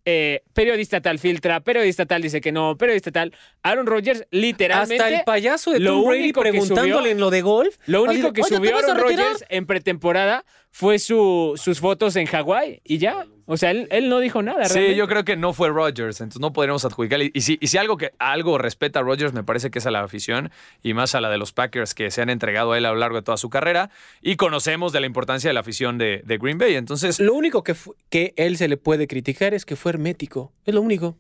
eh, 0.05 0.43
periodista 0.53 1.01
tal 1.01 1.19
filtra, 1.19 1.61
periodista 1.61 2.07
tal 2.07 2.23
dice 2.23 2.41
que 2.41 2.51
no, 2.51 2.77
periodista 2.77 3.13
tal. 3.13 3.33
Aaron 3.63 3.87
Rodgers 3.87 4.25
literalmente... 4.31 5.05
Hasta 5.05 5.17
el 5.19 5.25
payaso 5.25 5.71
de 5.71 5.81
Tom 5.81 6.05
Brady 6.05 6.33
preguntándole 6.33 7.11
subió- 7.11 7.11
en 7.13 7.21
lo 7.21 7.31
de 7.31 7.43
golf. 7.43 7.77
Lo 7.87 8.03
único 8.03 8.33
que 8.33 8.41
"Oye, 8.41 8.51
¿te 8.51 8.57
subió 8.57 8.77
Aaron 8.79 8.97
retirar?" 8.97 9.27
Rodgers 9.27 9.45
en 9.49 9.67
pretemporada 9.67 10.45
fue 10.71 10.99
su, 10.99 11.55
sus 11.63 11.79
fotos 11.81 12.17
en 12.17 12.27
Hawái 12.27 12.81
y 12.85 12.99
ya. 12.99 13.27
O 13.51 13.57
sea, 13.57 13.71
él, 13.71 13.89
él 13.91 14.11
no 14.11 14.21
dijo 14.21 14.43
nada. 14.43 14.67
Sí, 14.67 14.75
realmente. 14.75 14.99
yo 14.99 15.09
creo 15.09 15.25
que 15.25 15.35
no 15.37 15.55
fue 15.55 15.71
Rodgers, 15.71 16.21
entonces 16.21 16.39
no 16.41 16.53
podríamos 16.53 16.85
adjudicarle. 16.85 17.31
Y 17.33 17.41
si, 17.41 17.57
y 17.63 17.69
si 17.69 17.79
algo 17.79 17.97
que 17.97 18.13
algo 18.19 18.59
respeta 18.59 18.99
a 18.99 19.03
Rodgers, 19.03 19.33
me 19.33 19.43
parece 19.43 19.71
que 19.71 19.79
es 19.79 19.87
a 19.87 19.91
la 19.91 20.03
afición 20.03 20.51
y 20.83 20.93
más 20.93 21.15
a 21.15 21.23
la 21.23 21.31
de 21.31 21.39
los 21.39 21.53
Packers 21.53 21.95
que 21.95 22.11
se 22.11 22.21
han 22.21 22.29
entregado 22.29 22.73
a 22.73 22.79
él 22.79 22.85
a 22.85 22.91
lo 22.93 22.97
largo 22.97 23.17
de 23.17 23.23
toda 23.23 23.39
su 23.39 23.49
carrera 23.49 23.89
y 24.21 24.37
conocemos 24.37 24.93
de 24.93 25.01
la 25.01 25.07
importancia 25.07 25.49
de 25.49 25.55
la 25.55 25.61
afición 25.61 25.97
de, 25.97 26.23
de 26.27 26.37
Green 26.37 26.59
Bay. 26.59 26.75
Entonces, 26.75 27.19
Lo 27.21 27.33
único 27.33 27.63
que, 27.65 27.75
que 28.11 28.35
él 28.37 28.59
se 28.59 28.69
le 28.69 28.77
puede 28.77 29.07
criticar 29.07 29.55
es 29.55 29.65
que 29.65 29.77
fue 29.77 29.93
hermético. 29.93 30.53
Es 30.67 30.75
lo 30.75 30.83
único. 30.83 31.17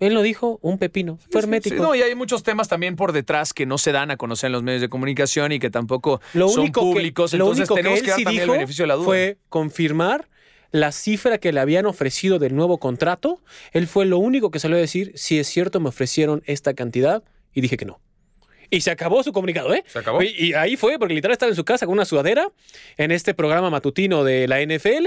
Él 0.00 0.14
lo 0.14 0.22
dijo, 0.22 0.58
un 0.60 0.78
pepino. 0.78 1.18
Fue 1.30 1.40
hermético. 1.40 1.76
Sí, 1.76 1.82
no, 1.82 1.94
y 1.94 2.02
hay 2.02 2.14
muchos 2.14 2.42
temas 2.42 2.68
también 2.68 2.94
por 2.94 3.12
detrás 3.12 3.52
que 3.52 3.64
no 3.64 3.78
se 3.78 3.90
dan 3.92 4.10
a 4.10 4.16
conocer 4.16 4.48
en 4.48 4.52
los 4.52 4.62
medios 4.62 4.82
de 4.82 4.88
comunicación 4.88 5.52
y 5.52 5.58
que 5.58 5.70
tampoco 5.70 6.20
Lo 6.32 6.48
son 6.48 6.70
públicos. 6.72 7.30
que, 7.30 7.38
lo 7.38 7.44
entonces 7.44 7.70
único 7.70 7.74
tenemos 7.74 8.00
que 8.00 8.04
que, 8.04 8.10
él 8.10 8.10
dar 8.10 8.18
sí 8.18 8.24
también 8.24 8.42
dijo 8.42 8.52
el 8.52 8.58
beneficio 8.58 8.82
de 8.84 8.86
la 8.88 8.94
duda. 8.94 9.04
fue 9.04 9.38
confirmar 9.48 10.28
la 10.74 10.90
cifra 10.90 11.38
que 11.38 11.52
le 11.52 11.60
habían 11.60 11.86
ofrecido 11.86 12.40
del 12.40 12.56
nuevo 12.56 12.78
contrato. 12.78 13.40
Él 13.70 13.86
fue 13.86 14.06
lo 14.06 14.18
único 14.18 14.50
que 14.50 14.58
salió 14.58 14.76
a 14.76 14.80
decir, 14.80 15.12
si 15.14 15.38
es 15.38 15.46
cierto, 15.46 15.78
me 15.78 15.90
ofrecieron 15.90 16.42
esta 16.46 16.74
cantidad 16.74 17.22
y 17.52 17.60
dije 17.60 17.76
que 17.76 17.84
no. 17.84 18.00
Y 18.70 18.80
se 18.80 18.90
acabó 18.90 19.22
su 19.22 19.32
comunicado, 19.32 19.72
¿eh? 19.72 19.84
Se 19.86 20.00
acabó. 20.00 20.20
Y, 20.20 20.34
y 20.36 20.54
ahí 20.54 20.76
fue, 20.76 20.98
porque 20.98 21.14
literal 21.14 21.34
estaba 21.34 21.50
en 21.50 21.54
su 21.54 21.64
casa 21.64 21.86
con 21.86 21.92
una 21.92 22.04
sudadera 22.04 22.50
en 22.96 23.12
este 23.12 23.34
programa 23.34 23.70
matutino 23.70 24.24
de 24.24 24.48
la 24.48 24.60
NFL. 24.62 25.06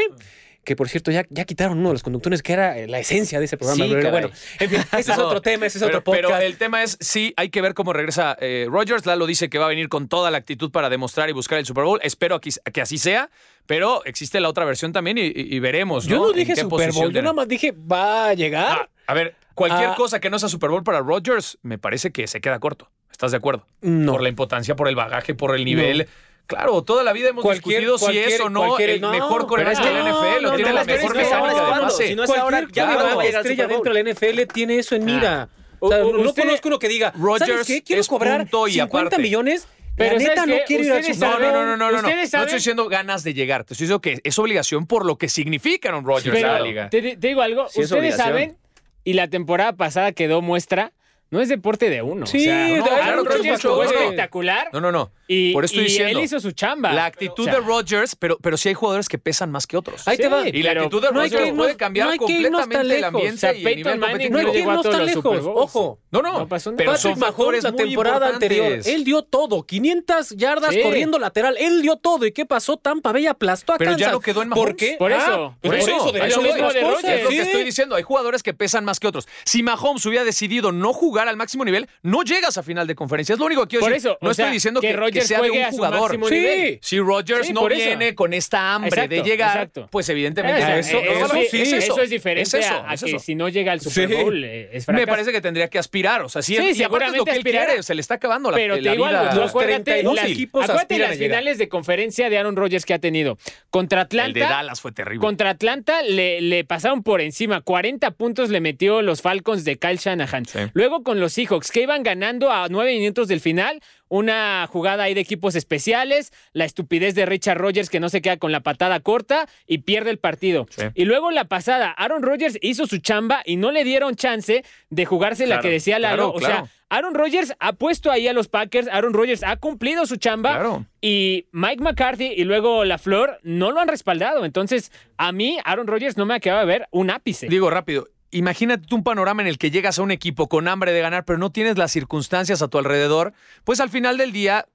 Que 0.67 0.75
por 0.75 0.89
cierto, 0.89 1.12
ya, 1.12 1.25
ya 1.30 1.45
quitaron 1.45 1.77
uno 1.77 1.88
de 1.88 1.93
los 1.93 2.03
conductores 2.03 2.43
que 2.43 2.51
era 2.51 2.77
eh, 2.77 2.88
la 2.88 2.99
esencia 2.99 3.39
de 3.39 3.45
ese 3.45 3.56
programa. 3.56 3.86
Sí, 3.86 3.89
pero 3.89 4.12
bueno, 4.12 4.30
en 4.60 4.69
fin, 4.69 4.80
ese 4.97 5.12
es 5.13 5.17
otro 5.17 5.41
tema, 5.41 5.65
ese 5.65 5.77
es 5.77 5.84
pero, 5.86 5.99
otro 5.99 6.03
podcast. 6.03 6.25
pero 6.34 6.45
el 6.45 6.58
tema 6.58 6.84
es, 6.84 6.97
sí, 6.99 7.34
hay 7.38 7.47
que 7.49 7.62
ver 7.62 7.73
cómo 7.73 7.93
regresa 7.93 8.36
eh, 8.41 8.67
Rodgers. 8.69 9.06
Lalo 9.06 9.25
dice 9.27 9.49
que 9.49 9.60
va 9.60 9.65
a 9.65 9.69
venir 9.69 9.88
con 9.88 10.10
toda 10.10 10.30
la 10.30 10.38
actitud 10.39 10.69
para 10.69 10.89
demostrar 10.89 11.30
y 11.30 11.32
buscar 11.32 11.58
el 11.58 11.65
Super 11.65 11.86
Bowl. 11.86 12.01
Espero 12.03 12.36
aquí- 12.36 12.49
que 12.73 12.82
así 12.82 12.97
sea, 12.97 13.30
pero 13.65 14.03
existe 14.03 14.41
la 14.41 14.49
otra 14.49 14.65
versión 14.65 14.91
también 14.91 15.17
y, 15.17 15.21
y- 15.21 15.32
y 15.56 15.60
veremos. 15.60 16.06
yo 16.06 16.17
¿no? 16.17 16.32
dije 16.34 16.53
Super 16.58 16.91
Bowl, 16.91 17.13
yo 17.13 17.21
nada 17.21 17.34
más 17.34 17.47
dije, 17.47 17.71
va 17.71 18.27
a 18.27 18.34
llegar. 18.34 18.77
Ah, 18.82 18.89
a 19.08 19.13
ver, 19.13 19.36
cualquier 19.53 19.91
Ah. 19.91 19.95
cosa 19.95 20.19
que 20.19 20.30
no 20.30 20.38
sea 20.38 20.49
Super 20.49 20.69
Bowl 20.69 20.84
para 20.84 20.99
Rodgers, 20.99 21.60
me 21.62 21.77
parece 21.77 22.12
que 22.12 22.27
se 22.27 22.41
queda 22.41 22.60
corto. 22.60 22.91
¿Estás 23.10 23.32
de 23.32 23.38
acuerdo? 23.38 23.65
no. 23.82 24.12
Por 24.12 24.21
la 24.21 24.27
impotencia, 24.30 24.75
por 24.75 24.89
el 24.89 24.95
bagaje, 24.95 25.34
por 25.34 25.56
el 25.56 25.63
nivel. 25.63 26.08
Claro, 26.47 26.81
toda 26.81 27.03
la 27.03 27.12
vida 27.13 27.29
hemos 27.29 27.43
Cualquier- 27.43 27.81
discutido 27.81 28.12
si 28.12 28.17
es 28.19 28.39
o 28.39 28.49
no 28.49 28.62
cualquier- 28.67 28.89
el 28.91 29.01
no, 29.01 29.12
mejor 29.12 29.47
coreback 29.47 29.77
de 29.83 29.91
la 29.91 29.99
NFL. 29.99 30.41
no, 30.43 30.49
o 30.51 30.55
tiene 30.55 30.69
no, 30.71 30.75
la 30.77 30.83
mejor 30.86 31.17
es 31.17 31.27
que 31.27 31.33
ahora 31.33 31.47
mecánica 31.47 31.51
es 31.51 31.55
de 31.57 31.67
cuando, 31.67 31.83
pase. 31.88 32.07
si 32.07 32.15
no 32.15 32.23
es 32.23 32.29
ahora, 32.29 32.67
ya 32.71 32.89
a 32.89 33.12
al 33.12 33.21
estrella 33.25 33.67
dentro 33.67 33.93
de 33.93 34.03
la 34.03 34.10
NFL 34.12 34.45
tiene 34.47 34.79
eso 34.79 34.95
en 34.95 35.05
mira. 35.05 35.49
O 35.79 35.89
sea, 35.89 36.03
U- 36.05 36.10
u- 36.10 36.13
no 36.23 36.29
usted- 36.29 36.43
conozco 36.43 36.67
uno 36.69 36.79
que 36.79 36.88
diga, 36.88 37.12
Rodgers 37.15 37.51
¿sabes 37.51 37.67
qué? 37.67 37.83
Quiero 37.83 38.03
cobrar 38.05 38.39
punto 38.41 38.67
y 38.67 38.71
50 38.73 38.97
aparte. 39.07 39.21
millones. 39.21 39.67
Pero 39.97 40.13
la 40.13 40.19
neta 40.19 40.36
¿sabes 40.36 40.49
no 40.60 40.63
quiero 40.67 40.83
ir 40.83 40.91
Ustedes 40.91 41.15
Super 41.17 41.29
No, 41.29 41.39
no, 41.39 41.51
no, 41.51 41.77
no, 41.77 41.91
no, 41.91 42.01
no. 42.03 42.07
Estoy 42.21 42.45
diciendo 42.53 42.88
ganas 42.88 43.23
de 43.23 43.33
llegar. 43.33 43.63
Te 43.63 43.73
estoy 43.73 43.86
diciendo 43.86 43.99
que 44.01 44.21
es 44.23 44.39
obligación 44.39 44.86
por 44.86 45.06
lo 45.06 45.17
que 45.17 45.27
significa 45.27 45.89
Aaron 45.89 46.06
Rodgers 46.06 46.35
Pero 46.35 46.48
en 46.50 46.54
la 46.54 46.60
liga. 46.62 46.89
te, 46.89 47.02
te 47.17 47.27
digo 47.27 47.41
algo, 47.41 47.65
ustedes 47.65 48.15
saben, 48.15 48.58
y 49.04 49.13
la 49.13 49.27
temporada 49.27 49.73
pasada 49.73 50.12
quedó 50.13 50.41
muestra, 50.41 50.93
no 51.31 51.41
es 51.41 51.50
deporte 51.50 51.89
de 51.89 52.04
uno. 52.04 52.25
Sí, 52.27 52.48
o 52.48 52.85
sea, 52.85 53.15
no, 53.15 53.83
espectacular. 53.83 54.69
No, 54.71 54.81
no, 54.81 54.91
no. 54.91 55.12
Y, 55.28 55.52
Por 55.54 55.67
diciendo. 55.69 56.19
él 56.19 56.23
hizo 56.25 56.40
su 56.40 56.52
chamba. 56.52 56.94
La 56.94 57.06
actitud 57.06 57.46
de 57.50 57.58
Rodgers, 57.60 58.15
pero, 58.15 58.38
pero 58.42 58.56
sí 58.56 58.69
hay 58.69 58.75
jugadores 58.75 59.10
que 59.10 59.17
pesan 59.17 59.52
más 59.52 59.67
que 59.67 59.75
otros. 59.78 60.08
Ahí 60.08 60.17
te 60.17 60.28
va. 60.30 60.48
y 60.48 60.63
la 60.63 60.71
actitud 60.71 61.02
de 61.02 61.12
no 61.12 61.21
Rodgers 61.21 61.48
irnos- 61.50 61.58
puede 61.58 61.75
cambiar 61.75 62.08
no 62.12 62.17
completamente 62.17 62.98
el 62.98 63.04
ambiente 63.04 63.36
O 63.36 63.38
sea, 63.40 63.54
y 63.54 63.65
el 63.65 63.75
nivel 63.75 64.00
Manning. 64.00 64.32
No 64.32 64.40
hay 64.40 64.46
que 64.52 64.60
irnos 64.60 64.90
tan 64.90 65.06
lejos. 65.06 65.42
Ojo. 65.46 66.00
No, 66.12 66.21
no, 66.21 66.40
No 66.40 66.48
pasó 66.48 66.73
pero 66.75 66.94
Patrick 66.94 67.12
son 67.13 67.19
Mahomes 67.19 67.63
la 67.63 67.71
temporada 67.73 68.30
anterior, 68.30 68.80
él 68.86 69.04
dio 69.04 69.21
todo, 69.23 69.63
500 69.65 70.30
yardas 70.32 70.73
Sí. 70.73 70.82
corriendo 70.82 71.19
lateral, 71.19 71.56
él 71.60 71.82
dio 71.82 71.98
todo. 71.98 72.25
¿Y 72.25 72.32
qué 72.32 72.46
pasó? 72.46 72.78
Tampa 72.78 73.12
Bay 73.12 73.28
aplastó 73.28 73.73
a 73.73 73.78
Pero 73.78 73.92
ya 73.92 73.98
Kansas. 73.98 74.13
no 74.13 74.19
quedó 74.21 74.42
en 74.44 74.50
¿Por 74.50 74.58
Mahomes. 74.60 74.75
qué? 74.78 74.96
Por 74.98 75.12
Ah, 75.13 75.17
eso, 75.17 75.56
pues 75.62 75.71
por 75.84 75.90
eso, 75.90 76.12
de 76.13 76.19
es 76.19 76.25
eso 76.28 76.38
lo 76.38 76.44
de 76.44 76.50
mismo 76.54 76.65
las 76.65 76.73
de 76.73 76.80
cosas. 76.82 77.02
Rodgers. 77.02 77.17
Es 77.17 77.23
lo 77.23 77.30
que 77.30 77.42
estoy 77.42 77.63
diciendo. 77.63 77.96
Hay 77.96 78.04
jugadores 78.04 78.44
que 78.44 78.54
pesan 78.54 78.86
más 78.86 79.00
que 79.00 79.08
otros. 79.08 79.28
Si 79.44 79.62
Mahomes 79.63 80.06
hubiera 80.06 80.23
decidido 80.23 80.71
no 80.71 80.94
jugar 80.94 81.28
al 81.28 81.36
máximo 81.38 81.65
nivel, 81.65 81.88
no 82.02 82.23
llegas 82.23 82.58
a 82.58 82.63
final 82.63 82.88
de 82.88 82.96
conferencia. 82.96 83.34
Es 83.34 83.40
lo 83.40 83.46
único 83.46 83.63
que 83.63 83.67
quiero 83.69 83.86
Por 83.86 83.92
decir. 83.94 84.12
eso, 84.12 84.17
no 84.21 84.32
estoy 84.32 84.52
diciendo 84.52 84.80
que 84.82 84.94
que, 85.22 85.28
sea 85.28 85.42
de 85.42 85.50
juegue 85.50 85.65
un 85.65 85.72
jugador. 85.72 86.12
Sí. 86.12 86.36
nivel. 86.36 86.80
Si 86.82 87.00
Rodgers 87.00 87.48
Sí, 87.48 87.54
no 87.54 87.68
viene 87.68 88.15
con 88.15 88.34
esta 88.34 88.74
hambre 88.76 88.90
Exacto, 88.90 89.15
de 89.15 89.22
llegar, 89.24 89.56
exacto. 89.58 89.88
pues 89.92 90.08
evidentemente 90.10 90.60
Eso, 90.62 90.98
eso- 90.98 91.00
eso, 91.00 91.26
eso 91.26 91.34
sí, 91.36 91.48
sí, 91.52 91.62
eso, 91.62 91.76
es 91.78 91.84
eso. 91.86 92.02
es 92.02 92.10
diferente 92.10 92.42
Es 92.44 92.54
eso, 92.54 92.74
a, 92.74 92.92
a 92.92 92.94
es 92.94 93.04
que 93.04 93.20
si 93.20 93.36
no 93.36 93.50
llega 93.50 93.72
al 93.72 93.82
Super. 93.82 94.08
Bowl 94.15 94.44
eh, 94.44 94.70
es 94.74 94.88
me 94.88 95.06
parece 95.08 95.32
que 95.32 95.42
tendría 95.42 95.70
que 95.70 95.78
aspirar. 95.80 96.22
O 96.22 96.30
sea, 96.30 96.42
sí, 96.42 96.56
Sí, 96.56 96.70
es 96.70 96.80
lo 96.90 97.26
que 97.26 97.32
él 97.32 97.44
quiere. 97.44 97.84
Se 97.84 97.94
le 97.96 98.02
está 98.02 98.15
acabando 98.15 98.52
la, 98.52 98.58
Pero 98.58 98.76
la 98.76 98.82
te 98.82 98.92
digo 98.92 99.08
vida. 99.08 99.30
algo, 99.32 99.44
acuérdate, 99.44 99.84
32 99.84 100.15
las, 100.15 100.26
equipos 100.26 100.63
acuérdate 100.63 101.00
las 101.00 101.18
finales 101.18 101.58
de 101.58 101.70
conferencia 101.70 102.30
de 102.30 102.38
Aaron 102.38 102.56
Rodgers 102.56 102.86
que 102.86 102.94
ha 102.94 103.00
tenido. 103.00 103.38
Contra 103.70 104.02
el 104.02 104.08
de 104.08 104.22
Atlanta, 104.44 104.50
Dallas 104.50 104.82
fue 104.82 104.92
terrible. 104.92 105.20
contra 105.20 105.50
Atlanta 105.52 106.02
le, 106.04 106.42
le 106.42 106.63
pasaron 106.63 107.04
por 107.04 107.22
encima. 107.22 107.62
40 107.62 108.12
puntos 108.12 108.50
le 108.50 108.62
metió 108.62 109.02
los 109.02 109.22
Falcons 109.22 109.63
de 109.65 109.78
Kyle 109.78 109.98
Shanahan. 109.98 110.46
Luego 110.74 111.04
con 111.04 111.20
los 111.20 111.34
Seahawks, 111.34 111.72
que 111.72 111.82
iban 111.82 112.04
ganando 112.04 112.52
a 112.52 112.68
9 112.70 112.94
minutos 112.98 113.28
del 113.28 113.42
final. 113.42 113.82
Una 114.10 114.67
jugada 114.71 115.03
ahí 115.03 115.13
de 115.13 115.21
equipos 115.21 115.55
especiales, 115.55 116.31
la 116.53 116.65
estupidez 116.65 117.15
de 117.15 117.25
Richard 117.25 117.58
Rodgers 117.58 117.89
que 117.89 117.99
no 117.99 118.10
se 118.10 118.21
queda 118.21 118.37
con 118.37 118.51
la 118.51 118.62
patada 118.62 118.99
corta 118.99 119.47
y 119.65 119.79
pierde 119.79 120.12
el 120.12 120.17
partido. 120.19 120.65
Sí. 120.69 120.85
Y 120.95 121.05
luego 121.05 121.31
la 121.31 121.45
pasada, 121.45 121.91
Aaron 121.91 122.23
Rodgers 122.23 122.58
hizo 122.62 122.87
su 122.87 122.99
chamba 122.99 123.41
y 123.45 123.55
no 123.58 123.71
le 123.71 123.83
dieron 123.83 124.15
chance 124.15 124.63
de 124.89 125.05
jugarse 125.05 125.45
la 125.47 125.60
que 125.60 125.69
decía 125.69 125.99
Lalo. 125.99 126.15
claro, 126.15 126.29
o 126.29 126.39
claro. 126.39 126.65
sea, 126.67 126.71
Aaron 126.89 127.15
Rodgers 127.15 127.53
ha 127.60 127.73
puesto 127.73 128.10
ahí 128.12 128.29
a 128.29 128.33
los 128.33 128.47
Packers, 128.47 128.87
Aaron 128.89 129.13
Rodgers 129.13 129.43
ha 129.43 129.58
cumplido 129.58 130.05
su 130.05 130.15
chamba 130.15 130.53
Claro. 130.53 130.85
y 131.01 131.47
Mike 131.51 131.83
McCarthy 131.83 132.27
y 132.35 132.45
luego 132.45 132.85
La 132.85 132.97
Flor 132.97 133.39
no 133.43 133.71
lo 133.71 133.81
han 133.81 133.89
respaldado. 133.89 134.45
Entonces, 134.45 134.91
a 135.17 135.33
mí, 135.33 135.58
Aaron 135.65 135.87
Rodgers 135.87 136.15
no 136.15 136.25
me 136.25 136.35
acaba 136.35 136.62
de 136.62 136.65
ver 136.65 136.87
un 136.91 137.10
ápice. 137.10 137.47
Digo 137.49 137.69
rápido. 137.69 138.08
Imagínate 138.32 138.86
tú 138.88 138.98
un 138.98 139.04
panorama 139.04 139.42
en 139.42 139.48
el 139.48 139.58
que 139.58 139.71
llegas 139.71 140.00
a 140.00 140.02
un 140.02 140.12
equipo 140.12 140.48
con 140.50 140.67
hambre 140.67 140.92
de 140.92 141.02
ganar, 141.02 141.23
pero 141.25 141.38
no 141.40 141.50
tienes 141.52 141.78
las 141.78 141.92
circunstancias 141.92 142.62
a 142.62 142.67
tu 142.67 142.78
alrededor. 142.78 143.34
Pues 143.63 143.80
al 143.80 143.90
final 143.90 144.17
del 144.17 144.32
día, 144.34 144.67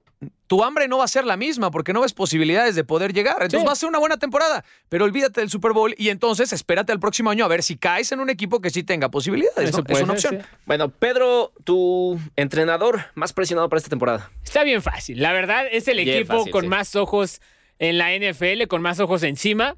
tu 0.47 0.63
hambre 0.63 0.87
no 0.87 0.97
va 0.99 1.03
a 1.03 1.07
ser 1.07 1.25
la 1.25 1.35
misma 1.37 1.69
porque 1.69 1.91
no 1.93 2.01
ves 2.01 2.13
posibilidades 2.13 2.75
de 2.75 2.83
poder 2.83 3.13
llegar. 3.13 3.35
Entonces 3.35 3.59
Sí. 3.59 3.65
va 3.65 3.73
a 3.73 3.75
ser 3.75 3.89
una 3.89 3.99
buena 3.99 4.17
temporada, 4.17 4.63
pero 4.89 5.05
olvídate 5.05 5.41
del 5.41 5.49
Super 5.49 5.73
Bowl 5.73 5.93
y 5.97 6.09
entonces 6.09 6.53
espérate 6.53 6.91
al 6.93 6.99
próximo 6.99 7.29
año 7.29 7.43
a 7.45 7.47
ver 7.47 7.61
si 7.61 7.75
caes 7.77 8.11
en 8.11 8.21
un 8.21 8.29
equipo 8.29 8.61
que 8.61 8.69
sí 8.69 8.83
tenga 8.83 9.09
posibilidades. 9.09 9.69
Eso 9.69 9.79
¿no? 9.79 9.83
puede 9.83 9.99
Es 10.03 10.09
una 10.09 10.17
ser, 10.17 10.33
opción. 10.35 10.47
sí. 10.49 10.57
Bueno, 10.65 10.89
Pedro, 10.89 11.51
tu 11.65 12.19
entrenador 12.37 13.05
más 13.15 13.33
presionado 13.33 13.67
para 13.69 13.77
esta 13.79 13.89
temporada. 13.89 14.31
Está 14.43 14.63
bien 14.63 14.81
fácil. 14.81 15.21
La 15.21 15.33
verdad, 15.33 15.65
es 15.71 15.87
el 15.87 15.97
Bien 15.97 16.09
equipo 16.17 16.37
fácil, 16.37 16.51
con 16.51 16.61
sí. 16.61 16.67
más 16.69 16.95
ojos 16.95 17.41
en 17.79 17.97
la 17.97 18.13
NFL, 18.15 18.67
con 18.67 18.81
más 18.81 18.99
ojos 19.01 19.23
encima, 19.23 19.75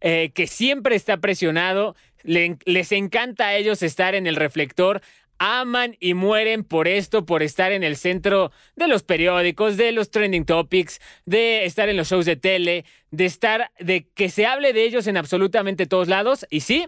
eh, 0.00 0.30
que 0.32 0.46
siempre 0.46 0.94
está 0.94 1.16
presionado. 1.16 1.96
Le- 2.22 2.58
les 2.64 2.92
encanta 2.92 3.48
a 3.48 3.56
ellos 3.56 3.82
estar 3.82 4.14
en 4.14 4.26
el 4.26 4.36
reflector. 4.36 5.00
Aman 5.40 5.96
y 6.00 6.14
mueren 6.14 6.64
por 6.64 6.88
esto, 6.88 7.24
por 7.24 7.44
estar 7.44 7.70
en 7.70 7.84
el 7.84 7.96
centro 7.96 8.50
de 8.74 8.88
los 8.88 9.04
periódicos, 9.04 9.76
de 9.76 9.92
los 9.92 10.10
trending 10.10 10.44
topics, 10.44 11.00
de 11.26 11.64
estar 11.64 11.88
en 11.88 11.96
los 11.96 12.08
shows 12.08 12.26
de 12.26 12.34
tele, 12.34 12.84
de 13.12 13.24
estar, 13.24 13.70
de 13.78 14.08
que 14.14 14.30
se 14.30 14.46
hable 14.46 14.72
de 14.72 14.82
ellos 14.84 15.06
en 15.06 15.16
absolutamente 15.16 15.86
todos 15.86 16.08
lados. 16.08 16.44
Y 16.50 16.60
sí, 16.60 16.86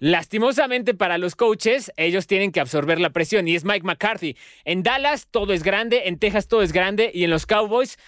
Lastimosamente 0.00 0.94
para 0.94 1.18
los 1.18 1.34
coaches, 1.34 1.90
ellos 1.96 2.28
tienen 2.28 2.52
que 2.52 2.60
absorber 2.60 3.00
la 3.00 3.10
presión 3.10 3.48
y 3.48 3.56
es 3.56 3.64
Mike 3.64 3.84
McCarthy. 3.84 4.36
En 4.64 4.84
Dallas 4.84 5.26
todo 5.28 5.52
es 5.52 5.64
grande, 5.64 6.02
en 6.06 6.20
Texas 6.20 6.46
todo 6.46 6.62
es 6.62 6.72
grande 6.72 7.10
y 7.12 7.24
en 7.24 7.30
los 7.30 7.46
Cowboys, 7.46 7.98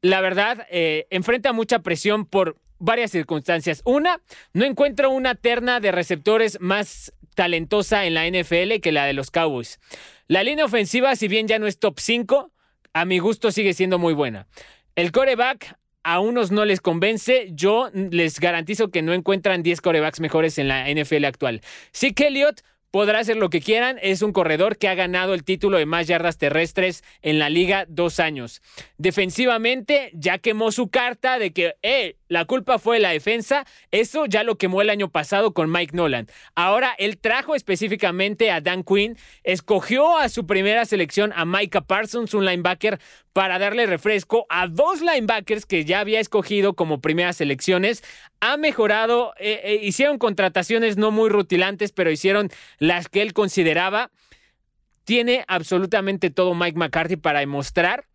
la 0.00 0.20
verdad, 0.20 0.64
eh, 0.70 1.08
enfrenta 1.10 1.52
mucha 1.52 1.80
presión 1.80 2.24
por 2.24 2.56
varias 2.84 3.10
circunstancias. 3.10 3.82
Una, 3.84 4.20
no 4.52 4.64
encuentro 4.64 5.10
una 5.10 5.34
terna 5.34 5.80
de 5.80 5.92
receptores 5.92 6.58
más 6.60 7.12
talentosa 7.34 8.06
en 8.06 8.14
la 8.14 8.28
NFL 8.28 8.80
que 8.80 8.92
la 8.92 9.06
de 9.06 9.12
los 9.12 9.30
Cowboys. 9.30 9.80
La 10.28 10.42
línea 10.42 10.64
ofensiva, 10.64 11.16
si 11.16 11.28
bien 11.28 11.48
ya 11.48 11.58
no 11.58 11.66
es 11.66 11.78
top 11.78 11.98
5, 11.98 12.50
a 12.92 13.04
mi 13.04 13.18
gusto 13.18 13.50
sigue 13.50 13.74
siendo 13.74 13.98
muy 13.98 14.14
buena. 14.14 14.46
El 14.94 15.12
coreback 15.12 15.76
a 16.04 16.20
unos 16.20 16.52
no 16.52 16.64
les 16.64 16.80
convence. 16.80 17.48
Yo 17.50 17.90
les 17.92 18.38
garantizo 18.38 18.90
que 18.90 19.02
no 19.02 19.12
encuentran 19.12 19.62
10 19.62 19.80
corebacks 19.80 20.20
mejores 20.20 20.58
en 20.58 20.68
la 20.68 20.88
NFL 20.88 21.24
actual. 21.24 21.62
Sí 21.92 22.12
que 22.12 22.28
Elliott 22.28 22.60
podrá 22.94 23.18
hacer 23.18 23.36
lo 23.36 23.50
que 23.50 23.60
quieran. 23.60 23.98
Es 24.02 24.22
un 24.22 24.32
corredor 24.32 24.78
que 24.78 24.86
ha 24.86 24.94
ganado 24.94 25.34
el 25.34 25.42
título 25.42 25.78
de 25.78 25.84
más 25.84 26.06
yardas 26.06 26.38
terrestres 26.38 27.02
en 27.22 27.40
la 27.40 27.50
liga 27.50 27.86
dos 27.88 28.20
años. 28.20 28.62
Defensivamente, 28.98 30.12
ya 30.14 30.38
quemó 30.38 30.70
su 30.70 30.90
carta 30.90 31.40
de 31.40 31.52
que 31.52 31.74
eh, 31.82 32.18
la 32.28 32.44
culpa 32.44 32.78
fue 32.78 33.00
la 33.00 33.10
defensa. 33.10 33.66
Eso 33.90 34.26
ya 34.26 34.44
lo 34.44 34.58
quemó 34.58 34.80
el 34.80 34.90
año 34.90 35.10
pasado 35.10 35.54
con 35.54 35.72
Mike 35.72 35.96
Nolan. 35.96 36.28
Ahora 36.54 36.94
él 36.96 37.18
trajo 37.18 37.56
específicamente 37.56 38.52
a 38.52 38.60
Dan 38.60 38.84
Quinn, 38.84 39.18
escogió 39.42 40.16
a 40.16 40.28
su 40.28 40.46
primera 40.46 40.84
selección 40.84 41.32
a 41.34 41.44
Micah 41.44 41.80
Parsons, 41.80 42.32
un 42.32 42.44
linebacker, 42.44 43.00
para 43.34 43.58
darle 43.58 43.86
refresco 43.86 44.46
a 44.48 44.68
dos 44.68 45.00
linebackers 45.00 45.66
que 45.66 45.84
ya 45.84 45.98
había 45.98 46.20
escogido 46.20 46.74
como 46.74 47.00
primeras 47.00 47.36
selecciones. 47.36 48.04
Ha 48.40 48.56
mejorado, 48.56 49.34
eh, 49.38 49.60
eh, 49.64 49.80
hicieron 49.82 50.18
contrataciones 50.18 50.96
no 50.96 51.10
muy 51.10 51.28
rutilantes, 51.28 51.90
pero 51.90 52.12
hicieron 52.12 52.48
las 52.78 53.08
que 53.08 53.22
él 53.22 53.32
consideraba. 53.32 54.12
Tiene 55.02 55.44
absolutamente 55.48 56.30
todo 56.30 56.54
Mike 56.54 56.78
McCarthy 56.78 57.16
para 57.16 57.40
demostrar 57.40 58.06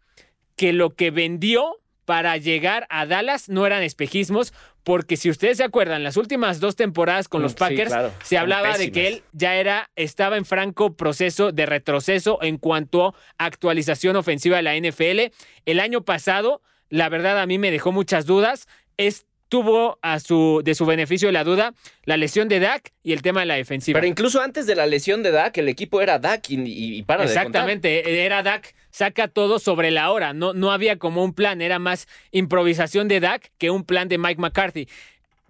que 0.55 0.71
lo 0.71 0.95
que 0.95 1.11
vendió 1.11 1.79
para 2.09 2.37
llegar 2.37 2.87
a 2.89 3.05
Dallas 3.05 3.49
no 3.49 3.67
eran 3.67 3.83
espejismos, 3.83 4.51
porque 4.83 5.15
si 5.15 5.29
ustedes 5.29 5.57
se 5.57 5.63
acuerdan, 5.63 6.01
las 6.01 6.17
últimas 6.17 6.59
dos 6.59 6.75
temporadas 6.75 7.27
con 7.27 7.43
los 7.43 7.51
Sí, 7.51 7.57
Packers 7.59 7.91
claro. 7.91 8.11
se 8.23 8.39
hablaba 8.39 8.79
de 8.79 8.91
que 8.91 9.07
él 9.07 9.23
ya 9.31 9.57
era, 9.57 9.91
estaba 9.95 10.35
en 10.35 10.43
franco 10.43 10.97
proceso 10.97 11.51
de 11.51 11.67
retroceso 11.67 12.39
en 12.41 12.57
cuanto 12.57 13.13
a 13.37 13.45
actualización 13.45 14.15
ofensiva 14.15 14.57
de 14.57 14.63
la 14.63 14.75
NFL. 14.75 15.31
El 15.67 15.79
año 15.79 16.03
pasado, 16.03 16.63
la 16.89 17.09
verdad 17.09 17.39
a 17.39 17.45
mí 17.45 17.59
me 17.59 17.69
dejó 17.69 17.91
muchas 17.91 18.25
dudas. 18.25 18.67
Es, 18.97 19.27
tuvo 19.49 19.99
a 20.01 20.19
su, 20.19 20.61
de 20.63 20.75
su 20.75 20.85
beneficio 20.85 21.31
la 21.31 21.43
duda 21.43 21.73
la 22.05 22.15
lesión 22.17 22.47
de 22.47 22.59
Dak 22.59 22.91
y 23.03 23.11
el 23.13 23.21
tema 23.21 23.41
de 23.41 23.47
la 23.47 23.55
defensiva. 23.55 23.97
Pero 23.97 24.07
incluso 24.07 24.41
antes 24.41 24.65
de 24.67 24.75
la 24.75 24.85
lesión 24.85 25.21
de 25.23 25.31
Dak, 25.31 25.57
el 25.57 25.67
equipo 25.67 26.01
era 26.01 26.19
Dak 26.19 26.49
y, 26.49 26.55
y- 26.61 27.03
para 27.03 27.23
de 27.23 27.27
contar. 27.27 27.45
Exactamente, 27.47 28.23
era 28.25 28.41
Dak, 28.43 28.73
saca 28.91 29.27
todo 29.27 29.59
sobre 29.59 29.91
la 29.91 30.11
hora, 30.11 30.33
no, 30.33 30.53
no 30.53 30.71
había 30.71 30.97
como 30.97 31.23
un 31.23 31.33
plan, 31.33 31.61
era 31.61 31.79
más 31.79 32.07
improvisación 32.31 33.07
de 33.07 33.19
Dak 33.19 33.51
que 33.57 33.69
un 33.71 33.83
plan 33.83 34.07
de 34.07 34.17
Mike 34.17 34.39
McCarthy. 34.41 34.87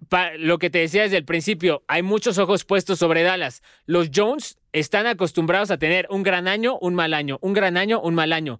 Pa- 0.08 0.32
lo 0.38 0.58
que 0.58 0.70
te 0.70 0.78
decía 0.78 1.02
desde 1.02 1.18
el 1.18 1.24
principio, 1.26 1.82
hay 1.86 2.02
muchos 2.02 2.38
ojos 2.38 2.64
puestos 2.64 2.98
sobre 2.98 3.22
Dallas. 3.22 3.62
Los 3.84 4.10
Jones 4.14 4.56
están 4.72 5.06
acostumbrados 5.06 5.70
a 5.70 5.76
tener 5.78 6.06
un 6.10 6.22
gran 6.22 6.48
año, 6.48 6.78
un 6.80 6.94
mal 6.94 7.12
año, 7.12 7.38
un 7.42 7.52
gran 7.52 7.76
año, 7.76 8.00
un 8.00 8.14
mal 8.14 8.32
año. 8.32 8.58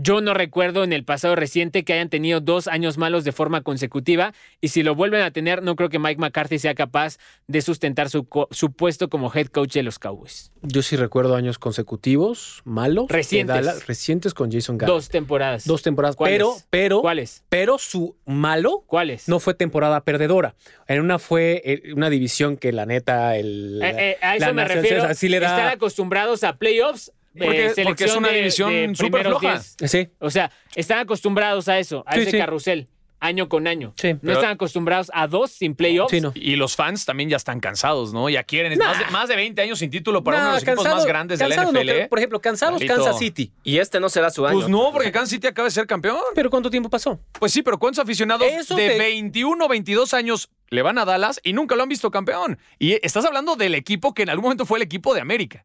Yo 0.00 0.20
no 0.20 0.32
recuerdo 0.32 0.84
en 0.84 0.92
el 0.92 1.04
pasado 1.04 1.34
reciente 1.34 1.82
que 1.84 1.92
hayan 1.92 2.08
tenido 2.08 2.40
dos 2.40 2.68
años 2.68 2.98
malos 2.98 3.24
de 3.24 3.32
forma 3.32 3.62
consecutiva 3.62 4.32
y 4.60 4.68
si 4.68 4.84
lo 4.84 4.94
vuelven 4.94 5.22
a 5.22 5.32
tener, 5.32 5.60
no 5.64 5.74
creo 5.74 5.88
que 5.88 5.98
Mike 5.98 6.20
McCarthy 6.20 6.60
sea 6.60 6.74
capaz 6.76 7.18
de 7.48 7.60
sustentar 7.62 8.08
su, 8.08 8.28
su 8.52 8.72
puesto 8.72 9.08
como 9.08 9.32
head 9.34 9.48
coach 9.48 9.72
de 9.72 9.82
los 9.82 9.98
Cowboys. 9.98 10.52
Yo 10.62 10.82
sí 10.82 10.94
recuerdo 10.94 11.34
años 11.34 11.58
consecutivos 11.58 12.62
malos. 12.64 13.06
Recientes. 13.08 13.56
Dallas, 13.56 13.86
recientes 13.88 14.34
con 14.34 14.52
Jason 14.52 14.78
Garrett. 14.78 14.94
Dos 14.94 15.08
temporadas. 15.08 15.64
Dos 15.66 15.82
temporadas. 15.82 16.14
¿Cuáles? 16.14 16.36
Pero, 16.38 16.54
pero, 16.70 17.00
¿Cuáles? 17.00 17.42
pero 17.48 17.78
su 17.78 18.16
malo 18.24 18.84
¿Cuáles? 18.86 19.28
no 19.28 19.40
fue 19.40 19.54
temporada 19.54 20.04
perdedora. 20.04 20.54
En 20.86 21.00
una 21.00 21.18
fue 21.18 21.60
eh, 21.64 21.92
una 21.92 22.08
división 22.08 22.56
que 22.56 22.70
la 22.72 22.86
neta, 22.86 23.36
el, 23.36 23.80
Eh, 23.82 23.94
eh, 24.12 24.16
a 24.22 24.36
eso 24.36 24.46
la 24.46 24.52
me 24.52 24.62
nación- 24.62 24.82
refiero. 24.84 25.08
le 25.08 25.36
Están 25.46 25.68
acostumbrados 25.70 26.44
a 26.44 26.56
playoffs. 26.56 27.10
Eh, 27.40 27.72
Porque- 27.84 28.04
es 28.04 28.16
una 28.16 28.28
de- 28.28 28.36
división 28.38 28.94
súper 28.96 29.10
primeros 29.22 29.40
floja. 29.40 29.62
10. 29.78 29.90
Sí. 29.90 30.08
O 30.18 30.30
sea, 30.30 30.50
están 30.74 30.98
acostumbrados 30.98 31.68
a 31.68 31.78
eso, 31.78 32.02
a 32.06 32.14
Sí, 32.14 32.20
ese 32.20 32.30
sí. 32.32 32.38
carrusel, 32.38 32.88
año 33.20 33.48
con 33.48 33.66
año. 33.66 33.94
Sí. 33.96 34.12
no 34.12 34.20
Pero- 34.20 34.32
están 34.34 34.50
acostumbrados 34.52 35.10
a 35.12 35.26
dos 35.26 35.50
sin 35.50 35.74
playoffs. 35.74 36.12
Sí, 36.12 36.20
no. 36.20 36.30
Y 36.36 36.54
los 36.54 36.76
fans 36.76 37.04
también 37.04 37.28
ya 37.28 37.36
están 37.36 37.58
cansados, 37.58 38.12
¿no? 38.12 38.28
Ya 38.28 38.44
quieren. 38.44 38.70
es. 38.70 38.78
Más, 38.78 38.96
de, 38.96 39.06
más 39.06 39.28
de 39.28 39.34
20 39.34 39.60
años 39.60 39.80
sin 39.80 39.90
título 39.90 40.22
para 40.22 40.36
Nah, 40.36 40.42
uno 40.44 40.50
de 40.52 40.56
los 40.60 40.62
equipos 40.68 40.84
más 40.84 41.04
grandes 41.04 41.40
de 41.40 41.48
la 41.48 41.56
cansado 41.56 41.72
no 41.72 41.80
NFL. 41.80 41.90
creo. 41.92 42.08
Por 42.08 42.18
ejemplo, 42.20 42.40
cansados 42.40 42.74
Maldito. 42.74 42.94
Kansas 42.94 43.18
City. 43.18 43.50
Y 43.64 43.78
este 43.78 43.98
no 43.98 44.08
será 44.08 44.30
su 44.30 44.46
año. 44.46 44.54
Pues 44.56 44.68
no, 44.68 44.92
porque 44.92 45.10
Kansas 45.10 45.30
City 45.30 45.48
acaba 45.48 45.66
de 45.66 45.72
ser 45.72 45.88
campeón. 45.88 46.18
Pero 46.36 46.48
¿cuánto 46.48 46.70
tiempo 46.70 46.88
pasó? 46.88 47.18
Pues 47.40 47.50
sí, 47.52 47.62
pero 47.62 47.76
¿cuántos 47.78 48.00
aficionados 48.04 48.46
Eso 48.46 48.76
de 48.76 48.88
te- 48.90 48.98
21 48.98 49.66
22 49.66 50.14
años 50.14 50.48
le 50.70 50.82
van 50.82 50.98
a 50.98 51.04
Dallas 51.04 51.40
y 51.42 51.54
nunca 51.54 51.74
lo 51.74 51.82
han 51.82 51.88
visto 51.88 52.12
campeón? 52.12 52.56
Y 52.78 53.04
estás 53.04 53.24
hablando 53.24 53.56
del 53.56 53.74
equipo 53.74 54.14
que 54.14 54.22
en 54.22 54.30
algún 54.30 54.44
momento 54.44 54.64
fue 54.64 54.78
el 54.78 54.82
equipo 54.82 55.12
de 55.12 55.22
América. 55.22 55.64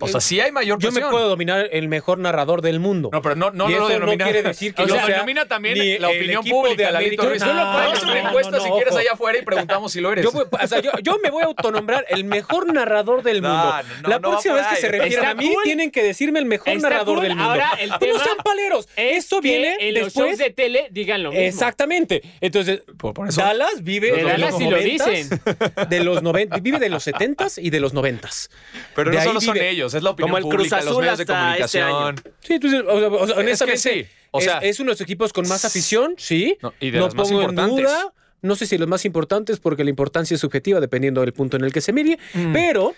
O 0.00 0.08
sea, 0.08 0.20
sí 0.20 0.40
hay 0.40 0.50
mayor 0.52 0.78
Yo 0.78 0.88
presión. 0.88 1.04
me 1.04 1.10
puedo 1.10 1.28
dominar 1.28 1.68
el 1.70 1.88
mejor 1.88 2.18
narrador 2.18 2.62
del 2.62 2.80
mundo. 2.80 3.10
No, 3.12 3.20
pero 3.22 3.34
no, 3.36 3.50
no 3.50 3.68
Y 3.70 3.74
lo 3.74 3.88
denomina. 3.88 4.24
no 4.24 4.30
quiere 4.30 4.48
decir 4.48 4.74
que 4.74 4.82
o 4.84 4.86
yo 4.86 4.94
sea, 4.94 5.04
sea 5.06 5.14
denomina 5.16 5.46
también 5.46 5.78
ni 5.78 5.98
la 5.98 6.08
opinión 6.08 6.44
pública, 6.44 6.86
de 6.86 6.92
Lalito. 6.92 7.28
Ruiz. 7.28 7.40
No, 7.42 7.50
hacer 7.50 8.04
no, 8.04 8.12
una 8.12 8.22
no, 8.22 8.28
encuesta 8.28 8.56
no, 8.56 8.64
si 8.64 8.70
quieres 8.70 8.96
allá 8.96 9.10
afuera 9.12 9.38
y 9.38 9.42
preguntamos 9.42 9.92
si 9.92 10.00
lo 10.00 10.12
eres. 10.12 10.24
Yo, 10.24 10.32
voy- 10.32 10.46
o 10.50 10.66
sea, 10.66 10.80
yo, 10.80 10.90
yo 11.02 11.18
me 11.22 11.30
voy 11.30 11.42
a 11.42 11.46
autonombrar 11.46 12.06
el 12.08 12.24
mejor 12.24 12.72
narrador 12.72 13.22
del 13.22 13.42
No, 13.42 13.48
mundo. 13.48 13.74
no, 14.02 14.08
la 14.08 14.18
no 14.18 14.30
próxima 14.30 14.54
vez 14.54 14.66
que 14.68 14.76
se 14.76 14.88
refieran 14.88 15.26
a 15.26 15.34
mí, 15.34 15.52
cool. 15.52 15.62
tienen 15.64 15.90
que 15.90 16.02
decirme 16.02 16.38
el 16.38 16.46
mejor 16.46 16.68
Está 16.68 16.88
narrador 16.88 17.16
cool. 17.16 17.22
del 17.24 17.36
mundo. 17.36 17.50
Ahora, 17.50 17.72
el 17.80 17.90
no 17.90 17.98
tema 17.98 18.24
sean 18.24 18.36
paleros. 18.44 18.88
Es 18.96 19.18
Esto 19.24 19.40
que 19.40 19.48
viene 19.48 19.76
en 19.80 19.94
los 19.94 20.04
después. 20.04 20.26
shows 20.26 20.38
de 20.38 20.50
tele 20.50 20.88
digan 20.90 21.22
lo 21.22 21.30
mismo. 21.30 21.44
Exactamente. 21.44 22.22
Entonces, 22.40 22.80
Por- 22.98 23.14
por 23.14 23.28
eso- 23.28 23.40
Dallas 23.40 23.82
vive 23.82 24.12
De 24.12 24.22
Dallas 24.24 24.52
los 24.52 24.58
sí 24.58 24.64
lo 24.70 24.78
90s, 24.78 24.84
dicen. 24.84 25.40
de 25.88 26.04
los 26.04 26.22
90, 26.22 26.56
vive 26.58 26.78
de 26.78 26.88
los 26.88 27.06
70s 27.06 27.58
y 27.62 27.70
de 27.70 27.80
los 27.80 27.94
90s. 27.94 28.48
Pero 28.94 29.12
no 29.12 29.20
solo 29.22 29.40
son 29.40 29.56
es 29.94 30.02
la 30.02 30.10
opinión 30.10 30.28
Como 30.30 30.38
el 30.38 30.44
Cruz 30.44 30.54
pública, 30.68 30.76
los 30.76 30.86
Azul 30.86 31.00
medios 31.02 31.18
de 31.18 31.22
hasta 31.24 31.64
este 31.64 31.80
comunicación. 31.80 32.34
Sí, 32.40 32.52
entonces, 32.54 32.82
o 32.88 32.98
sea, 32.98 33.08
o 33.08 33.26
sea, 33.26 33.36
honestamente, 33.36 33.78
sí. 33.80 34.06
O 34.32 34.40
sea- 34.40 34.58
es, 34.58 34.70
es 34.70 34.80
uno 34.80 34.88
de 34.90 34.92
los 34.94 35.00
equipos 35.00 35.32
con 35.32 35.48
más 35.48 35.64
afición, 35.64 36.14
sí. 36.18 36.56
No, 36.62 36.72
y 36.80 36.90
de 36.90 37.00
las 37.00 37.14
más 37.14 37.28
pongo 37.28 37.42
en 37.42 37.50
importantes. 37.50 37.84
duda. 37.84 38.12
No 38.42 38.56
sé 38.56 38.66
si 38.66 38.78
los 38.78 38.88
más 38.88 39.04
importantes, 39.04 39.60
porque 39.60 39.84
la 39.84 39.90
importancia 39.90 40.34
es 40.34 40.40
subjetiva 40.40 40.80
dependiendo 40.80 41.20
del 41.20 41.32
punto 41.32 41.56
en 41.56 41.64
el 41.64 41.72
que 41.72 41.80
se 41.82 41.92
mire, 41.92 42.18
Mm. 42.32 42.52
pero, 42.54 42.94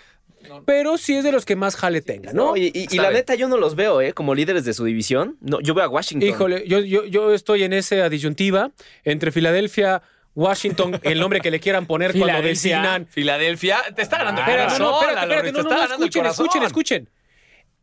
pero 0.65 0.97
sí 0.97 1.15
es 1.15 1.23
de 1.23 1.31
los 1.31 1.43
que 1.45 1.55
más 1.55 1.75
jale 1.75 2.01
tenga, 2.01 2.31
¿no? 2.33 2.51
No, 2.51 2.57
y, 2.57 2.65
y- 2.67 2.71
y 2.73 2.83
Está 2.83 2.95
la 2.97 3.01
bien. 3.09 3.13
neta 3.15 3.35
yo 3.35 3.47
no 3.49 3.57
los 3.57 3.75
veo, 3.75 3.99
¿eh? 4.01 4.13
Como 4.13 4.35
líderes 4.35 4.63
de 4.65 4.73
su 4.73 4.85
división. 4.85 5.37
No, 5.41 5.59
yo 5.59 5.73
veo 5.73 5.83
a 5.85 5.89
Washington. 5.89 6.29
Híjole, 6.29 6.63
yo, 6.67 6.79
yo, 6.79 7.05
yo 7.05 7.33
estoy 7.33 7.63
en 7.63 7.73
esa 7.73 8.07
disyuntiva 8.09 8.71
entre 9.03 9.31
Filadelfia, 9.31 10.01
Washington, 10.35 10.99
el 11.03 11.19
nombre 11.19 11.39
que 11.41 11.51
le 11.51 11.59
quieran 11.59 11.85
poner 11.85 12.11
cuando 12.11 12.27
Filadelfia. 12.27 12.77
designan. 12.77 13.07
Filadelfia, 13.07 13.77
te 13.95 14.01
está 14.01 14.17
ganando 14.17 14.41
el 14.41 14.47
corazón. 14.47 14.79
no, 14.79 15.01
espérate, 15.01 15.21
espérate, 15.21 15.51
no, 15.51 15.63
no, 15.63 15.83
escuchen, 15.95 16.25
escuchen, 16.25 16.63
escuchen. 16.63 17.09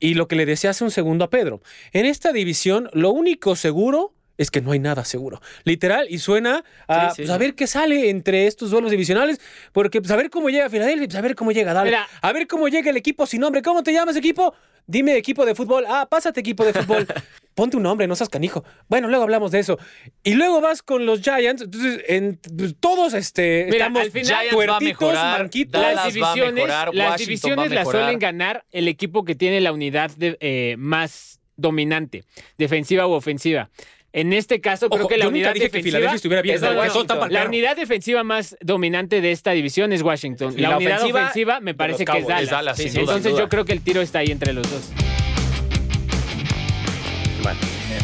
Y 0.00 0.14
lo 0.14 0.26
que 0.28 0.34
le 0.36 0.46
decía 0.46 0.70
hace 0.70 0.82
un 0.82 0.90
segundo 0.90 1.24
a 1.24 1.30
Pedro, 1.30 1.60
en 1.92 2.06
esta 2.06 2.32
división 2.32 2.88
lo 2.92 3.10
único 3.10 3.54
seguro 3.54 4.14
es 4.38 4.50
que 4.50 4.62
no 4.62 4.72
hay 4.72 4.78
nada 4.78 5.04
seguro. 5.04 5.42
Literal, 5.64 6.06
y 6.08 6.18
suena 6.18 6.64
a, 6.88 7.10
Sí, 7.10 7.16
sí. 7.16 7.22
pues, 7.22 7.30
a 7.30 7.36
ver 7.38 7.54
qué 7.54 7.66
sale 7.66 8.08
entre 8.08 8.46
estos 8.46 8.70
duelos 8.70 8.90
divisionales, 8.90 9.38
porque 9.72 10.00
pues, 10.00 10.10
a 10.10 10.16
ver 10.16 10.30
cómo 10.30 10.48
llega 10.48 10.70
Filadelfia, 10.70 11.06
pues, 11.08 11.18
a 11.18 11.20
ver 11.20 11.34
cómo 11.34 11.52
llega 11.52 11.74
Dallas, 11.74 12.08
a 12.22 12.32
ver 12.32 12.46
cómo 12.46 12.66
llega 12.68 12.88
el 12.90 12.96
equipo 12.96 13.26
sin 13.26 13.42
nombre. 13.42 13.60
¿Cómo 13.60 13.82
te 13.82 13.92
llamas, 13.92 14.16
equipo? 14.16 14.54
Dime 14.86 15.14
equipo 15.16 15.44
de 15.44 15.54
fútbol. 15.54 15.84
Ah, 15.86 16.08
pásate 16.10 16.40
equipo 16.40 16.64
de 16.64 16.72
fútbol. 16.72 17.06
Ponte 17.60 17.76
un 17.76 17.82
nombre, 17.82 18.06
no 18.06 18.16
seas 18.16 18.30
canijo. 18.30 18.64
Bueno, 18.88 19.08
luego 19.08 19.24
hablamos 19.24 19.50
de 19.50 19.58
eso. 19.58 19.78
Y 20.24 20.32
luego 20.32 20.62
vas 20.62 20.82
con 20.82 21.04
los 21.04 21.20
Giants. 21.20 21.60
Entonces, 21.60 22.02
en- 22.08 22.40
pues, 22.56 22.74
todos 22.80 23.12
este, 23.12 23.66
Mira, 23.66 23.88
estamos 23.88 24.00
al 24.02 24.10
final- 24.10 24.46
Giants 24.48 24.68
va 24.70 24.76
a 24.76 24.80
mejorar, 24.80 25.38
manquitos. 25.40 25.78
Las 25.82 25.94
va 25.96 26.02
a 26.02 26.06
divisiones, 26.06 26.54
mejorar, 26.54 26.94
las 26.94 27.18
divisiones 27.18 27.58
va 27.58 27.72
a 27.72 27.74
las 27.74 27.88
suelen 27.90 28.18
ganar 28.18 28.64
el 28.70 28.88
equipo 28.88 29.26
que 29.26 29.34
tiene 29.34 29.60
la 29.60 29.72
unidad 29.72 30.10
de- 30.16 30.38
eh, 30.40 30.76
más 30.78 31.38
dominante, 31.56 32.24
defensiva 32.56 33.06
u 33.06 33.10
ofensiva. 33.12 33.68
En 34.14 34.32
este 34.32 34.62
caso, 34.62 34.88
creo 34.88 35.06
que 35.06 35.18
la 35.18 35.24
yo 35.26 35.30
nunca 35.30 35.36
unidad 35.50 35.52
dije 35.52 35.66
defensiva. 35.66 36.14
Estuviera 36.14 36.40
bien, 36.40 36.58
la 36.60 37.44
unidad 37.44 37.76
defensiva 37.76 38.24
más 38.24 38.56
dominante 38.62 39.20
de 39.20 39.32
esta 39.32 39.50
división 39.50 39.92
es 39.92 40.00
Washington. 40.00 40.54
Y 40.56 40.62
la, 40.62 40.70
la 40.70 40.76
unidad 40.78 40.92
ofensiva, 40.96 41.20
ofensiva 41.24 41.60
me 41.60 41.74
parece 41.74 42.06
que 42.06 42.18
es. 42.18 42.26
Dallas. 42.26 42.42
Es 42.44 42.50
Dallas, 42.50 42.76
Sí, 42.78 42.82
sin 42.84 42.92
sí, 42.92 42.98
duda. 43.00 43.12
Entonces 43.12 43.32
duda. 43.32 43.42
yo 43.42 43.48
creo 43.50 43.64
que 43.66 43.72
el 43.72 43.82
tiro 43.82 44.00
está 44.00 44.20
ahí 44.20 44.30
entre 44.30 44.54
los 44.54 44.68
dos. 44.70 44.90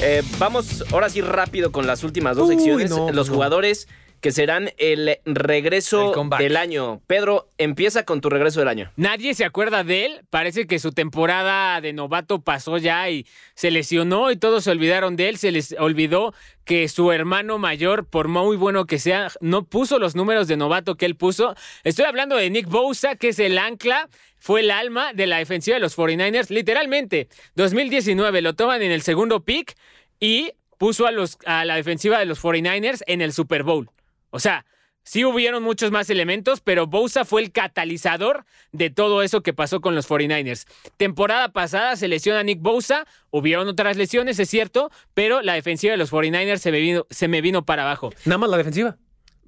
Eh, 0.02 0.22
vamos 0.38 0.84
ahora 0.92 1.08
sí 1.08 1.20
rápido 1.20 1.72
con 1.72 1.86
las 1.86 2.04
últimas 2.04 2.36
dos 2.36 2.48
Uy, 2.48 2.56
secciones. 2.56 2.90
no, 2.90 3.10
los 3.12 3.28
no. 3.28 3.34
jugadores 3.34 3.88
que 4.20 4.32
serán 4.32 4.70
el 4.78 5.18
regreso 5.24 6.14
El 6.14 6.30
del 6.38 6.56
año. 6.56 7.00
Pedro, 7.06 7.48
empieza 7.58 8.04
con 8.04 8.20
tu 8.20 8.30
regreso 8.30 8.60
del 8.60 8.68
año. 8.68 8.90
Nadie 8.96 9.34
se 9.34 9.44
acuerda 9.44 9.84
de 9.84 10.06
él. 10.06 10.20
Parece 10.30 10.66
que 10.66 10.78
su 10.78 10.92
temporada 10.92 11.80
de 11.80 11.92
novato 11.92 12.40
pasó 12.40 12.78
ya 12.78 13.08
y 13.10 13.26
se 13.54 13.70
lesionó 13.70 14.30
y 14.30 14.36
todos 14.36 14.64
se 14.64 14.70
olvidaron 14.70 15.16
de 15.16 15.28
él. 15.28 15.38
Se 15.38 15.52
les 15.52 15.74
olvidó 15.78 16.34
que 16.64 16.88
su 16.88 17.12
hermano 17.12 17.58
mayor, 17.58 18.06
por 18.06 18.28
muy 18.28 18.56
bueno 18.56 18.86
que 18.86 18.98
sea, 18.98 19.28
no 19.40 19.64
puso 19.64 19.98
los 19.98 20.16
números 20.16 20.48
de 20.48 20.56
novato 20.56 20.96
que 20.96 21.06
él 21.06 21.14
puso. 21.14 21.54
Estoy 21.84 22.06
hablando 22.06 22.36
de 22.36 22.50
Nick 22.50 22.68
Bosa, 22.68 23.16
que 23.16 23.28
es 23.28 23.38
el 23.38 23.58
ancla, 23.58 24.08
fue 24.38 24.60
el 24.60 24.70
alma 24.70 25.12
de 25.12 25.26
la 25.26 25.38
defensiva 25.38 25.74
de 25.74 25.80
los 25.80 25.96
49ers. 25.96 26.50
Literalmente, 26.50 27.28
2019 27.54 28.42
lo 28.42 28.54
toman 28.54 28.82
en 28.82 28.90
el 28.90 29.02
segundo 29.02 29.44
pick 29.44 29.76
y 30.20 30.52
puso 30.78 31.06
a, 31.06 31.12
los, 31.12 31.38
a 31.46 31.64
la 31.64 31.76
defensiva 31.76 32.18
de 32.18 32.26
los 32.26 32.42
49ers 32.42 33.02
en 33.06 33.22
el 33.22 33.32
Super 33.32 33.62
Bowl. 33.62 33.88
O 34.30 34.38
sea, 34.40 34.66
sí 35.02 35.24
hubieron 35.24 35.62
muchos 35.62 35.90
más 35.90 36.10
elementos, 36.10 36.60
pero 36.60 36.86
Bosa 36.86 37.24
fue 37.24 37.42
el 37.42 37.52
catalizador 37.52 38.44
de 38.72 38.90
todo 38.90 39.22
eso 39.22 39.42
que 39.42 39.52
pasó 39.52 39.80
con 39.80 39.94
los 39.94 40.08
49ers. 40.08 40.66
Temporada 40.96 41.52
pasada 41.52 41.96
se 41.96 42.08
lesiona 42.08 42.42
Nick 42.42 42.60
Bosa, 42.60 43.06
hubieron 43.30 43.68
otras 43.68 43.96
lesiones, 43.96 44.38
es 44.38 44.48
cierto, 44.50 44.90
pero 45.14 45.42
la 45.42 45.54
defensiva 45.54 45.92
de 45.92 45.96
los 45.96 46.12
49ers 46.12 46.58
se 46.58 46.72
me 46.72 46.80
vino, 46.80 47.06
se 47.10 47.28
me 47.28 47.40
vino 47.40 47.64
para 47.64 47.82
abajo. 47.82 48.12
Nada 48.24 48.38
más 48.38 48.50
la 48.50 48.56
defensiva. 48.58 48.96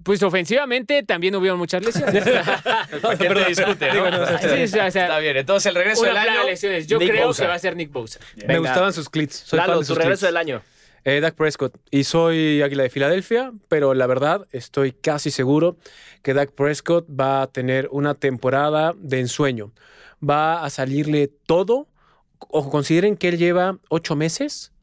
Pues 0.04 0.22
ofensivamente 0.22 1.02
también 1.02 1.34
hubieron 1.34 1.58
muchas 1.58 1.84
lesiones. 1.84 2.22
¿Para 3.02 3.18
qué 3.18 3.28
te 3.28 3.44
discute, 3.46 3.92
no? 3.92 4.26
Sí, 4.38 4.62
o 4.62 4.66
sea, 4.68 4.86
o 4.86 4.90
sea, 4.92 5.02
Está 5.02 5.18
bien, 5.18 5.36
entonces 5.36 5.66
el 5.66 5.74
regreso 5.74 6.04
del 6.04 6.16
año. 6.16 6.38
de 6.40 6.46
lesiones. 6.46 6.86
Yo 6.86 7.00
Nick 7.00 7.10
creo 7.10 7.26
Bosa. 7.26 7.42
que 7.42 7.48
va 7.48 7.54
a 7.54 7.58
ser 7.58 7.74
Nick 7.74 7.90
Bosa. 7.90 8.20
Me 8.46 8.60
gustaban 8.60 8.92
sus 8.92 9.08
clits. 9.08 9.42
Soy 9.44 9.58
fan 9.58 9.70
Lalo, 9.70 9.82
tu 9.82 9.96
regreso 9.96 10.26
del 10.26 10.36
año. 10.36 10.62
Eh, 11.08 11.22
Dak 11.22 11.36
Prescott. 11.36 11.74
Y 11.90 12.04
soy 12.04 12.60
Águila 12.60 12.82
de 12.82 12.90
Filadelfia, 12.90 13.54
pero 13.68 13.94
la 13.94 14.06
verdad 14.06 14.46
estoy 14.52 14.92
casi 14.92 15.30
seguro 15.30 15.78
que 16.20 16.34
Dak 16.34 16.52
Prescott 16.52 17.06
va 17.08 17.40
a 17.40 17.46
tener 17.46 17.88
una 17.92 18.12
temporada 18.12 18.92
de 18.98 19.20
ensueño. 19.20 19.72
Va 20.22 20.62
a 20.62 20.68
salirle 20.68 21.28
todo. 21.28 21.88
Ojo, 22.50 22.68
consideren 22.68 23.16
que 23.16 23.28
él 23.28 23.38
lleva 23.38 23.78
ocho 23.88 24.16
meses 24.16 24.74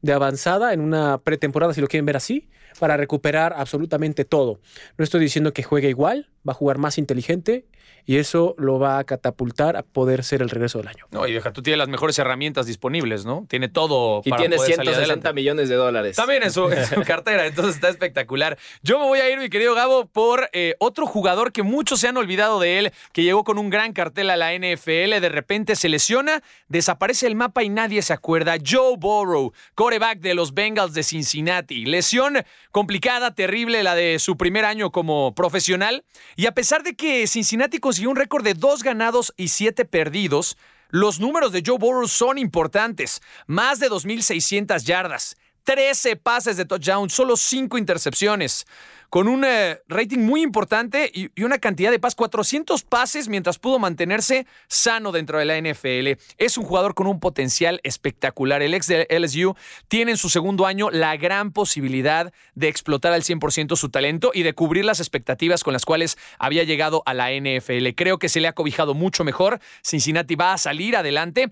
de 0.00 0.12
avanzada 0.12 0.72
en 0.72 0.80
una 0.80 1.18
pretemporada, 1.18 1.72
si 1.74 1.80
lo 1.80 1.86
quieren 1.86 2.06
ver 2.06 2.16
así, 2.16 2.48
para 2.80 2.96
recuperar 2.96 3.54
absolutamente 3.56 4.24
todo. 4.24 4.58
No 4.98 5.04
estoy 5.04 5.20
diciendo 5.20 5.52
que 5.52 5.62
juegue 5.62 5.88
igual, 5.88 6.28
va 6.46 6.52
a 6.52 6.54
jugar 6.54 6.78
más 6.78 6.98
inteligente 6.98 7.66
y 8.04 8.16
eso 8.16 8.54
lo 8.58 8.78
va 8.78 8.98
a 8.98 9.04
catapultar 9.04 9.76
a 9.76 9.82
poder 9.82 10.24
ser 10.24 10.42
el 10.42 10.50
regreso 10.50 10.78
del 10.78 10.88
año. 10.88 11.06
No, 11.12 11.26
y 11.26 11.32
deja, 11.32 11.52
tú 11.52 11.62
tienes 11.62 11.78
las 11.78 11.88
mejores 11.88 12.18
herramientas 12.18 12.66
disponibles, 12.66 13.24
¿no? 13.24 13.46
Tiene 13.48 13.68
todo 13.68 14.22
Y 14.24 14.30
para 14.30 14.40
tiene 14.42 14.56
poder 14.56 14.74
salir 14.74 14.90
160 14.90 15.12
adelante. 15.12 15.32
millones 15.40 15.68
de 15.68 15.76
dólares. 15.76 16.16
También 16.16 16.42
en 16.42 16.50
su, 16.50 16.68
en 16.70 16.84
su 16.84 17.00
cartera, 17.06 17.46
entonces 17.46 17.76
está 17.76 17.88
espectacular. 17.88 18.58
Yo 18.82 18.98
me 18.98 19.06
voy 19.06 19.20
a 19.20 19.30
ir, 19.30 19.38
mi 19.38 19.48
querido 19.48 19.74
Gabo, 19.74 20.06
por 20.06 20.50
eh, 20.52 20.74
otro 20.80 21.06
jugador 21.06 21.52
que 21.52 21.62
muchos 21.62 22.00
se 22.00 22.08
han 22.08 22.16
olvidado 22.16 22.58
de 22.58 22.80
él, 22.80 22.92
que 23.12 23.22
llegó 23.22 23.44
con 23.44 23.58
un 23.58 23.70
gran 23.70 23.92
cartel 23.92 24.30
a 24.30 24.36
la 24.36 24.52
NFL, 24.52 25.20
de 25.20 25.28
repente 25.28 25.76
se 25.76 25.88
lesiona, 25.88 26.42
desaparece 26.68 27.28
el 27.28 27.36
mapa 27.36 27.62
y 27.62 27.68
nadie 27.68 28.02
se 28.02 28.12
acuerda. 28.12 28.56
Joe 28.66 28.96
Burrow, 28.98 29.52
coreback 29.76 30.18
de 30.18 30.34
los 30.34 30.54
Bengals 30.54 30.94
de 30.94 31.04
Cincinnati. 31.04 31.84
Lesión 31.84 32.38
complicada, 32.72 33.32
terrible, 33.34 33.84
la 33.84 33.94
de 33.94 34.18
su 34.18 34.36
primer 34.36 34.64
año 34.64 34.90
como 34.90 35.34
profesional. 35.36 36.04
Y 36.36 36.46
a 36.46 36.52
pesar 36.52 36.82
de 36.82 36.94
que 36.94 37.26
Cincinnati 37.26 37.78
consiguió 37.78 38.10
un 38.10 38.16
récord 38.16 38.44
de 38.44 38.54
dos 38.54 38.82
ganados 38.82 39.32
y 39.36 39.48
siete 39.48 39.84
perdidos, 39.84 40.56
los 40.88 41.20
números 41.20 41.52
de 41.52 41.62
Joe 41.64 41.78
Burrow 41.78 42.08
son 42.08 42.38
importantes. 42.38 43.20
Más 43.46 43.80
de 43.80 43.88
2.600 43.88 44.82
yardas, 44.84 45.36
13 45.64 46.16
pases 46.16 46.56
de 46.56 46.64
touchdown, 46.64 47.08
solo 47.08 47.36
5 47.36 47.78
intercepciones, 47.78 48.66
con 49.12 49.28
un 49.28 49.44
eh, 49.44 49.78
rating 49.88 50.20
muy 50.20 50.40
importante 50.40 51.10
y, 51.12 51.28
y 51.38 51.42
una 51.44 51.58
cantidad 51.58 51.90
de 51.90 51.98
pases, 51.98 52.14
400 52.14 52.82
pases 52.84 53.28
mientras 53.28 53.58
pudo 53.58 53.78
mantenerse 53.78 54.46
sano 54.68 55.12
dentro 55.12 55.38
de 55.38 55.44
la 55.44 55.60
NFL. 55.60 56.18
Es 56.38 56.56
un 56.56 56.64
jugador 56.64 56.94
con 56.94 57.06
un 57.06 57.20
potencial 57.20 57.78
espectacular. 57.82 58.62
El 58.62 58.72
ex 58.72 58.86
de 58.86 59.06
LSU 59.10 59.54
tiene 59.88 60.12
en 60.12 60.16
su 60.16 60.30
segundo 60.30 60.64
año 60.64 60.90
la 60.90 61.14
gran 61.18 61.52
posibilidad 61.52 62.32
de 62.54 62.68
explotar 62.68 63.12
al 63.12 63.22
100% 63.22 63.76
su 63.76 63.90
talento 63.90 64.30
y 64.32 64.44
de 64.44 64.54
cubrir 64.54 64.86
las 64.86 64.98
expectativas 64.98 65.62
con 65.62 65.74
las 65.74 65.84
cuales 65.84 66.16
había 66.38 66.64
llegado 66.64 67.02
a 67.04 67.12
la 67.12 67.32
NFL. 67.32 67.88
Creo 67.94 68.18
que 68.18 68.30
se 68.30 68.40
le 68.40 68.48
ha 68.48 68.54
cobijado 68.54 68.94
mucho 68.94 69.24
mejor. 69.24 69.60
Cincinnati 69.82 70.36
va 70.36 70.54
a 70.54 70.58
salir 70.58 70.96
adelante. 70.96 71.50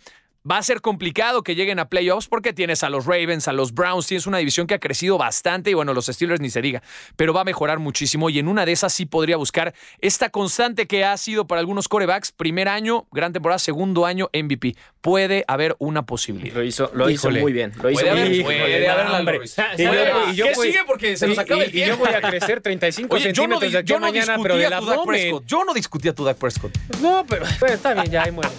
Va 0.49 0.57
a 0.57 0.63
ser 0.63 0.81
complicado 0.81 1.43
que 1.43 1.55
lleguen 1.55 1.79
a 1.81 1.91
playoffs 1.91 2.27
porque 2.27 2.55
tienes 2.55 2.83
a 2.83 2.89
los 2.89 3.05
Ravens, 3.05 3.47
a 3.47 3.53
los 3.53 3.75
Browns, 3.75 4.07
tienes 4.07 4.27
una 4.27 4.39
división 4.39 4.67
que 4.67 4.73
ha 4.73 4.79
crecido 4.79 5.19
bastante 5.19 5.71
y 5.71 5.75
bueno, 5.75 5.93
los 5.93 6.07
Steelers 6.07 6.41
ni 6.41 6.49
se 6.49 6.63
diga, 6.63 6.83
pero 7.17 7.35
va 7.35 7.43
a 7.43 7.45
mejorar 7.45 7.79
muchísimo 7.79 8.31
y 8.31 8.39
en 8.39 8.49
una 8.49 8.65
de 8.65 8.73
esas 8.73 8.91
sí 8.95 9.05
podría 9.05 9.37
buscar 9.37 9.75
esta 10.01 10.31
constante 10.31 10.87
que 10.87 11.05
ha 11.05 11.15
sido 11.19 11.47
para 11.47 11.61
algunos 11.61 11.89
corebacks, 11.89 12.33
primer 12.33 12.69
año, 12.69 13.07
gran 13.13 13.35
temporada, 13.35 13.59
segundo 13.59 14.07
año, 14.07 14.31
MVP. 14.33 14.77
Puede 15.03 15.45
haber 15.47 15.77
una 15.79 16.07
posibilidad. 16.07 16.55
Lo 16.55 16.63
hizo, 16.65 16.91
lo 16.95 17.11
hizo 17.11 17.31
muy 17.31 17.53
bien. 17.53 17.73
Lo 17.83 17.91
hizo 17.91 18.01
Puede 18.01 18.11
muy 18.13 18.21
haber, 18.21 18.33
bien. 18.33 18.45
puede 18.45 18.89
haber. 18.89 19.41
Y 19.79 19.83
Y 19.83 19.85
yo- 19.85 20.31
y 20.33 20.35
yo 20.37 20.45
¿Qué 20.47 20.53
voy- 20.55 20.67
sigue? 20.69 20.79
Porque 20.87 21.17
se 21.19 21.27
nos 21.27 21.37
y- 21.37 21.41
acaba 21.41 21.63
el 21.65 21.75
y- 21.75 21.77
y 21.77 21.81
yo 21.81 21.85
tiempo. 21.97 22.05
voy 22.07 22.15
a 22.15 22.21
crecer 22.23 22.61
35 22.63 23.15
Oye, 23.15 23.25
yo 23.35 23.47
no, 23.47 23.61
centímetros 23.61 23.61
di- 23.69 23.73
de 23.73 23.79
aquí 23.79 23.89
yo 23.91 23.97
a 23.97 24.01
no 24.01 24.07
mañana, 24.07 24.37
pero 24.43 24.57
discutía 24.57 24.65
del 24.65 24.73
a 24.73 24.79
tu 24.81 24.87
Dak 24.87 24.95
abdomen. 24.99 25.21
Prescott. 25.21 25.45
Yo 25.47 25.65
no 25.65 25.75
discutía 25.75 26.11
a 26.11 26.15
tu 26.15 26.25
Dak 26.25 26.39
Prescott. 26.39 26.77
No, 27.03 27.25
pero 27.29 27.45
bueno, 27.61 27.75
está 27.75 27.93
bien, 27.95 28.11
ya 28.11 28.23
ahí 28.25 28.33
muere. 28.33 28.51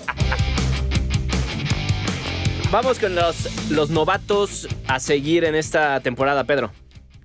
Vamos 2.72 2.99
con 2.99 3.13
los, 3.15 3.69
los 3.69 3.89
novatos 3.89 4.67
a 4.88 4.99
seguir 4.99 5.43
en 5.43 5.55
esta 5.55 5.99
temporada, 5.99 6.43
Pedro. 6.45 6.72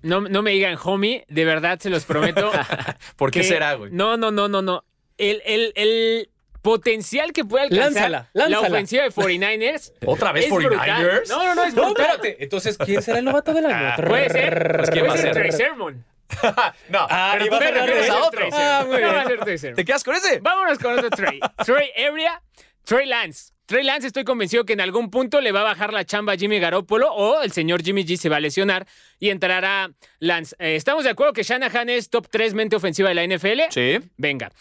No, 0.02 0.20
no 0.20 0.42
me 0.42 0.50
digan 0.52 0.76
homie, 0.82 1.24
de 1.28 1.44
verdad 1.44 1.78
se 1.78 1.88
los 1.90 2.04
prometo. 2.04 2.50
¿Por 3.16 3.30
qué 3.30 3.40
que- 3.40 3.46
será, 3.48 3.74
güey? 3.74 3.92
No, 3.92 4.16
no, 4.16 4.30
no, 4.30 4.48
no, 4.48 4.60
no. 4.62 4.84
El, 5.18 5.40
el, 5.46 5.72
el 5.76 6.30
potencial 6.62 7.32
que 7.32 7.44
puede 7.44 7.64
alcanzar 7.64 8.10
Lánzala, 8.10 8.30
la 8.34 8.48
lánzala. 8.48 8.68
ofensiva 8.74 9.02
de 9.04 9.10
49ers. 9.10 9.92
¿Otra 10.06 10.32
vez 10.32 10.46
es 10.46 10.50
brutal. 10.50 10.78
49ers? 10.80 11.28
No, 11.28 11.44
no, 11.44 11.54
no, 11.54 11.64
es 11.64 11.74
No, 11.74 11.84
brutal. 11.86 12.06
espérate. 12.06 12.42
Entonces, 12.42 12.76
¿quién 12.78 13.02
será 13.02 13.18
el 13.20 13.24
novato 13.24 13.54
del 13.54 13.66
año? 13.66 13.94
Puede 14.06 14.30
ser. 14.30 14.76
Pues, 14.78 14.90
¿quién 14.90 15.04
va 15.04 15.08
puede 15.10 15.20
a 15.20 15.22
ser 15.22 15.34
ser? 15.34 15.42
Trey 15.48 15.52
Sermon. 15.52 16.04
no, 16.88 17.06
Ah, 17.08 17.30
pero 17.34 17.44
y 17.44 17.48
tú 17.48 17.52
va 17.52 17.56
a 17.56 17.60
te 17.60 17.66
ser 17.66 17.74
refieres 17.76 18.06
Trey 18.06 18.10
a 18.10 18.24
otro. 18.24 18.30
Trey 18.40 18.50
Ah, 18.52 18.78
Sermon. 18.80 18.86
muy 18.88 18.94
No 19.00 19.06
bien. 19.06 19.14
va 19.16 19.20
a 19.22 19.26
ser 19.26 19.40
Trey 19.40 19.58
Sermon. 19.58 19.76
¿Te 19.76 19.84
quedas 19.84 20.04
con 20.04 20.14
ese? 20.16 20.40
Vámonos 20.40 20.78
con 20.78 20.92
otro 20.98 21.10
Trey. 21.10 21.40
Trey 21.64 21.90
Area, 22.04 22.42
Trey 22.84 23.06
Lance. 23.06 23.52
Trey 23.66 23.82
Lance 23.82 24.06
estoy 24.06 24.22
convencido 24.22 24.64
que 24.64 24.74
en 24.74 24.80
algún 24.80 25.10
punto 25.10 25.40
le 25.40 25.50
va 25.50 25.62
a 25.62 25.64
bajar 25.64 25.92
la 25.92 26.04
chamba 26.04 26.34
a 26.34 26.36
Jimmy 26.36 26.60
Garoppolo 26.60 27.12
o 27.12 27.42
el 27.42 27.50
señor 27.50 27.82
Jimmy 27.82 28.04
G 28.04 28.16
se 28.16 28.28
va 28.28 28.36
a 28.36 28.40
lesionar 28.40 28.86
y 29.18 29.30
entrará 29.30 29.90
Lance. 30.20 30.54
Eh, 30.60 30.76
¿Estamos 30.76 31.02
de 31.02 31.10
acuerdo 31.10 31.32
que 31.32 31.42
Shanahan 31.42 31.88
es 31.88 32.08
top 32.08 32.28
3 32.30 32.54
mente 32.54 32.76
ofensiva 32.76 33.08
de 33.08 33.16
la 33.16 33.26
NFL? 33.26 33.62
Sí. 33.70 33.98
Venga. 34.16 34.52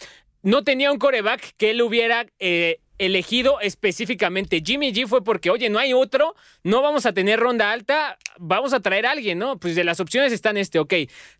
No 0.42 0.64
tenía 0.64 0.90
un 0.90 0.98
coreback 0.98 1.54
que 1.56 1.70
él 1.70 1.82
hubiera 1.82 2.26
eh, 2.40 2.80
elegido 2.98 3.60
específicamente. 3.60 4.60
Jimmy 4.64 4.92
G 4.92 5.06
fue 5.06 5.22
porque, 5.22 5.50
oye, 5.50 5.70
no 5.70 5.78
hay 5.78 5.92
otro, 5.92 6.34
no 6.64 6.82
vamos 6.82 7.06
a 7.06 7.12
tener 7.12 7.38
ronda 7.38 7.70
alta, 7.70 8.18
vamos 8.38 8.72
a 8.72 8.80
traer 8.80 9.06
a 9.06 9.12
alguien, 9.12 9.38
¿no? 9.38 9.60
Pues 9.60 9.76
de 9.76 9.84
las 9.84 10.00
opciones 10.00 10.32
están 10.32 10.56
este, 10.56 10.80
ok. 10.80 10.94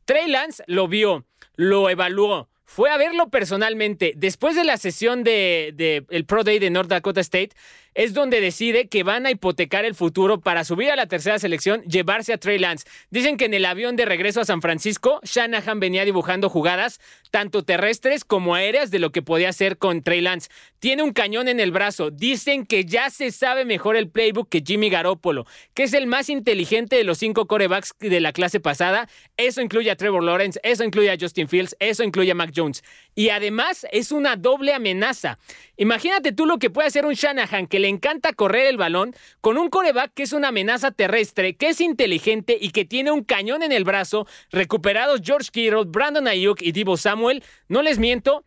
Trey 0.04 0.28
Lance 0.28 0.62
lo 0.68 0.86
vio, 0.86 1.26
lo 1.56 1.90
evaluó. 1.90 2.48
Fue 2.66 2.90
a 2.90 2.96
verlo 2.98 3.30
personalmente. 3.30 4.12
Después 4.16 4.56
de 4.56 4.64
la 4.64 4.76
sesión 4.76 5.22
de, 5.22 6.04
el 6.10 6.24
Pro 6.26 6.42
Day 6.42 6.58
de 6.58 6.68
North 6.68 6.90
Dakota 6.90 7.20
State, 7.20 7.50
es 7.96 8.12
donde 8.12 8.42
decide 8.42 8.88
que 8.88 9.02
van 9.02 9.24
a 9.24 9.30
hipotecar 9.30 9.86
el 9.86 9.94
futuro 9.94 10.40
para 10.40 10.64
subir 10.64 10.90
a 10.90 10.96
la 10.96 11.06
tercera 11.06 11.38
selección, 11.38 11.82
llevarse 11.84 12.34
a 12.34 12.38
Trey 12.38 12.58
Lance. 12.58 12.86
Dicen 13.10 13.38
que 13.38 13.46
en 13.46 13.54
el 13.54 13.64
avión 13.64 13.96
de 13.96 14.04
regreso 14.04 14.42
a 14.42 14.44
San 14.44 14.60
Francisco, 14.60 15.18
Shanahan 15.22 15.80
venía 15.80 16.04
dibujando 16.04 16.50
jugadas, 16.50 17.00
tanto 17.30 17.64
terrestres 17.64 18.24
como 18.24 18.54
aéreas, 18.54 18.90
de 18.90 18.98
lo 18.98 19.12
que 19.12 19.22
podía 19.22 19.48
hacer 19.48 19.78
con 19.78 20.02
Trey 20.02 20.20
Lance. 20.20 20.50
Tiene 20.78 21.02
un 21.02 21.12
cañón 21.12 21.48
en 21.48 21.58
el 21.58 21.72
brazo. 21.72 22.10
Dicen 22.10 22.66
que 22.66 22.84
ya 22.84 23.08
se 23.08 23.32
sabe 23.32 23.64
mejor 23.64 23.96
el 23.96 24.10
playbook 24.10 24.50
que 24.50 24.62
Jimmy 24.64 24.90
Garoppolo, 24.90 25.46
que 25.72 25.84
es 25.84 25.94
el 25.94 26.06
más 26.06 26.28
inteligente 26.28 26.96
de 26.96 27.04
los 27.04 27.16
cinco 27.16 27.46
corebacks 27.46 27.94
de 27.98 28.20
la 28.20 28.34
clase 28.34 28.60
pasada. 28.60 29.08
Eso 29.38 29.62
incluye 29.62 29.90
a 29.90 29.96
Trevor 29.96 30.22
Lawrence, 30.22 30.60
eso 30.62 30.84
incluye 30.84 31.10
a 31.10 31.16
Justin 31.18 31.48
Fields, 31.48 31.74
eso 31.80 32.04
incluye 32.04 32.30
a 32.30 32.34
Mac 32.34 32.52
Jones. 32.54 32.84
Y 33.18 33.30
además 33.30 33.86
es 33.92 34.12
una 34.12 34.36
doble 34.36 34.74
amenaza. 34.74 35.38
Imagínate 35.78 36.32
tú 36.32 36.44
lo 36.44 36.58
que 36.58 36.68
puede 36.68 36.88
hacer 36.88 37.06
un 37.06 37.14
Shanahan 37.14 37.66
que 37.66 37.78
le 37.80 37.88
encanta 37.88 38.34
correr 38.34 38.66
el 38.66 38.76
balón 38.76 39.14
con 39.40 39.56
un 39.56 39.70
coreback 39.70 40.12
que 40.12 40.24
es 40.24 40.34
una 40.34 40.48
amenaza 40.48 40.90
terrestre, 40.90 41.56
que 41.56 41.70
es 41.70 41.80
inteligente 41.80 42.58
y 42.60 42.72
que 42.72 42.84
tiene 42.84 43.10
un 43.10 43.24
cañón 43.24 43.62
en 43.62 43.72
el 43.72 43.84
brazo. 43.84 44.26
Recuperados 44.50 45.22
George 45.24 45.48
Kittle, 45.50 45.84
Brandon 45.86 46.28
Ayuk 46.28 46.60
y 46.60 46.72
Divo 46.72 46.98
Samuel. 46.98 47.42
No 47.68 47.80
les 47.80 47.98
miento. 47.98 48.44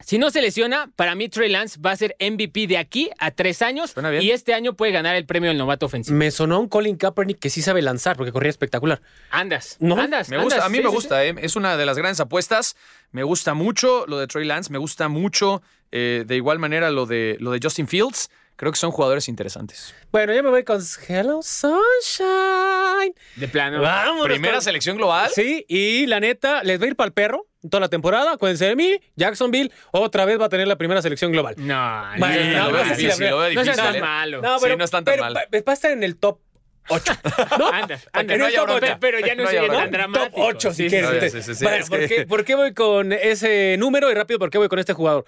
Si 0.00 0.16
no 0.16 0.30
se 0.30 0.40
lesiona, 0.40 0.90
para 0.96 1.14
mí 1.16 1.28
Trey 1.28 1.50
Lance 1.50 1.78
va 1.84 1.90
a 1.90 1.96
ser 1.96 2.14
MVP 2.20 2.66
de 2.68 2.78
aquí 2.78 3.10
a 3.18 3.30
tres 3.32 3.62
años 3.62 3.90
Suena 3.90 4.10
bien. 4.10 4.22
y 4.22 4.30
este 4.30 4.54
año 4.54 4.74
puede 4.74 4.92
ganar 4.92 5.16
el 5.16 5.26
premio 5.26 5.48
del 5.50 5.58
novato 5.58 5.86
ofensivo. 5.86 6.16
Me 6.16 6.30
sonó 6.30 6.60
un 6.60 6.68
Colin 6.68 6.96
Kaepernick 6.96 7.38
que 7.40 7.50
sí 7.50 7.62
sabe 7.62 7.82
lanzar 7.82 8.16
porque 8.16 8.32
corría 8.32 8.50
espectacular. 8.50 9.00
Andas, 9.30 9.76
¿No? 9.80 9.96
andas, 10.00 10.28
Me 10.30 10.38
gusta, 10.38 10.54
andas. 10.56 10.66
a 10.66 10.68
mí 10.70 10.78
Sí, 10.78 10.84
me 10.84 10.88
sí, 10.90 10.94
gusta, 10.94 11.24
¿eh? 11.24 11.34
es 11.42 11.56
una 11.56 11.76
de 11.76 11.84
las 11.84 11.98
grandes 11.98 12.20
apuestas. 12.20 12.76
Me 13.10 13.22
gusta 13.24 13.54
mucho 13.54 14.06
lo 14.06 14.18
de 14.18 14.26
Trey 14.28 14.44
Lance, 14.46 14.70
me 14.72 14.78
gusta 14.78 15.08
mucho 15.08 15.62
eh, 15.90 16.24
de 16.26 16.36
igual 16.36 16.58
manera 16.58 16.90
lo 16.90 17.04
de, 17.06 17.36
lo 17.40 17.50
de 17.50 17.58
Justin 17.62 17.88
Fields. 17.88 18.30
Creo 18.58 18.72
que 18.72 18.78
son 18.78 18.90
jugadores 18.90 19.28
interesantes. 19.28 19.94
Bueno, 20.10 20.34
yo 20.34 20.42
me 20.42 20.50
voy 20.50 20.64
con 20.64 20.80
Hello 21.08 21.40
Sunshine. 21.42 23.14
De 23.36 23.46
plano. 23.48 23.80
Vámonos. 23.80 24.26
Primera 24.26 24.54
con- 24.54 24.62
selección 24.62 24.96
global. 24.96 25.30
Sí, 25.32 25.64
y 25.68 26.06
la 26.06 26.18
neta, 26.18 26.64
les 26.64 26.80
va 26.80 26.84
a 26.84 26.88
ir 26.88 26.96
para 26.96 27.06
el 27.06 27.12
perro 27.12 27.46
toda 27.70 27.80
la 27.80 27.88
temporada. 27.88 28.32
Acuérdense 28.32 28.64
de 28.66 28.74
mí. 28.76 29.00
Jacksonville 29.14 29.70
otra 29.92 30.24
vez 30.24 30.40
va 30.40 30.46
a 30.46 30.48
tener 30.48 30.66
la 30.66 30.76
primera 30.76 31.00
selección 31.02 31.30
global. 31.30 31.54
No, 31.56 32.16
no, 32.16 32.26
lo 32.26 32.72
veo 32.72 32.84
no 32.84 32.94
difícil, 32.94 33.30
no 33.30 33.44
difícil. 33.48 33.76
tan 33.76 33.94
¿eh? 33.94 34.00
malo. 34.00 34.42
No, 34.42 34.58
Sí, 34.58 34.66
no 34.76 34.84
están 34.84 35.04
tan 35.04 35.12
pero 35.12 35.24
mal. 35.24 35.36
va, 35.36 35.42
a 35.66 35.72
estar 35.72 35.90
en 35.92 36.02
el 36.02 36.16
top 36.16 36.40
8. 36.88 37.12
¿No? 37.58 37.68
Andas. 37.68 38.08
que 38.12 38.24
no 38.38 38.44
haya 38.46 38.60
pero, 38.64 38.78
bronca. 38.78 38.98
pero 39.00 39.20
ya 39.20 39.34
no, 39.36 39.44
No 39.44 39.50
sería 39.50 39.68
tan 39.68 39.90
dramático. 39.92 40.30
Top 40.30 40.34
8, 40.56 40.72
si 40.72 40.84
Sí, 40.84 40.88
quieres. 40.88 41.10
sí, 41.10 41.14
sí, 41.20 41.26
Entonces, 41.26 41.46
sí, 41.46 41.54
sí, 41.54 41.64
bueno, 41.64 41.78
es 41.84 41.88
¿por, 41.90 41.98
que- 42.00 42.08
qué, 42.08 42.26
por 42.26 42.44
qué 42.44 42.54
voy 42.56 42.74
con 42.74 43.12
ese 43.12 43.76
número? 43.78 44.10
Y 44.10 44.14
rápido, 44.14 44.38
¿por 44.40 44.50
qué 44.50 44.58
voy 44.58 44.68
con 44.68 44.78
este 44.80 44.94
jugador? 44.94 45.24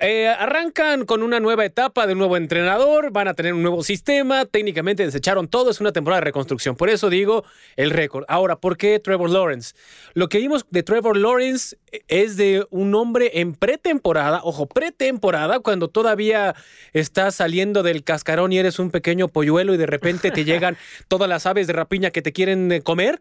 Eh, 0.00 0.26
arrancan 0.26 1.04
con 1.04 1.22
una 1.22 1.38
nueva 1.38 1.64
etapa 1.64 2.06
de 2.06 2.14
un 2.14 2.18
nuevo 2.18 2.36
entrenador, 2.36 3.12
van 3.12 3.28
a 3.28 3.34
tener 3.34 3.54
un 3.54 3.62
nuevo 3.62 3.82
sistema, 3.82 4.46
técnicamente 4.46 5.04
desecharon 5.04 5.48
todo, 5.48 5.70
es 5.70 5.80
una 5.80 5.92
temporada 5.92 6.20
de 6.20 6.24
reconstrucción, 6.24 6.76
por 6.76 6.88
eso 6.88 7.10
digo 7.10 7.44
el 7.76 7.90
récord. 7.90 8.24
Ahora, 8.28 8.56
¿por 8.56 8.76
qué 8.76 8.98
Trevor 8.98 9.30
Lawrence? 9.30 9.74
Lo 10.14 10.28
que 10.28 10.38
vimos 10.38 10.66
de 10.70 10.82
Trevor 10.82 11.16
Lawrence 11.16 11.76
es 12.08 12.36
de 12.36 12.66
un 12.70 12.94
hombre 12.94 13.32
en 13.34 13.54
pretemporada, 13.54 14.40
ojo, 14.42 14.66
pretemporada, 14.66 15.60
cuando 15.60 15.88
todavía 15.88 16.54
estás 16.92 17.36
saliendo 17.36 17.82
del 17.82 18.02
cascarón 18.02 18.52
y 18.52 18.58
eres 18.58 18.78
un 18.78 18.90
pequeño 18.90 19.28
polluelo 19.28 19.74
y 19.74 19.76
de 19.76 19.86
repente 19.86 20.30
te 20.30 20.44
llegan 20.46 20.76
todas 21.08 21.28
las 21.28 21.46
aves 21.46 21.66
de 21.66 21.74
rapiña 21.74 22.10
que 22.10 22.22
te 22.22 22.32
quieren 22.32 22.72
eh, 22.72 22.82
comer. 22.82 23.20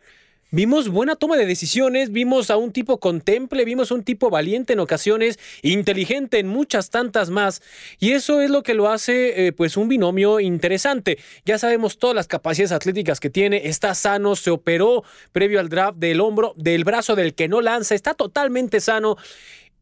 Vimos 0.53 0.89
buena 0.89 1.15
toma 1.15 1.37
de 1.37 1.45
decisiones, 1.45 2.11
vimos 2.11 2.51
a 2.51 2.57
un 2.57 2.73
tipo 2.73 2.99
contemple, 2.99 3.63
vimos 3.63 3.89
a 3.89 3.93
un 3.93 4.03
tipo 4.03 4.29
valiente 4.29 4.73
en 4.73 4.81
ocasiones, 4.81 5.39
inteligente 5.61 6.39
en 6.39 6.47
muchas 6.47 6.89
tantas 6.89 7.29
más. 7.29 7.61
Y 7.99 8.11
eso 8.11 8.41
es 8.41 8.49
lo 8.49 8.61
que 8.61 8.73
lo 8.73 8.89
hace 8.89 9.47
eh, 9.47 9.53
pues 9.53 9.77
un 9.77 9.87
binomio 9.87 10.41
interesante. 10.41 11.19
Ya 11.45 11.57
sabemos 11.57 11.99
todas 11.99 12.17
las 12.17 12.27
capacidades 12.27 12.73
atléticas 12.73 13.21
que 13.21 13.29
tiene, 13.29 13.69
está 13.69 13.95
sano, 13.95 14.35
se 14.35 14.51
operó 14.51 15.05
previo 15.31 15.61
al 15.61 15.69
draft 15.69 15.97
del 15.99 16.19
hombro, 16.19 16.53
del 16.57 16.83
brazo 16.83 17.15
del 17.15 17.33
que 17.33 17.47
no 17.47 17.61
lanza, 17.61 17.95
está 17.95 18.13
totalmente 18.13 18.81
sano 18.81 19.15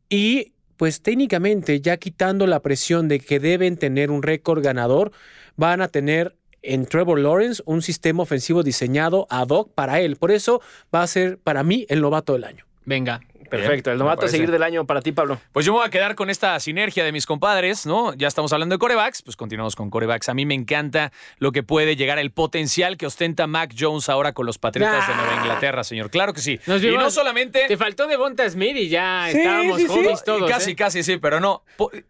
y 0.08 0.54
pues 0.78 1.02
técnicamente 1.02 1.82
ya 1.82 1.98
quitando 1.98 2.46
la 2.46 2.62
presión 2.62 3.08
de 3.08 3.20
que 3.20 3.40
deben 3.40 3.76
tener 3.76 4.12
un 4.12 4.22
récord 4.22 4.64
ganador, 4.64 5.12
van 5.58 5.82
a 5.82 5.88
tener 5.88 6.36
en 6.62 6.86
Trevor 6.86 7.20
Lawrence 7.20 7.62
un 7.66 7.82
sistema 7.82 8.24
ofensivo 8.24 8.64
diseñado 8.64 9.28
ad 9.30 9.50
hoc 9.50 9.72
para 9.74 10.00
él. 10.00 10.16
Por 10.16 10.32
eso 10.32 10.62
va 10.94 11.04
a 11.04 11.08
ser 11.08 11.38
para 11.38 11.64
mí 11.64 11.86
el 11.90 12.02
novato 12.02 12.34
del 12.34 12.44
año. 12.44 12.66
Venga. 12.86 13.22
Perfecto, 13.50 13.92
el 13.92 13.98
novato 13.98 14.26
a 14.26 14.30
seguir 14.30 14.52
del 14.52 14.64
año 14.64 14.86
para 14.86 15.02
ti, 15.02 15.12
Pablo. 15.12 15.40
Pues 15.52 15.66
yo 15.66 15.74
me 15.74 15.80
voy 15.80 15.88
a 15.88 15.90
quedar 15.90 16.16
con 16.16 16.30
esta 16.30 16.60
sinergia 16.60 17.04
de 17.04 17.12
mis 17.12 17.26
compadres, 17.26 17.86
¿no? 17.86 18.14
Ya 18.14 18.28
estamos 18.28 18.54
hablando 18.54 18.76
de 18.76 18.80
corebacks, 18.80 19.22
pues 19.22 19.36
continuamos 19.36 19.76
con 19.76 19.90
corebacks. 19.90 20.30
A 20.30 20.34
mí 20.34 20.46
me 20.46 20.54
encanta 20.54 21.12
lo 21.38 21.52
que 21.52 21.64
puede 21.64 21.96
llegar, 21.96 22.20
el 22.20 22.32
potencial 22.32 22.98
que 22.98 23.06
ostenta 23.06 23.48
Mac 23.48 23.74
Jones 23.78 24.10
ahora 24.10 24.34
con 24.34 24.46
los 24.46 24.58
Patriotas 24.58 25.08
de 25.08 25.16
Nueva 25.16 25.36
Inglaterra, 25.38 25.84
señor. 25.84 26.10
Claro 26.10 26.34
que 26.34 26.42
sí. 26.42 26.60
Nos 26.68 26.82
y 26.84 26.88
vimos- 26.88 27.04
no 27.04 27.12
solamente... 27.12 27.66
Te 27.68 27.78
faltó 27.78 28.08
Devonta 28.08 28.50
Smith 28.50 28.78
y 28.78 28.90
ya 28.90 29.28
Sí, 29.32 29.38
estábamos 29.40 29.78
sí, 29.82 29.88
sí. 29.88 30.04
todos. 30.26 30.50
casi, 30.50 30.72
¿eh? 30.72 30.76
casi, 30.76 31.04
sí, 31.04 31.18
pero 31.18 31.40
no. 31.40 31.64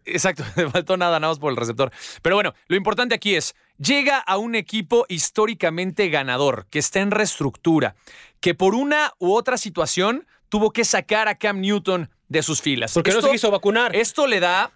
Exacto, 0.04 0.44
me 0.56 0.68
faltó 0.70 0.96
nada, 0.96 1.18
nada 1.20 1.30
más 1.32 1.38
por 1.38 1.50
el 1.50 1.56
receptor. 1.56 1.90
Pero 2.22 2.36
bueno, 2.36 2.54
lo 2.68 2.76
importante 2.76 3.14
aquí 3.14 3.34
es, 3.34 3.54
llega 3.78 4.18
a 4.18 4.36
un 4.36 4.54
equipo 4.54 5.06
históricamente 5.08 6.08
ganador, 6.10 6.66
que 6.70 6.78
está 6.78 7.00
en 7.00 7.10
reestructura, 7.10 7.94
que 8.40 8.54
por 8.54 8.74
una 8.74 9.12
u 9.18 9.32
otra 9.34 9.56
situación 9.56 10.26
tuvo 10.50 10.72
que 10.72 10.84
sacar 10.84 11.28
a 11.28 11.36
Cam 11.36 11.60
Newton 11.60 12.10
de 12.28 12.42
sus 12.42 12.60
filas. 12.60 12.92
Porque 12.92 13.12
no 13.12 13.22
se 13.22 13.30
quiso 13.30 13.50
vacunar. 13.50 13.96
Esto 13.96 14.26
le 14.26 14.40
da, 14.40 14.72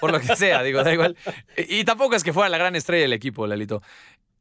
por 0.00 0.10
lo 0.10 0.20
que 0.20 0.34
sea, 0.34 0.62
digo, 0.64 0.82
da 0.82 0.92
igual. 0.92 1.16
Y 1.56 1.84
tampoco 1.84 2.16
es 2.16 2.24
que 2.24 2.32
fuera 2.32 2.48
la 2.48 2.58
gran 2.58 2.74
estrella 2.74 3.02
del 3.02 3.12
equipo, 3.12 3.46
Lalito. 3.46 3.82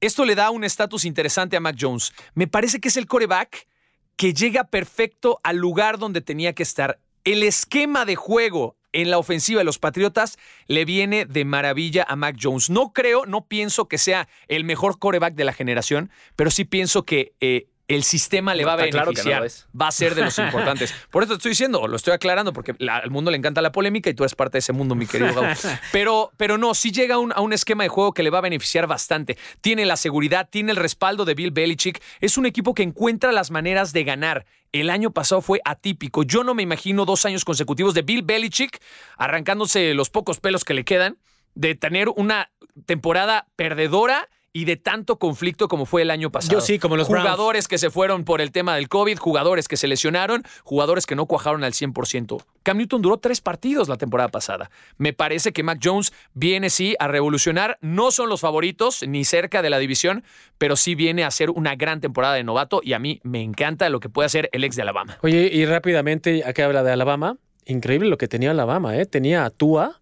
Esto 0.01 0.26
le 0.26 0.36
da 0.36 0.49
un 0.49 0.64
estatus 0.64 1.06
interesante 1.06 1.56
a 1.56 1.60
Mac 1.60 1.78
Jones. 1.80 2.14
Me 2.34 2.47
parece 2.47 2.80
que 2.80 2.88
es 2.88 2.97
el 2.97 3.06
coreback 3.06 3.68
que 4.16 4.34
llega 4.34 4.64
perfecto 4.64 5.39
al 5.43 5.58
lugar 5.58 5.97
donde 5.99 6.22
tenía 6.22 6.53
que 6.53 6.64
estar. 6.64 6.99
El 7.24 7.43
esquema 7.43 8.06
de 8.06 8.16
juego 8.16 8.76
en 8.91 9.10
la 9.10 9.18
ofensiva 9.18 9.60
de 9.60 9.66
los 9.66 9.78
Patriotas 9.78 10.38
le 10.68 10.86
viene 10.86 11.26
de 11.26 11.43
maravilla 11.43 12.06
a 12.08 12.16
Mac 12.16 12.38
Jones. 12.41 12.70
No 12.70 12.93
creo, 12.93 13.26
no 13.26 13.45
pienso 13.45 13.88
que 13.88 13.97
sea 13.97 14.28
el 14.47 14.64
mejor 14.64 14.99
coreback 14.99 15.36
de 15.36 15.43
la 15.43 15.53
generación, 15.53 16.12
pero 16.36 16.49
sí 16.49 16.66
pienso 16.66 17.03
que 17.03 17.34
eh, 17.41 17.68
el 17.88 18.04
sistema 18.04 18.56
le 18.56 18.64
No, 18.64 18.68
va 18.70 18.74
a 18.74 18.78
claro 18.90 19.12
no 19.12 19.22
beneficiar. 19.24 19.48
va 19.80 19.88
a 19.88 19.92
ser 19.92 20.16
de 20.16 20.24
los 20.24 20.38
importantes. 20.40 20.94
Por 21.12 21.24
eso 21.24 21.34
te 21.34 21.38
estoy 21.38 21.50
diciendo, 21.52 21.88
lo 21.88 21.96
estoy 21.96 22.14
aclarando, 22.14 22.52
porque 22.52 22.74
la- 22.80 22.98
al 22.98 23.12
mundo 23.12 23.30
le 23.32 23.38
encanta 23.38 23.62
la 23.62 23.72
polémica 23.72 24.10
y 24.10 24.14
tú 24.16 24.24
eres 24.24 24.34
parte 24.36 24.54
de 24.54 24.60
ese 24.60 24.74
mundo, 24.74 24.96
mi 24.96 25.06
querido 25.06 25.34
Gabo. 25.34 25.54
Pero, 25.92 26.32
pero 26.38 26.58
no, 26.58 26.74
sí 26.74 26.92
llega 26.92 27.18
un, 27.20 27.32
a 27.34 27.42
un 27.42 27.54
esquema 27.54 27.84
de 27.84 27.90
juego 27.90 28.14
que 28.14 28.24
le 28.24 28.30
va 28.32 28.40
a 28.40 28.42
beneficiar 28.42 28.88
bastante. 28.88 29.38
Tiene 29.62 29.86
la 29.86 29.98
seguridad, 29.98 30.48
tiene 30.50 30.72
el 30.72 30.78
respaldo 30.78 31.26
de 31.26 31.36
Bill 31.36 31.52
Belichick. 31.52 32.02
Es 32.22 32.38
un 32.38 32.46
equipo 32.46 32.74
que 32.74 32.84
encuentra 32.84 33.32
las 33.32 33.52
maneras 33.52 33.94
de 33.94 34.04
ganar. 34.04 34.46
El 34.72 34.90
año 34.90 35.12
pasado 35.12 35.42
fue 35.42 35.62
atípico. 35.64 36.24
Yo 36.24 36.44
no 36.44 36.54
me 36.56 36.64
imagino 36.64 37.06
dos 37.06 37.26
años 37.26 37.46
consecutivos 37.46 37.94
de 37.94 38.02
Bill 38.02 38.24
Belichick 38.24 38.82
arrancándose 39.18 39.94
los 39.94 40.10
pocos 40.10 40.40
pelos 40.40 40.64
que 40.66 40.74
le 40.74 40.84
quedan, 40.84 41.18
de 41.54 41.76
tener 41.76 42.10
una 42.10 42.50
temporada 42.86 43.48
perdedora 43.56 44.28
y 44.56 44.64
de 44.64 44.78
tanto 44.78 45.20
conflicto 45.20 45.68
como 45.68 45.86
fue 45.86 46.03
el 46.03 46.10
año 46.10 46.32
pasado. 46.32 46.53
Yo 46.53 46.62
sí, 46.62 46.80
como 46.80 46.95
los 46.95 47.10
Browns. 47.10 47.28
Jugadores 47.28 47.68
que 47.68 47.78
se 47.78 47.89
fueron 47.89 48.24
por 48.24 48.39
el 48.39 48.53
tema 48.53 48.78
del 48.78 48.88
COVID, 48.88 49.18
jugadores 49.18 49.68
que 49.68 49.76
se 49.76 49.86
lesionaron, 49.86 50.43
jugadores 50.64 51.06
que 51.06 51.14
no 51.14 51.26
cuajaron 51.26 51.66
al 51.66 51.74
100%. 51.74 52.41
Cam 52.64 52.78
Newton 52.78 53.01
duró 53.01 53.18
tres 53.18 53.41
partidos 53.41 53.89
la 53.89 53.97
temporada 53.97 54.30
pasada. 54.30 54.72
Me 54.97 55.12
parece 55.12 55.51
que 55.51 55.62
Mac 55.62 55.82
Jones 55.84 56.14
viene 56.34 56.70
sí 56.70 56.95
a 56.99 57.10
revolucionar. 57.10 57.78
No 57.82 58.12
son 58.12 58.30
los 58.30 58.39
favoritos 58.39 59.03
ni 59.06 59.26
cerca 59.26 59.62
de 59.62 59.70
la 59.70 59.78
división, 59.78 60.24
pero 60.58 60.78
sí 60.78 60.95
viene 60.95 61.26
a 61.26 61.32
ser 61.32 61.49
una 61.49 61.76
gran 61.76 61.99
temporada 61.99 62.36
de 62.36 62.45
novato 62.45 62.80
y 62.82 62.93
a 62.93 62.99
mí 62.99 63.20
me 63.24 63.41
encanta 63.41 63.89
lo 63.89 63.99
que 63.99 64.08
puede 64.08 64.28
hacer 64.28 64.49
el 64.53 64.64
ex 64.64 64.78
de 64.78 64.84
Alabama. 64.84 65.18
Oye, 65.22 65.49
y 65.51 65.66
rápidamente, 65.66 66.45
acá 66.45 66.64
habla 66.64 66.82
de 66.82 66.93
Alabama. 66.93 67.36
Increíble 67.66 68.08
lo 68.08 68.18
que 68.18 68.30
tenía 68.30 68.51
Alabama, 68.51 68.95
¿eh? 68.95 69.06
Tenía 69.06 69.43
a 69.43 69.49
Tua, 69.49 69.99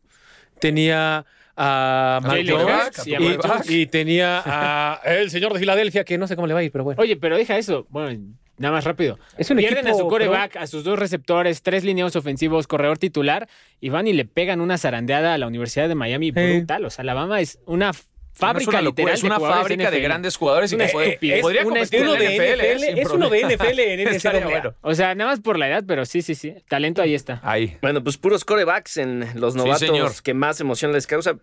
tenía 0.59 1.25
a 1.55 2.19
Jones 2.23 2.49
Hurts 2.49 3.07
y 3.07 3.15
a 3.15 3.19
y, 3.21 3.29
Mac 3.29 3.41
Jones. 3.45 3.69
y 3.69 3.85
tenía 3.87 4.41
a 4.45 5.01
el 5.05 5.29
señor 5.29 5.53
de 5.53 5.59
Filadelfia, 5.59 6.03
que 6.03 6.17
no 6.17 6.27
sé 6.27 6.35
cómo 6.35 6.47
le 6.47 6.53
va 6.53 6.61
a 6.61 6.63
ir, 6.63 6.71
pero 6.71 6.83
bueno. 6.83 7.01
Oye, 7.01 7.15
pero 7.15 7.37
deja 7.37 7.57
eso. 7.57 7.85
Bueno, 7.89 8.19
nada 8.57 8.73
más 8.73 8.83
rápido. 8.83 9.19
Es 9.37 9.49
un 9.49 9.57
Pierden 9.57 9.87
a 9.87 9.93
su 9.93 10.07
coreback, 10.07 10.57
a 10.57 10.67
sus 10.67 10.83
dos 10.83 10.97
receptores, 10.97 11.61
tres 11.61 11.83
lineados 11.83 12.15
ofensivos, 12.15 12.67
corredor 12.67 12.97
titular, 12.97 13.47
y 13.79 13.89
van 13.89 14.07
y 14.07 14.13
le 14.13 14.25
pegan 14.25 14.61
una 14.61 14.77
zarandeada 14.77 15.33
a 15.33 15.37
la 15.37 15.47
Universidad 15.47 15.87
de 15.87 15.95
Miami 15.95 16.31
brutal. 16.31 16.85
O 16.85 16.89
sea, 16.89 17.03
Alabama 17.03 17.39
es 17.41 17.59
una 17.65 17.91
No 18.33 18.47
fábrica 18.47 18.61
es 18.63 18.67
una 18.73 18.81
locura, 18.81 19.13
literal 19.13 19.17
es 19.17 19.23
una 19.23 19.35
de 19.47 19.53
fábrica 19.53 19.91
de 19.91 19.97
NFL. 19.97 20.03
grandes 20.03 20.35
jugadores 20.37 20.71
y 20.71 20.75
Una 20.75 20.85
que 20.87 20.91
puede- 20.91 21.07
estupidez. 21.09 21.41
podría 21.41 21.63
competir 21.63 21.99
en 21.99 22.03
uno 22.07 22.13
de 22.13 22.25
NFL. 22.25 22.61
NFL, 22.61 22.99
es 22.99 23.09
uno 23.09 23.29
de. 23.29 23.41
NFL 23.41 23.79
en 23.79 23.99
NCAA. 24.07 24.43
bueno. 24.45 24.73
O 24.81 24.95
sea, 24.95 25.15
nada 25.15 25.31
más 25.31 25.39
por 25.39 25.59
la 25.59 25.67
edad, 25.69 25.83
pero 25.87 26.05
sí, 26.05 26.21
sí, 26.21 26.33
sí. 26.35 26.55
Talento 26.67 27.01
ahí 27.01 27.13
está. 27.13 27.39
Ahí. 27.43 27.77
Bueno, 27.81 28.03
pues 28.03 28.17
puros 28.17 28.43
corebacks 28.43 28.97
en 28.97 29.27
los 29.35 29.53
Sí, 29.53 29.59
novatos 29.59 29.79
señor. 29.87 30.11
que 30.23 30.33
más 30.33 30.59
emoción 30.59 30.91
les 30.91 31.05
causa. 31.07 31.35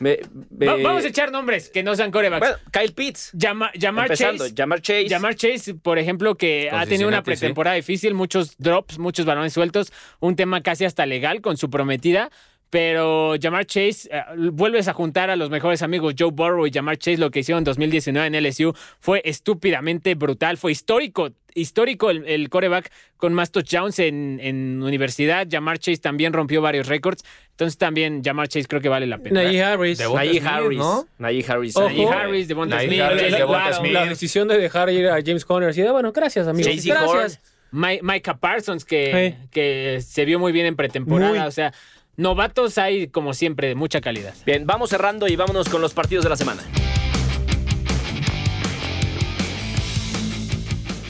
Me- 0.00 0.20
me- 0.48 0.64
Va- 0.64 0.76
vamos 0.76 1.04
a 1.04 1.08
echar 1.08 1.30
nombres 1.30 1.68
que 1.68 1.82
no 1.82 1.94
sean 1.94 2.10
corebacks. 2.10 2.40
Bueno, 2.40 2.56
Kyle 2.72 2.94
Pitts. 2.94 3.30
Llama- 3.34 3.70
Jamar 3.78 4.06
empezando, 4.06 4.44
Chase. 4.48 5.06
Jamar 5.10 5.34
Chase. 5.36 5.74
Por 5.74 5.98
ejemplo, 5.98 6.34
que 6.36 6.68
Con 6.70 6.80
ha 6.80 6.86
tenido 6.86 7.08
una 7.08 7.18
sí. 7.18 7.24
pretemporada 7.24 7.76
difícil, 7.76 8.14
muchos 8.14 8.56
drops, 8.56 8.98
muchos 8.98 9.26
balones 9.26 9.52
sueltos, 9.52 9.92
un 10.18 10.34
tema 10.34 10.62
casi 10.62 10.86
hasta 10.86 11.04
legal 11.04 11.42
con 11.42 11.58
su 11.58 11.68
prometida. 11.68 12.30
Pero 12.72 13.34
Jamar 13.38 13.66
Chase, 13.66 14.08
eh, 14.10 14.22
vuelves 14.50 14.88
a 14.88 14.94
juntar 14.94 15.28
a 15.28 15.36
los 15.36 15.50
mejores 15.50 15.82
amigos 15.82 16.14
Joe 16.18 16.30
Burrow 16.30 16.66
y 16.66 16.70
Jamar 16.72 16.96
Chase, 16.96 17.18
lo 17.18 17.30
que 17.30 17.40
hicieron 17.40 17.58
en 17.58 17.64
2019 17.64 18.26
en 18.26 18.42
LSU 18.42 18.72
fue 18.98 19.20
estúpidamente 19.26 20.14
brutal, 20.14 20.56
fue 20.56 20.72
histórico, 20.72 21.32
histórico 21.52 22.08
el, 22.08 22.26
el 22.26 22.48
coreback 22.48 22.90
con 23.18 23.34
más 23.34 23.50
touchdowns 23.50 23.98
en, 23.98 24.40
en 24.40 24.82
universidad. 24.82 25.46
Jamar 25.50 25.80
Chase 25.80 25.98
también 25.98 26.32
rompió 26.32 26.62
varios 26.62 26.86
récords, 26.86 27.26
entonces 27.50 27.76
también 27.76 28.22
Jamar 28.24 28.48
Chase 28.48 28.66
creo 28.66 28.80
que 28.80 28.88
vale 28.88 29.06
la 29.06 29.18
pena. 29.18 29.42
Najee 29.42 29.62
Harris. 29.62 30.00
Najee 30.00 30.40
Harris. 30.40 30.78
¿no? 30.78 31.06
Najee 31.18 31.44
Harris. 31.46 31.76
Najee 31.76 32.06
Harris, 32.06 32.48
Devonta 32.48 32.80
Smith, 32.80 33.02
Smith. 33.76 33.92
La 33.92 34.06
decisión 34.06 34.48
de 34.48 34.56
dejar 34.56 34.88
ir 34.88 35.08
a 35.08 35.18
James 35.22 35.44
Conner. 35.44 35.68
Así 35.68 35.82
de, 35.82 35.90
bueno, 35.90 36.10
gracias, 36.10 36.48
amigos. 36.48 36.74
Gracias. 36.82 37.38
Micah 37.70 38.38
Parsons, 38.38 38.84
que, 38.86 39.36
que 39.50 40.00
se 40.02 40.24
vio 40.24 40.38
muy 40.38 40.52
bien 40.52 40.64
en 40.64 40.76
pretemporada. 40.76 41.30
Muy. 41.30 41.38
O 41.40 41.50
sea, 41.50 41.72
novatos 42.16 42.78
hay, 42.78 43.08
como 43.08 43.34
siempre, 43.34 43.68
de 43.68 43.74
mucha 43.74 44.00
calidad. 44.00 44.34
Bien, 44.44 44.66
vamos 44.66 44.90
cerrando 44.90 45.28
y 45.28 45.36
vámonos 45.36 45.68
con 45.68 45.80
los 45.80 45.94
partidos 45.94 46.24
de 46.24 46.30
la 46.30 46.36
semana. 46.36 46.62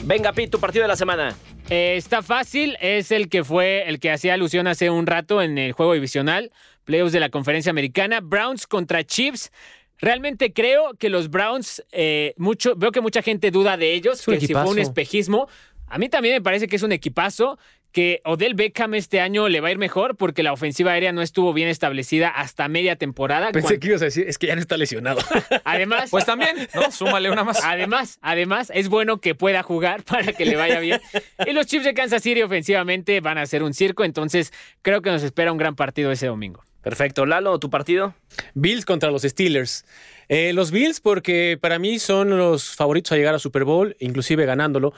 Venga, 0.05 0.33
Pete, 0.33 0.49
tu 0.49 0.59
partido 0.59 0.83
de 0.83 0.89
la 0.89 0.95
semana. 0.95 1.35
Eh, 1.69 1.95
está 1.95 2.21
fácil, 2.21 2.77
es 2.81 3.11
el 3.11 3.29
que 3.29 3.43
fue 3.43 3.87
el 3.87 3.99
que 3.99 4.11
hacía 4.11 4.33
alusión 4.33 4.67
hace 4.67 4.89
un 4.89 5.07
rato 5.07 5.41
en 5.41 5.57
el 5.57 5.71
juego 5.71 5.93
divisional, 5.93 6.51
playoffs 6.83 7.13
de 7.13 7.21
la 7.21 7.29
conferencia 7.29 7.69
americana, 7.69 8.19
Browns 8.19 8.67
contra 8.67 9.03
Chiefs. 9.05 9.51
Realmente 9.99 10.51
creo 10.51 10.95
que 10.95 11.09
los 11.09 11.29
Browns, 11.29 11.83
eh, 11.93 12.33
mucho, 12.35 12.75
veo 12.75 12.91
que 12.91 12.99
mucha 12.99 13.21
gente 13.21 13.49
duda 13.49 13.77
de 13.77 13.93
ellos, 13.93 14.25
que 14.25 14.41
si 14.41 14.53
fue 14.53 14.65
un 14.65 14.79
espejismo. 14.79 15.47
A 15.87 15.97
mí 15.97 16.09
también 16.09 16.35
me 16.35 16.41
parece 16.41 16.67
que 16.67 16.75
es 16.75 16.83
un 16.83 16.91
equipazo, 16.91 17.57
que 17.93 18.21
Odell 18.25 18.55
Beckham 18.55 18.95
este 18.95 19.21
año 19.21 19.47
le 19.47 19.61
va 19.61 19.69
a 19.69 19.71
ir 19.71 19.77
mejor 19.77 20.17
porque 20.17 20.43
la 20.43 20.51
ofensiva 20.51 20.91
aérea 20.91 21.13
no 21.13 21.21
estuvo 21.21 21.53
bien 21.53 21.69
establecida 21.69 22.27
hasta 22.27 22.67
media 22.67 22.95
temporada. 22.97 23.51
Pensé 23.51 23.61
cuando- 23.67 23.79
que 23.79 23.87
ibas 23.87 24.01
a 24.01 24.05
decir, 24.05 24.25
es 24.27 24.37
que 24.37 24.47
ya 24.47 24.55
no 24.55 24.61
está 24.61 24.75
lesionado. 24.77 25.21
Además, 25.63 26.09
Pues 26.09 26.25
también, 26.25 26.67
¿no? 26.73 26.91
Súmale 26.91 27.31
una 27.31 27.43
más. 27.43 27.63
Además, 27.63 28.17
además, 28.21 28.71
es 28.73 28.89
bueno 28.89 29.19
que 29.21 29.35
pueda 29.35 29.63
jugar 29.63 30.03
para 30.09 30.33
que 30.33 30.45
le 30.45 30.55
vaya 30.57 30.79
bien. 30.79 30.99
Y 31.45 31.51
los 31.53 31.67
Chiefs 31.67 31.85
de 31.85 31.93
Kansas 31.93 32.23
City 32.23 32.41
ofensivamente 32.41 33.21
van 33.21 33.37
a 33.37 33.45
ser 33.45 33.63
un 33.63 33.73
circo, 33.73 34.03
entonces 34.03 34.51
creo 34.81 35.01
que 35.01 35.11
nos 35.11 35.21
espera 35.23 35.51
un 35.51 35.57
gran 35.59 35.75
partido 35.75 36.11
ese 36.11 36.25
domingo. 36.27 36.63
Perfecto. 36.83 37.25
Lalo, 37.25 37.57
tu 37.59 37.69
partido. 37.69 38.13
Bills 38.53 38.85
contra 38.85 39.09
los 39.09 39.21
Steelers. 39.23 39.85
Eh, 40.27 40.51
los 40.53 40.71
Bills 40.71 40.99
porque 40.99 41.57
para 41.59 41.79
mí 41.79 41.99
son 41.99 42.37
los 42.37 42.75
favoritos 42.75 43.11
a 43.11 43.15
llegar 43.15 43.35
a 43.35 43.39
Super 43.39 43.63
Bowl, 43.63 43.95
inclusive 43.99 44.45
ganándolo. 44.45 44.93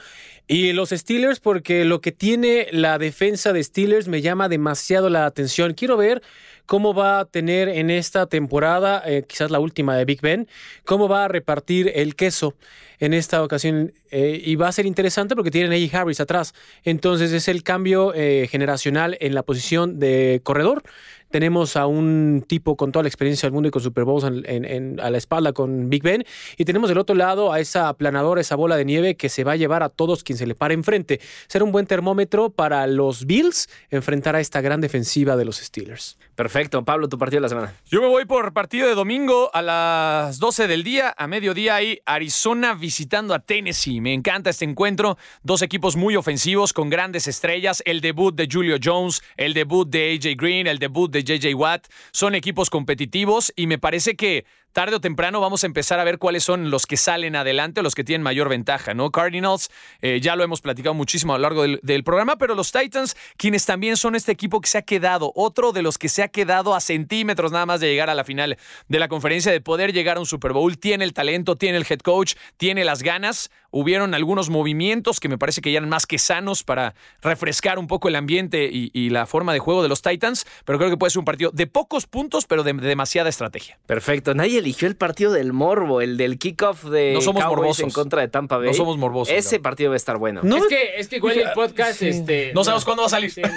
Y 0.48 0.72
los 0.72 0.90
Steelers 0.90 1.40
porque 1.40 1.84
lo 1.84 2.00
que 2.00 2.12
tiene 2.12 2.66
la 2.72 2.98
defensa 2.98 3.52
de 3.52 3.62
Steelers 3.62 4.08
me 4.08 4.20
llama 4.20 4.48
demasiado 4.48 5.10
la 5.10 5.26
atención. 5.26 5.74
Quiero 5.74 5.96
ver 5.96 6.22
cómo 6.64 6.92
va 6.94 7.20
a 7.20 7.24
tener 7.24 7.68
en 7.68 7.90
esta 7.90 8.26
temporada, 8.26 9.02
eh, 9.06 9.24
quizás 9.26 9.52
la 9.52 9.60
última 9.60 9.96
de 9.96 10.04
Big 10.04 10.20
Ben, 10.20 10.48
cómo 10.84 11.08
va 11.08 11.26
a 11.26 11.28
repartir 11.28 11.92
el 11.94 12.16
queso 12.16 12.54
en 12.98 13.14
esta 13.14 13.42
ocasión. 13.44 13.92
eh, 14.10 14.40
y 14.42 14.56
va 14.56 14.68
a 14.68 14.72
ser 14.72 14.86
interesante 14.86 15.36
porque 15.36 15.50
tienen 15.50 15.72
a 15.72 16.00
Harris 16.00 16.18
atrás. 16.20 16.54
Entonces 16.82 17.32
es 17.32 17.46
el 17.48 17.62
cambio 17.62 18.12
generacional 18.48 19.16
en 19.20 19.34
la 19.34 19.42
posición 19.42 19.98
de 19.98 20.40
corredor. 20.42 20.82
Tenemos 21.30 21.76
a 21.76 21.86
un 21.86 22.44
tipo 22.46 22.76
con 22.76 22.92
toda 22.92 23.02
la 23.02 23.08
experiencia 23.08 23.46
del 23.46 23.52
mundo 23.52 23.68
y 23.68 23.70
con 23.70 23.82
Super 23.82 24.04
Bowls 24.04 24.24
en- 24.24 25.00
a 25.00 25.10
la 25.10 25.18
espalda 25.18 25.52
con 25.52 25.90
Big 25.90 26.02
Ben. 26.02 26.24
Y 26.56 26.64
tenemos 26.64 26.88
del 26.88 26.98
otro 26.98 27.14
lado 27.16 27.52
a 27.52 27.60
esa 27.60 27.88
aplanadora, 27.88 28.40
esa 28.40 28.56
bola 28.56 28.76
de 28.76 28.84
nieve 28.84 29.16
que 29.16 29.28
se 29.28 29.44
va 29.44 29.52
a 29.52 29.56
llevar 29.56 29.82
a 29.82 29.88
todos 29.88 30.22
quien 30.22 30.38
se 30.38 30.46
le 30.46 30.54
pare 30.54 30.74
enfrente. 30.74 31.20
Será 31.48 31.64
un 31.64 31.72
buen 31.72 31.86
termómetro 31.86 32.50
para 32.50 32.86
los 32.86 33.26
Bills 33.26 33.68
enfrentar 33.90 34.36
a 34.36 34.40
esta 34.40 34.60
gran 34.60 34.80
defensiva 34.80 35.36
de 35.36 35.44
los 35.44 35.56
Steelers. 35.56 36.16
Perfecto. 36.36 36.84
Pablo, 36.84 37.08
tu 37.08 37.18
partido 37.18 37.38
de 37.38 37.42
la 37.42 37.48
semana. 37.48 37.74
Yo 37.90 38.02
me 38.02 38.08
voy 38.08 38.26
por 38.26 38.52
partido 38.52 38.86
de 38.86 38.94
domingo 38.94 39.50
a 39.54 39.62
las 39.62 40.38
12 40.38 40.68
del 40.68 40.84
día, 40.84 41.14
a 41.16 41.26
mediodía 41.26 41.76
hay 41.76 42.00
Arizona 42.04 42.74
visitando 42.74 43.32
a 43.32 43.38
Tennessee. 43.38 44.02
Me 44.02 44.12
encanta 44.12 44.50
este 44.50 44.66
encuentro, 44.66 45.16
dos 45.42 45.62
equipos 45.62 45.96
muy 45.96 46.14
ofensivos 46.14 46.74
con 46.74 46.90
grandes 46.90 47.26
estrellas, 47.26 47.82
el 47.86 48.02
debut 48.02 48.34
de 48.34 48.48
Julio 48.52 48.76
Jones, 48.82 49.22
el 49.38 49.54
debut 49.54 49.88
de 49.88 50.12
AJ 50.12 50.36
Green, 50.36 50.66
el 50.66 50.78
debut 50.78 51.10
de 51.10 51.24
JJ 51.24 51.54
Watt, 51.54 51.86
son 52.12 52.34
equipos 52.34 52.68
competitivos 52.68 53.50
y 53.56 53.66
me 53.66 53.78
parece 53.78 54.14
que 54.14 54.44
tarde 54.76 54.94
o 54.94 55.00
temprano 55.00 55.40
vamos 55.40 55.64
a 55.64 55.66
empezar 55.68 55.98
a 56.00 56.04
ver 56.04 56.18
cuáles 56.18 56.44
son 56.44 56.68
los 56.70 56.84
que 56.84 56.98
salen 56.98 57.34
adelante 57.34 57.80
o 57.80 57.82
los 57.82 57.94
que 57.94 58.04
tienen 58.04 58.22
mayor 58.22 58.50
ventaja, 58.50 58.92
¿no? 58.92 59.10
Cardinals, 59.10 59.70
eh, 60.02 60.20
ya 60.20 60.36
lo 60.36 60.44
hemos 60.44 60.60
platicado 60.60 60.92
muchísimo 60.92 61.32
a 61.32 61.38
lo 61.38 61.42
largo 61.44 61.62
del, 61.62 61.80
del 61.82 62.04
programa, 62.04 62.36
pero 62.36 62.54
los 62.54 62.72
Titans, 62.72 63.16
quienes 63.38 63.64
también 63.64 63.96
son 63.96 64.14
este 64.14 64.32
equipo 64.32 64.60
que 64.60 64.68
se 64.68 64.76
ha 64.76 64.82
quedado, 64.82 65.32
otro 65.34 65.72
de 65.72 65.80
los 65.80 65.96
que 65.96 66.10
se 66.10 66.22
ha 66.22 66.28
quedado 66.28 66.74
a 66.74 66.80
centímetros 66.80 67.52
nada 67.52 67.64
más 67.64 67.80
de 67.80 67.88
llegar 67.88 68.10
a 68.10 68.14
la 68.14 68.24
final 68.24 68.58
de 68.86 68.98
la 68.98 69.08
conferencia, 69.08 69.50
de 69.50 69.62
poder 69.62 69.94
llegar 69.94 70.18
a 70.18 70.20
un 70.20 70.26
Super 70.26 70.52
Bowl, 70.52 70.76
tiene 70.76 71.04
el 71.04 71.14
talento, 71.14 71.56
tiene 71.56 71.78
el 71.78 71.86
head 71.88 72.00
coach, 72.00 72.34
tiene 72.58 72.84
las 72.84 73.02
ganas. 73.02 73.50
Hubieron 73.78 74.14
algunos 74.14 74.48
movimientos 74.48 75.20
que 75.20 75.28
me 75.28 75.36
parece 75.36 75.60
que 75.60 75.70
ya 75.70 75.78
eran 75.78 75.90
más 75.90 76.06
que 76.06 76.18
sanos 76.18 76.62
para 76.62 76.94
refrescar 77.22 77.78
un 77.78 77.86
poco 77.86 78.08
el 78.08 78.16
ambiente 78.16 78.70
y, 78.72 78.90
y 78.94 79.10
la 79.10 79.26
forma 79.26 79.52
de 79.52 79.58
juego 79.58 79.82
de 79.82 79.88
los 79.88 80.00
Titans, 80.00 80.46
pero 80.64 80.78
creo 80.78 80.88
que 80.90 80.96
puede 80.96 81.10
ser 81.10 81.18
un 81.18 81.24
partido 81.26 81.50
de 81.52 81.66
pocos 81.66 82.06
puntos, 82.06 82.46
pero 82.46 82.62
de, 82.62 82.72
de 82.72 82.86
demasiada 82.88 83.28
estrategia. 83.28 83.78
Perfecto. 83.86 84.34
Nadie 84.34 84.58
eligió 84.58 84.88
el 84.88 84.96
partido 84.96 85.32
del 85.32 85.52
morbo, 85.52 86.00
el 86.00 86.16
del 86.16 86.38
kickoff 86.38 86.84
de 86.84 87.12
No 87.12 87.20
somos 87.20 87.42
Cowboys 87.42 87.56
morbosos. 87.58 87.84
en 87.84 87.90
contra 87.90 88.22
de 88.22 88.28
Tampa 88.28 88.56
Bay. 88.56 88.68
No 88.68 88.74
somos 88.74 88.96
morbosos, 88.96 89.34
Ese 89.34 89.56
no. 89.56 89.62
partido 89.62 89.90
va 89.90 89.94
a 89.94 89.98
estar 89.98 90.16
bueno. 90.16 90.40
No, 90.42 90.56
es, 90.56 90.66
que, 90.68 90.94
es 90.96 91.08
que 91.08 91.16
igual 91.16 91.38
el 91.38 91.52
podcast, 91.52 91.98
sí. 91.98 92.08
este. 92.08 92.52
No 92.54 92.64
sabemos 92.64 92.84
cuándo 92.84 93.02
va 93.02 93.08
a 93.08 93.10
salir. 93.10 93.30
Sí, 93.30 93.42
no. 93.42 93.50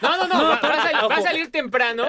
no, 0.00 0.16
no, 0.16 0.26
no, 0.28 0.42
va, 0.44 0.60
va 0.60 0.74
a 0.74 0.82
salir, 0.82 1.10
va 1.10 1.16
a 1.16 1.22
salir 1.22 1.50
temprano, 1.50 2.04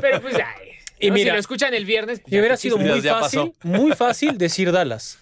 pero 0.00 0.20
pues 0.20 0.34
ay, 0.36 0.68
Y 1.00 1.08
¿no? 1.10 1.16
si 1.16 1.20
mira, 1.22 1.32
lo 1.34 1.40
escuchan 1.40 1.74
el 1.74 1.84
viernes. 1.84 2.20
pues 2.20 2.32
Y 2.32 2.38
hubiera 2.38 2.56
sido 2.56 2.78
muy 2.78 3.00
fácil, 3.00 3.52
muy 3.62 3.92
fácil 3.92 4.38
decir 4.38 4.70
Dallas. 4.70 5.18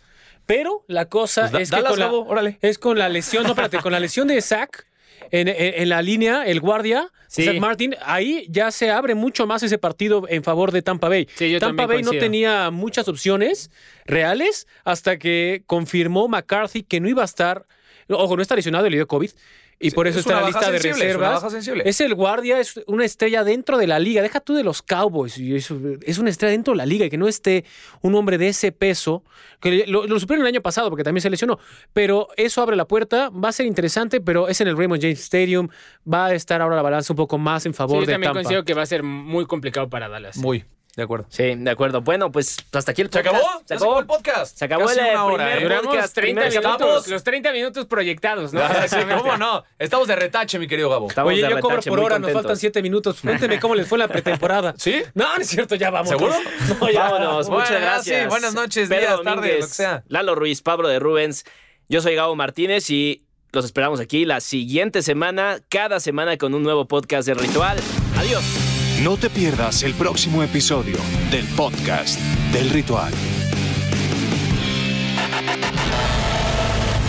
Pero 0.47 0.85
la 0.89 1.07
cosa 1.07 1.43
Pues 1.51 1.53
da- 1.53 1.61
es 1.61 1.71
que 1.71 1.89
con 1.91 1.99
la, 1.99 2.11
órale. 2.13 2.59
es 2.63 2.79
con 2.79 2.99
la 2.99 3.09
lesión, 3.09 3.43
no, 3.43 3.51
espérate, 3.51 3.79
con 3.79 3.93
la 3.93 4.01
lesión 4.01 4.29
de 4.29 4.41
Zach 4.41 4.87
en, 5.33 5.49
en- 5.49 5.57
en 5.59 5.89
la 5.89 6.03
línea, 6.03 6.45
el 6.47 6.61
guardia, 6.61 7.11
Sí. 7.29 7.45
Zach 7.45 7.59
Martin, 7.59 7.97
ahí 8.05 8.47
ya 8.49 8.71
se 8.71 8.91
abre 8.91 9.15
mucho 9.17 9.47
más 9.47 9.63
ese 9.65 9.77
partido 9.79 10.25
en 10.29 10.45
favor 10.45 10.71
de 10.71 10.83
Tampa 10.83 11.09
Bay. 11.09 11.27
Sí, 11.35 11.51
yo 11.51 11.59
Tampa 11.59 11.87
Bay 11.87 12.03
no 12.03 12.13
tenía 12.13 12.71
muchas 12.71 13.09
opciones 13.09 13.71
reales 14.05 14.67
hasta 14.85 15.19
que 15.19 15.63
confirmó 15.67 16.29
McCarthy 16.29 16.83
que 16.85 17.01
no 17.01 17.09
iba 17.09 17.23
a 17.23 17.25
estar, 17.25 17.67
ojo, 18.09 18.37
no 18.37 18.43
está 18.43 18.55
lesionado, 18.55 18.89
le 18.89 18.97
dio 18.99 19.07
COVID. 19.09 19.31
Y 19.79 19.91
por 19.91 20.07
eso 20.07 20.21
es 20.21 20.25
está 20.27 20.39
en 20.39 20.41
la 20.41 20.47
lista 20.47 20.71
de 20.71 20.79
sensible, 20.81 21.11
es 21.11 21.17
una 21.17 21.29
reservas. 21.33 21.53
sensible. 21.53 21.83
Es 21.87 22.01
el 22.01 22.15
guardia, 22.15 22.59
es 22.61 22.81
una 22.87 23.05
estrella 23.05 23.45
dentro 23.45 23.77
de 23.77 23.87
la 23.87 23.99
liga. 23.99 24.23
Deja 24.23 24.41
tú 24.41 24.55
de 24.55 24.65
los 24.65 24.81
Cowboys. 24.83 25.37
Es 25.39 26.19
una 26.19 26.31
estrella 26.31 26.53
dentro 26.53 26.73
de 26.73 26.79
la 26.79 26.87
liga 26.87 27.05
y 27.05 27.11
que 27.11 27.19
no 27.19 27.29
esté 27.29 27.65
un 28.01 28.15
hombre 28.15 28.39
de 28.39 28.49
ese 28.49 28.73
peso. 28.73 29.23
Que 29.61 29.85
lo, 29.87 30.07
lo 30.07 30.19
supieron 30.19 30.47
el 30.47 30.49
año 30.55 30.63
pasado 30.63 30.89
porque 30.89 31.05
también 31.05 31.21
se 31.21 31.29
lesionó. 31.29 31.59
Pero 31.93 32.29
eso 32.39 32.63
abre 32.63 32.75
la 32.75 32.87
puerta. 32.87 33.29
Va 33.29 33.51
a 33.51 33.53
ser 33.53 33.67
interesante, 33.67 34.21
pero 34.23 34.49
es 34.49 34.61
en 34.63 34.69
el 34.69 34.79
Raymond 34.79 35.03
James 35.03 35.21
Stadium. 35.21 35.69
Va 36.11 36.27
a 36.27 36.35
estar 36.35 36.63
ahora 36.63 36.77
la 36.77 36.83
balanza 36.83 37.13
un 37.13 37.17
poco 37.19 37.37
más 37.37 37.67
en 37.67 37.73
Sí, 37.75 37.77
favor 37.77 38.01
yo 38.01 38.07
de 38.07 38.13
también 38.13 38.29
Tampa. 38.31 38.43
considero 38.43 38.65
que 38.65 38.73
va 38.73 38.83
a 38.83 38.87
ser 38.87 39.03
muy 39.03 39.45
complicado 39.45 39.91
para 39.91 40.09
Dallas. 40.09 40.39
Muy, 40.39 40.65
de 40.97 41.03
acuerdo. 41.03 41.27
Sí, 41.29 41.55
de 41.55 41.71
acuerdo. 41.71 42.01
Bueno, 42.01 42.33
pues 42.33 42.57
hasta 42.73 42.91
aquí 42.93 43.03
el 43.03 43.11
¿Se 43.11 43.23
podcast. 43.23 43.37
acabó? 43.37 43.59
Se 43.61 43.65
¿Ya 43.69 43.77
acabó 43.77 43.91
acabó 43.93 44.01
el 44.01 44.07
podcast? 44.07 44.59
Se 44.59 44.65
acabó 44.65 44.87
Casi 44.87 44.99
el 44.99 45.07
una 45.11 45.25
hora, 45.27 45.45
primer 45.45 45.59
¿eh? 45.59 45.63
Duramos 45.63 45.87
podcast, 45.87 46.15
30 46.15 46.41
primer 46.43 46.63
minutos, 46.65 47.09
los 47.09 47.23
30 47.23 47.53
minutos 47.53 47.87
proyectados, 47.87 48.53
¿no? 48.55 48.63
¿Cómo 49.19 49.37
no? 49.37 49.63
Estamos 49.79 50.09
de 50.09 50.17
retache, 50.17 50.59
mi 50.59 50.67
querido 50.67 50.89
Gabo. 50.89 51.09
Estamos 51.09 51.33
Oye, 51.35 51.43
de 51.43 51.51
yo 51.51 51.61
cobro 51.61 51.77
retache, 51.77 51.91
por 51.91 52.01
hora, 52.01 52.19
nos 52.19 52.33
faltan 52.33 52.57
siete 52.57 52.81
minutos. 52.81 53.21
Cuénteme 53.21 53.61
cómo 53.61 53.75
les 53.75 53.87
fue 53.87 53.99
la 53.99 54.09
pretemporada. 54.09 54.75
¿Sí? 54.79 55.03
No, 55.13 55.37
no 55.37 55.43
es 55.43 55.49
cierto, 55.49 55.75
ya 55.75 55.91
vamos. 55.91 56.09
¿Seguro? 56.09 56.35
No, 56.81 56.91
ya. 56.91 57.11
Vámonos, 57.11 57.49
Bueno, 57.49 57.63
muchas 57.65 57.81
gracias. 57.81 58.23
sí, 58.23 58.29
buenas 58.29 58.55
noches, 58.55 58.89
Pedro 58.89 59.01
días, 59.01 59.11
tardes, 59.17 59.25
Domínguez, 59.37 59.61
lo 59.61 59.67
que 59.69 59.75
sea. 59.75 60.05
Lalo 60.09 60.35
Ruiz, 60.35 60.63
Pablo 60.63 60.89
de 60.89 60.99
Rubens. 60.99 61.45
Yo 61.89 62.01
soy 62.01 62.15
Gabo 62.15 62.35
Martínez 62.37 62.89
y 62.91 63.27
los 63.53 63.65
esperamos 63.67 64.01
aquí 64.01 64.25
la 64.25 64.41
siguiente 64.41 65.03
semana, 65.03 65.59
cada 65.69 66.01
semana 66.01 66.37
con 66.39 66.55
un 66.55 66.63
nuevo 66.63 66.87
podcast 66.89 67.29
de 67.29 67.35
Ritual. 67.35 67.79
Adiós. 68.17 68.76
No 69.03 69.19
te 69.19 69.29
pierdas 69.29 69.83
el 69.83 69.93
próximo 69.95 70.43
episodio 70.43 70.97
del 71.31 71.45
podcast 71.49 72.19
del 72.53 72.71
ritual. 72.71 73.13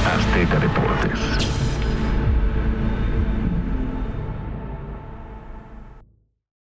Azteca 0.05 0.59
Deportes. 0.59 1.46